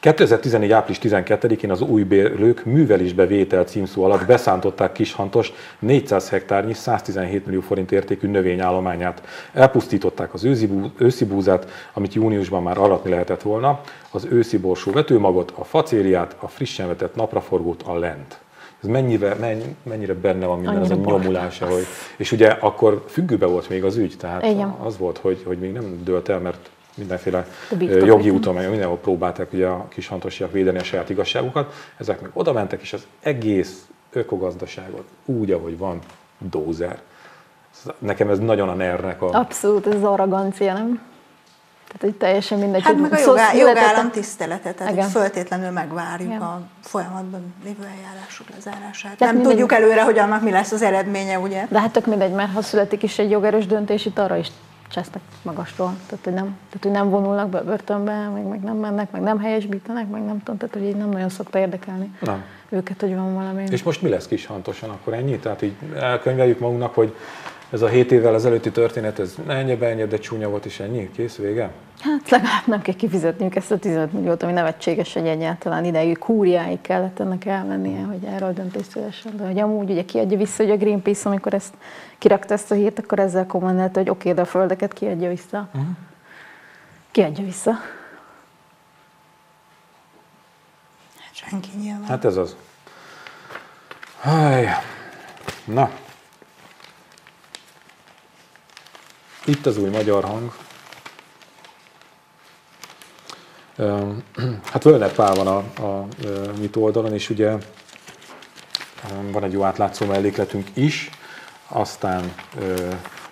2014. 0.00 0.72
április 0.72 0.98
12-én 1.02 1.70
az 1.70 1.80
új 1.80 2.02
bérlők 2.02 2.64
művelésbe 2.64 3.26
vétel 3.26 3.64
címszó 3.64 4.04
alatt 4.04 4.26
beszántották 4.26 4.92
Kishantos 4.92 5.52
400 5.78 6.28
hektárnyi 6.28 6.74
117 6.74 7.46
millió 7.46 7.60
forint 7.60 7.92
értékű 7.92 8.28
növényállományát. 8.28 9.22
Elpusztították 9.52 10.34
az 10.34 10.44
őszi, 10.44 10.70
őszi 10.98 11.24
búzát, 11.24 11.66
amit 11.92 12.14
júniusban 12.14 12.62
már 12.62 12.78
aratni 12.78 13.10
lehetett 13.10 13.42
volna, 13.42 13.80
az 14.10 14.26
őszi 14.30 14.58
borsó 14.58 14.92
vetőmagot, 14.92 15.52
a 15.54 15.64
facériát, 15.64 16.36
a 16.38 16.48
frissen 16.48 16.86
vetett 16.86 17.14
napraforgót, 17.14 17.82
a 17.82 17.98
lent. 17.98 18.38
Ez 18.82 18.88
mennyire, 18.88 19.34
menny, 19.34 19.62
mennyire 19.82 20.14
benne 20.14 20.46
van 20.46 20.58
minden, 20.58 20.82
ez 20.82 20.90
a 20.90 20.94
Annyira 20.94 21.10
nyomulása. 21.10 21.66
Hogy, 21.66 21.86
és 22.16 22.32
ugye 22.32 22.48
akkor 22.48 23.04
függőbe 23.08 23.46
volt 23.46 23.68
még 23.68 23.84
az 23.84 23.96
ügy, 23.96 24.16
tehát 24.18 24.44
Igen. 24.44 24.68
az 24.82 24.98
volt, 24.98 25.18
hogy, 25.18 25.42
hogy 25.46 25.58
még 25.58 25.72
nem 25.72 26.00
dőlt 26.04 26.28
el, 26.28 26.38
mert 26.38 26.70
mindenféle 26.94 27.46
A 27.70 28.04
jogi 28.04 28.30
úton, 28.30 28.54
meg 28.54 28.70
mindenhol 28.70 28.98
próbálták 28.98 29.52
ugye 29.52 29.66
a 29.66 29.88
kis 29.88 30.08
hantosiak 30.08 30.52
védeni 30.52 30.78
a 30.78 30.82
saját 30.82 31.10
igazságukat, 31.10 31.72
ezek 31.96 32.20
meg 32.20 32.30
oda 32.32 32.52
mentek, 32.52 32.80
és 32.80 32.92
az 32.92 33.06
egész 33.20 33.88
ökogazdaságot 34.12 35.04
úgy, 35.24 35.50
ahogy 35.50 35.78
van, 35.78 35.98
dózer. 36.38 37.00
Nekem 37.98 38.28
ez 38.28 38.38
nagyon 38.38 38.68
a 38.68 38.74
nernek 38.74 39.22
a... 39.22 39.30
Abszolút, 39.30 39.86
ez 39.86 39.94
az 39.94 40.04
arrogancia, 40.04 40.72
nem? 40.72 41.09
Tehát, 41.92 42.00
hogy 42.00 42.14
teljesen 42.14 42.58
mindegy. 42.58 42.82
Hát 42.82 42.96
meg 42.96 43.12
a 43.12 43.18
jogá, 43.18 43.52
jogállam 43.52 44.10
tisztelete, 44.10 44.72
tehát 44.72 44.92
Igen. 44.92 45.08
föltétlenül 45.08 45.70
megvárjuk 45.70 46.28
Igen. 46.28 46.40
a 46.42 46.60
folyamatban 46.80 47.54
lévő 47.64 47.84
eljárások 47.96 48.46
lezárását. 48.54 49.16
Tehát 49.16 49.18
nem 49.18 49.34
mindegy- 49.34 49.50
tudjuk 49.50 49.72
előre, 49.72 50.02
hogy 50.04 50.18
annak 50.18 50.42
mi 50.42 50.50
lesz 50.50 50.72
az 50.72 50.82
eredménye, 50.82 51.38
ugye? 51.38 51.66
De 51.68 51.80
hát 51.80 51.92
tök 51.92 52.06
mindegy, 52.06 52.32
mert 52.32 52.52
ha 52.52 52.62
születik 52.62 53.02
is 53.02 53.18
egy 53.18 53.30
jogerős 53.30 53.66
döntés, 53.66 54.06
itt 54.06 54.18
arra 54.18 54.36
is 54.36 54.48
csesznek 54.88 55.22
magastól. 55.42 55.94
Tehát, 56.06 56.24
hogy 56.24 56.32
nem, 56.34 56.44
tehát, 56.44 56.82
hogy 56.82 56.90
nem 56.90 57.10
vonulnak 57.10 57.48
be 57.48 57.58
a 57.58 57.64
börtönbe, 57.64 58.28
meg, 58.28 58.42
meg 58.42 58.60
nem 58.60 58.76
mennek, 58.76 59.10
meg 59.10 59.22
nem 59.22 59.38
helyesbítenek, 59.38 60.08
meg 60.10 60.24
nem 60.24 60.38
tudom, 60.38 60.56
tehát, 60.56 60.74
hogy 60.74 60.84
így 60.84 60.96
nem 60.96 61.08
nagyon 61.08 61.28
szokta 61.28 61.58
érdekelni 61.58 62.14
Nem. 62.20 62.44
őket, 62.68 63.00
hogy 63.00 63.14
van 63.14 63.34
valami. 63.34 63.64
És 63.70 63.82
most 63.82 64.02
mi 64.02 64.08
lesz 64.08 64.26
kis 64.26 64.46
hantosan, 64.46 64.90
akkor 64.90 65.12
ennyi? 65.12 65.38
Tehát 65.38 65.62
így 65.62 65.74
elkönyveljük 66.00 66.58
magunknak, 66.58 66.94
hogy 66.94 67.14
ez 67.70 67.82
a 67.82 67.88
7 67.88 68.12
évvel 68.12 68.34
ezelőtti 68.34 68.70
történet, 68.70 69.18
ez 69.18 69.34
ennyi, 69.46 69.84
ennyi, 69.84 70.04
de 70.04 70.18
csúnya 70.18 70.48
volt, 70.48 70.64
és 70.64 70.80
ennyi, 70.80 71.10
kész, 71.10 71.36
vége? 71.36 71.70
Hát 72.00 72.30
legalább 72.30 72.66
nem 72.66 72.82
kell 72.82 72.94
kifizetniük 72.94 73.56
ezt 73.56 73.70
a 73.70 73.78
15 73.78 74.12
milliót, 74.12 74.42
ami 74.42 74.52
nevetséges, 74.52 75.12
hogy 75.12 75.26
egyáltalán 75.26 75.84
ideig 75.84 76.18
kúriáig 76.18 76.80
kellett 76.80 77.20
ennek 77.20 77.44
elmennie, 77.44 78.02
hogy 78.02 78.24
erről 78.24 78.52
döntés 78.52 78.86
szülessen. 78.86 79.36
De 79.36 79.46
hogy 79.46 79.58
amúgy 79.58 79.90
ugye 79.90 80.04
kiadja 80.04 80.36
vissza, 80.36 80.62
hogy 80.62 80.72
a 80.72 80.76
Greenpeace, 80.76 81.28
amikor 81.28 81.54
ezt 81.54 81.74
kirakta 82.18 82.54
ezt 82.54 82.70
a 82.70 82.74
hírt, 82.74 82.98
akkor 82.98 83.18
ezzel 83.18 83.46
kommentelte, 83.46 84.00
hogy 84.00 84.10
oké, 84.10 84.32
de 84.32 84.40
a 84.40 84.44
földeket 84.44 84.92
kiadja 84.92 85.28
vissza. 85.28 85.68
Kiadja 87.10 87.44
vissza. 87.44 87.70
Hát 91.18 91.34
senki 91.34 91.68
nyilván. 91.80 92.04
Hát 92.04 92.24
ez 92.24 92.36
az. 92.36 92.56
Háj. 94.20 94.68
Na. 95.64 95.90
Itt 99.50 99.66
az 99.66 99.78
új 99.78 99.88
magyar 99.88 100.24
hang. 100.24 100.52
Hát 104.72 104.82
Völner 104.82 105.12
Pál 105.12 105.34
van 105.34 105.46
a, 105.46 105.56
a 105.86 106.06
mit 106.58 106.76
oldalon, 106.76 107.12
és 107.12 107.30
ugye 107.30 107.56
van 109.30 109.44
egy 109.44 109.52
jó 109.52 109.62
átlátszó 109.62 110.06
mellékletünk 110.06 110.68
is, 110.74 111.10
aztán 111.68 112.34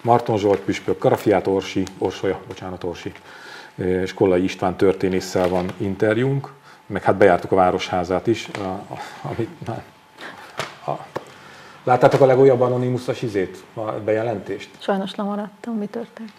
Marton 0.00 0.38
Zsolt 0.38 0.60
püspök, 0.60 0.98
Karafiát 0.98 1.46
Orsi, 1.46 1.84
Orsolya, 1.98 2.40
bocsánat, 2.46 2.84
Orsi, 2.84 3.12
és 3.74 4.14
Kollai 4.14 4.42
István 4.42 4.76
történésszel 4.76 5.48
van 5.48 5.70
interjúnk, 5.76 6.52
meg 6.86 7.02
hát 7.02 7.16
bejártuk 7.16 7.52
a 7.52 7.56
Városházát 7.56 8.26
is, 8.26 8.48
a, 8.48 8.62
a, 8.68 8.98
amit, 9.22 9.68
a, 9.68 9.82
Láttátok 11.89 12.20
a 12.20 12.26
legújabb 12.26 12.61
Anonymous-as 12.61 13.22
izét, 13.22 13.64
a 13.74 13.80
bejelentést? 13.80 14.70
Sajnos 14.78 15.14
lemaradtam, 15.14 15.74
mi 15.74 15.86
történt. 15.86 16.32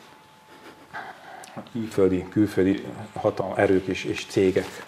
Külföldi, 1.72 2.26
külföldi 2.30 2.84
hatalom, 3.14 3.54
erők 3.56 3.86
és, 3.86 4.04
és 4.04 4.26
cégek, 4.26 4.84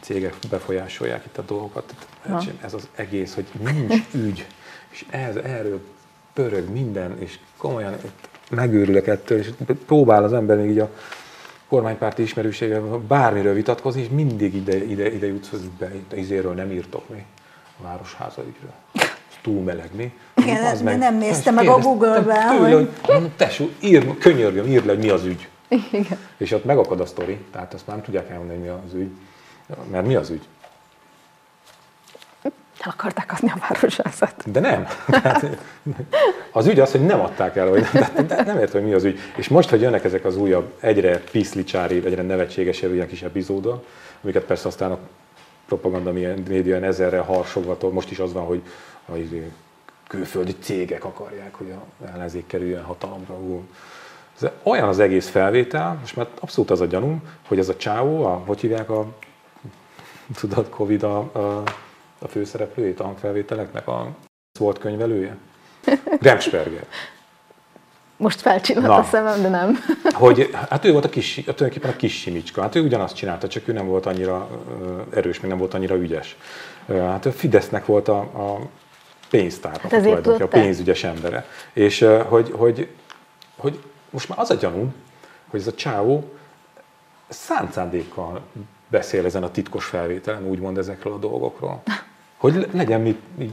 cégek 0.00 0.34
befolyásolják 0.50 1.24
itt 1.24 1.38
a 1.38 1.42
dolgokat. 1.42 1.94
Tehát 2.22 2.52
Ez 2.62 2.74
az 2.74 2.88
egész, 2.94 3.34
hogy 3.34 3.46
nincs 3.60 4.02
ügy, 4.14 4.46
és 4.90 5.06
ez, 5.10 5.36
erről 5.36 5.80
pörög 6.32 6.68
minden, 6.68 7.18
és 7.18 7.38
komolyan 7.56 7.92
itt 7.92 8.28
megőrülök 8.50 9.06
ettől, 9.06 9.38
és 9.38 9.50
próbál 9.86 10.24
az 10.24 10.32
ember 10.32 10.56
még 10.56 10.70
így 10.70 10.78
a 10.78 10.90
kormánypárti 11.68 12.22
ismerőséggel 12.22 12.80
bármiről 13.08 13.54
vitatkozni, 13.54 14.00
és 14.00 14.08
mindig 14.08 14.54
ide, 14.54 14.84
ide, 14.84 15.12
ide 15.12 15.26
jutsz, 15.26 15.50
hogy 15.50 15.70
be, 15.78 15.90
izéről 16.14 16.54
nem 16.54 16.70
írtok 16.70 17.08
mi 17.08 17.24
a 17.80 17.82
Városháza 17.82 18.42
ügyről. 18.42 18.72
Túl 19.42 19.62
meleg, 19.62 19.88
mi? 19.94 20.12
Igen, 20.36 20.64
Az 20.64 20.80
nem- 20.80 20.98
nem 20.98 21.16
nézte 21.18 21.50
meg 21.50 21.68
a 21.68 21.78
Google-ben, 21.78 22.48
tőle, 22.56 22.70
hogy- 22.74 22.90
hogy 23.02 23.30
tesó, 23.36 23.68
ír, 23.80 24.18
könyörgöm, 24.18 24.66
írd 24.66 24.86
le, 24.86 24.92
hogy 24.92 25.02
mi 25.02 25.08
az 25.10 25.24
ügy. 25.24 25.48
Igen. 25.92 26.18
És 26.36 26.52
ott 26.52 26.64
megakad 26.64 27.00
a 27.00 27.06
sztori, 27.06 27.38
tehát 27.52 27.74
azt 27.74 27.86
már 27.86 27.96
nem 27.96 28.04
tudják 28.04 28.30
elmondani, 28.30 28.58
hogy 28.58 28.68
mi 28.68 28.74
az 28.86 28.94
ügy. 28.94 29.10
Mert 29.90 30.06
mi 30.06 30.14
az 30.14 30.30
ügy? 30.30 30.42
El 32.84 32.90
akarták 32.96 33.32
adni 33.32 33.50
a 33.50 33.58
városházat. 33.68 34.50
De 34.50 34.60
nem. 34.60 34.86
Tehát 35.06 35.46
az 36.52 36.66
ügy 36.66 36.80
az, 36.80 36.90
hogy 36.90 37.04
nem 37.04 37.20
adták 37.20 37.56
el, 37.56 37.68
vagy 37.68 37.86
nem, 37.92 38.26
de- 38.26 38.42
nem 38.42 38.58
értem, 38.58 38.80
hogy 38.80 38.90
mi 38.90 38.94
az 38.96 39.04
ügy. 39.04 39.18
És 39.36 39.48
most, 39.48 39.68
hogy 39.70 39.80
jönnek 39.80 40.04
ezek 40.04 40.24
az 40.24 40.36
újabb, 40.36 40.72
egyre 40.80 41.18
piszlicsári, 41.18 42.02
egyre 42.04 42.22
nevetségesebb 42.22 42.92
ilyen 42.94 43.06
kis 43.08 43.22
epizódok, 43.22 43.84
amiket 44.22 44.44
persze 44.44 44.68
aztán 44.68 44.90
a 44.90 44.98
propaganda 45.66 46.12
média 46.12 46.60
ilyen 46.62 46.84
ezerrel 46.84 47.22
harsogva, 47.22 47.90
most 47.90 48.10
is 48.10 48.18
az 48.18 48.32
van, 48.32 48.44
hogy 48.44 48.62
a 49.06 49.16
izé, 49.16 49.50
külföldi 50.06 50.56
cégek 50.60 51.04
akarják, 51.04 51.54
hogy 51.54 51.70
a 51.70 52.06
ellenzék 52.06 52.46
kerüljön 52.46 52.82
hatalomra. 52.82 53.34
Ez 54.40 54.48
olyan 54.62 54.88
az 54.88 54.98
egész 54.98 55.28
felvétel, 55.28 55.96
most 56.00 56.16
már 56.16 56.26
abszolút 56.40 56.70
az 56.70 56.80
a 56.80 56.86
gyanúm, 56.86 57.22
hogy 57.48 57.58
ez 57.58 57.68
a 57.68 57.76
csávó, 57.76 58.24
a, 58.24 58.42
hogy 58.46 58.60
hívják 58.60 58.90
a 58.90 59.06
tudod, 60.40 60.68
Covid 60.68 61.02
a, 61.02 61.18
a, 61.18 61.62
a 62.18 62.28
főszereplőjét 62.28 63.00
a 63.00 63.04
hangfelvételeknek, 63.04 63.88
a 63.88 64.08
volt 64.58 64.78
könyvelője? 64.78 65.36
Remsperger. 66.20 66.86
Most 68.16 68.40
felcsillant 68.40 68.86
Na. 68.86 68.94
a 68.94 69.02
szemem, 69.02 69.42
de 69.42 69.48
nem. 69.48 69.78
Hogy, 70.12 70.50
hát 70.68 70.84
ő 70.84 70.92
volt 70.92 71.04
a 71.04 71.08
kis, 71.08 71.34
tulajdonképpen 71.34 71.90
a 71.90 71.96
kis 71.96 72.20
simicska. 72.20 72.62
Hát 72.62 72.74
ő 72.74 72.82
ugyanazt 72.82 73.16
csinálta, 73.16 73.48
csak 73.48 73.68
ő 73.68 73.72
nem 73.72 73.86
volt 73.86 74.06
annyira 74.06 74.48
erős, 75.14 75.40
még 75.40 75.50
nem 75.50 75.58
volt 75.58 75.74
annyira 75.74 75.94
ügyes. 75.94 76.36
Hát 76.88 77.26
a 77.26 77.32
Fidesznek 77.32 77.86
volt 77.86 78.08
a, 78.08 78.18
a 78.18 78.58
pénztár, 79.32 79.80
hát 79.80 79.90
tulajdonképpen 79.90 80.40
a 80.40 80.46
pénzügyes 80.46 81.04
embere. 81.04 81.46
És 81.72 82.06
hogy, 82.28 82.50
hogy, 82.56 82.88
hogy 83.56 83.78
most 84.10 84.28
már 84.28 84.38
az 84.38 84.50
a 84.50 84.54
gyanú, 84.54 84.92
hogy 85.50 85.60
ez 85.60 85.66
a 85.66 85.74
csávó 85.74 86.32
szánt 87.28 87.72
szándékkal 87.72 88.40
beszél 88.88 89.24
ezen 89.24 89.42
a 89.42 89.50
titkos 89.50 89.84
felvételen, 89.84 90.46
úgymond 90.46 90.78
ezekről 90.78 91.12
a 91.12 91.16
dolgokról. 91.18 91.82
Hogy 92.36 92.54
le- 92.54 92.66
legyen 92.72 93.00
mit, 93.00 93.20
mit 93.36 93.52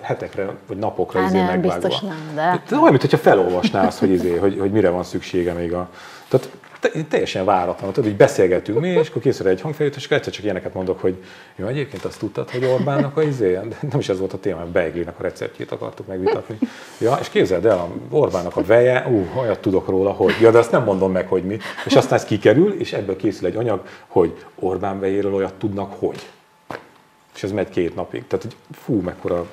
hetekre 0.00 0.56
vagy 0.66 0.76
napokra 0.76 1.20
Á, 1.20 1.24
izé 1.24 1.36
nem, 1.36 1.46
megvágva. 1.46 1.88
biztos 1.88 2.00
nem, 2.00 2.30
de- 2.34 2.62
de 2.68 2.76
olyan, 2.76 2.90
mintha 2.90 3.16
felolvasná 3.18 3.86
azt, 3.86 3.98
hogy, 3.98 4.10
izé, 4.10 4.36
hogy, 4.36 4.58
hogy 4.58 4.70
mire 4.70 4.90
van 4.90 5.04
szüksége 5.04 5.52
még 5.52 5.72
a... 5.72 5.90
Tehát 6.28 6.50
te- 6.80 7.04
teljesen 7.08 7.44
váratlan, 7.44 7.92
tudod, 7.92 8.10
így 8.10 8.16
beszélgetünk 8.16 8.80
mi, 8.80 8.88
és 8.88 9.08
akkor 9.08 9.22
készül 9.22 9.48
egy 9.48 9.60
hangfelvétel, 9.60 9.98
és 9.98 10.04
akkor 10.04 10.16
egyszer 10.16 10.32
csak 10.32 10.44
ilyeneket 10.44 10.74
mondok, 10.74 11.00
hogy 11.00 11.24
jó, 11.56 11.66
egyébként 11.66 12.04
azt 12.04 12.18
tudtad, 12.18 12.50
hogy 12.50 12.64
Orbánnak 12.64 13.16
a 13.16 13.22
izé, 13.22 13.52
de 13.52 13.76
nem 13.90 13.98
is 13.98 14.08
ez 14.08 14.18
volt 14.18 14.32
a 14.32 14.38
téma, 14.38 14.64
Beiglinek 14.64 15.18
a 15.18 15.22
receptjét 15.22 15.70
akartuk 15.70 16.06
megvitatni. 16.06 16.58
Ja, 16.98 17.16
és 17.20 17.28
képzeld 17.28 17.66
el, 17.66 17.88
Orbánnak 18.10 18.56
a 18.56 18.62
veje, 18.62 19.06
ú, 19.08 19.26
olyat 19.38 19.60
tudok 19.60 19.88
róla, 19.88 20.10
hogy, 20.10 20.34
ja, 20.40 20.50
de 20.50 20.58
azt 20.58 20.70
nem 20.70 20.84
mondom 20.84 21.12
meg, 21.12 21.28
hogy 21.28 21.44
mi. 21.44 21.58
És 21.84 21.96
aztán 21.96 22.18
ez 22.18 22.24
kikerül, 22.24 22.80
és 22.80 22.92
ebből 22.92 23.16
készül 23.16 23.46
egy 23.46 23.56
anyag, 23.56 23.86
hogy 24.06 24.44
Orbán 24.54 25.00
vejéről 25.00 25.34
olyat 25.34 25.54
tudnak, 25.54 25.94
hogy. 25.98 26.26
És 27.34 27.42
ez 27.42 27.52
megy 27.52 27.68
két 27.68 27.94
napig. 27.94 28.26
Tehát, 28.26 28.44
hogy 28.44 28.56
fú, 28.72 29.00
mekkora 29.00 29.46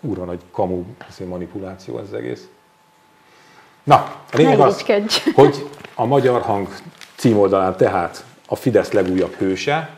kurva 0.00 0.24
nagy 0.24 0.40
kamu 0.50 0.84
izé, 1.10 1.24
manipuláció 1.24 1.98
ez 1.98 2.04
az 2.04 2.14
egész. 2.14 2.48
Na, 3.86 3.94
a 4.32 4.36
lényeg 4.36 4.60
az, 4.60 4.84
hogy 5.34 5.68
a 5.94 6.04
Magyar 6.04 6.40
Hang 6.40 6.68
címoldalán 7.16 7.76
tehát 7.76 8.24
a 8.46 8.56
Fidesz 8.56 8.92
legújabb 8.92 9.34
hőse, 9.34 9.90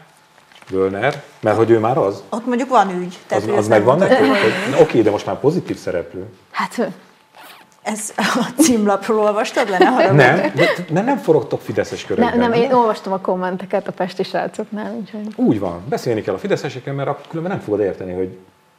Völner, 0.71 1.23
mert 1.41 1.57
hogy 1.57 1.71
ő 1.71 1.79
már 1.79 1.99
az, 1.99 2.23
Ott 2.29 2.47
mondjuk 2.47 2.69
van 2.69 2.91
ügy. 2.91 3.19
Tehát 3.27 3.45
az, 3.45 3.57
az 3.57 3.67
nem 3.67 3.79
megvan 3.79 3.99
neki? 3.99 4.23
Oké, 4.81 5.03
de 5.03 5.11
most 5.11 5.27
már 5.27 5.39
pozitív 5.39 5.77
szereplő. 5.77 6.27
Hát 6.51 6.91
Ez 7.83 8.13
a 8.17 8.63
címlapról 8.63 9.19
olvastad 9.19 9.69
le, 9.71 9.79
ne. 9.79 10.13
Nem, 10.13 10.53
de 10.91 11.03
nem 11.03 11.19
forogtok 11.19 11.61
Fideszes 11.61 12.05
körökben. 12.05 12.39
nem, 12.39 12.51
nem, 12.51 12.61
én 12.61 12.73
olvastam 12.73 13.13
a 13.13 13.19
kommenteket 13.19 13.89
a 13.89 13.93
pesti 13.93 14.23
srácoknál, 14.23 14.95
úgyhogy 14.95 15.27
Úgy 15.37 15.59
van, 15.59 15.83
beszélni 15.89 16.23
kell 16.23 16.35
a 16.35 16.39
fideszesekkel, 16.39 16.95
mert 16.95 17.09
akkor 17.09 17.27
különben 17.29 17.53
nem 17.53 17.63
fogod 17.65 17.81
érteni, 17.81 18.13
hogy 18.13 18.39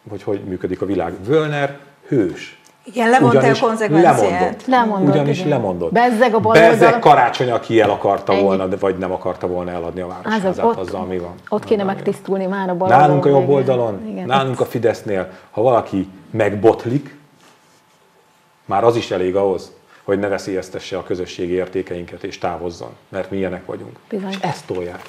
hogy, 0.09 0.23
hogy 0.23 0.43
működik 0.43 0.81
a 0.81 0.85
világ. 0.85 1.13
Völner 1.25 1.77
hős. 2.07 2.58
Igen, 2.93 3.09
levonta 3.09 3.37
a 3.37 3.39
Ugyanis 3.39 3.59
konzekvenciát. 3.59 4.19
lemondott. 4.21 4.65
Lemondott, 4.65 5.13
Ugyanis 5.13 5.37
igen. 5.37 5.49
lemondott. 5.49 5.91
Bezzeg 5.91 6.33
a 6.33 6.39
baloldal. 6.39 6.69
Bezzeg 6.69 6.99
karácsony, 6.99 7.51
aki 7.51 7.79
el 7.81 7.89
akarta 7.89 8.33
Ennyi. 8.33 8.41
volna, 8.41 8.67
de 8.67 8.75
vagy 8.75 8.97
nem 8.97 9.11
akarta 9.11 9.47
volna 9.47 9.71
eladni 9.71 10.01
a 10.01 10.05
az, 10.05 10.13
az 10.13 10.23
városházát, 10.23 10.65
ott, 10.65 10.77
azzal 10.77 11.05
mi 11.05 11.17
van. 11.17 11.33
ott 11.49 11.63
kéne 11.63 11.83
van. 11.83 11.93
megtisztulni 11.93 12.45
már 12.45 12.69
a 12.69 12.75
bal 12.75 12.87
Nálunk 12.87 13.25
a 13.25 13.29
jobb 13.29 13.49
oldalon, 13.49 14.07
Igen. 14.07 14.25
nálunk 14.25 14.59
a 14.59 14.65
Fidesznél, 14.65 15.29
ha 15.51 15.61
valaki 15.61 16.07
megbotlik, 16.31 17.17
már 18.65 18.83
az 18.83 18.95
is 18.95 19.11
elég 19.11 19.35
ahhoz, 19.35 19.71
hogy 20.03 20.19
ne 20.19 20.27
veszélyeztesse 20.27 20.97
a 20.97 21.03
közösségi 21.03 21.53
értékeinket 21.53 22.23
és 22.23 22.37
távozzon, 22.37 22.89
mert 23.09 23.31
mi 23.31 23.37
ilyenek 23.37 23.65
vagyunk. 23.65 23.97
Bizony. 24.09 24.29
És 24.29 24.37
ezt 24.41 24.65
tolják. 24.65 25.01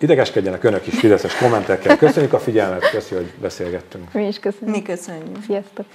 Idegeskedjenek 0.00 0.64
önök 0.64 0.86
is 0.86 0.98
fideszes 0.98 1.36
kommentekkel. 1.36 1.96
Köszönjük 1.96 2.32
a 2.32 2.38
figyelmet, 2.38 2.90
köszönjük, 2.90 3.30
hogy 3.30 3.40
beszélgettünk. 3.40 4.12
Mi 4.12 4.26
is 4.26 4.38
köszönjük. 4.38 4.76
Mi 4.76 4.82
köszönjük. 4.82 5.42
Sziasztok! 5.46 5.86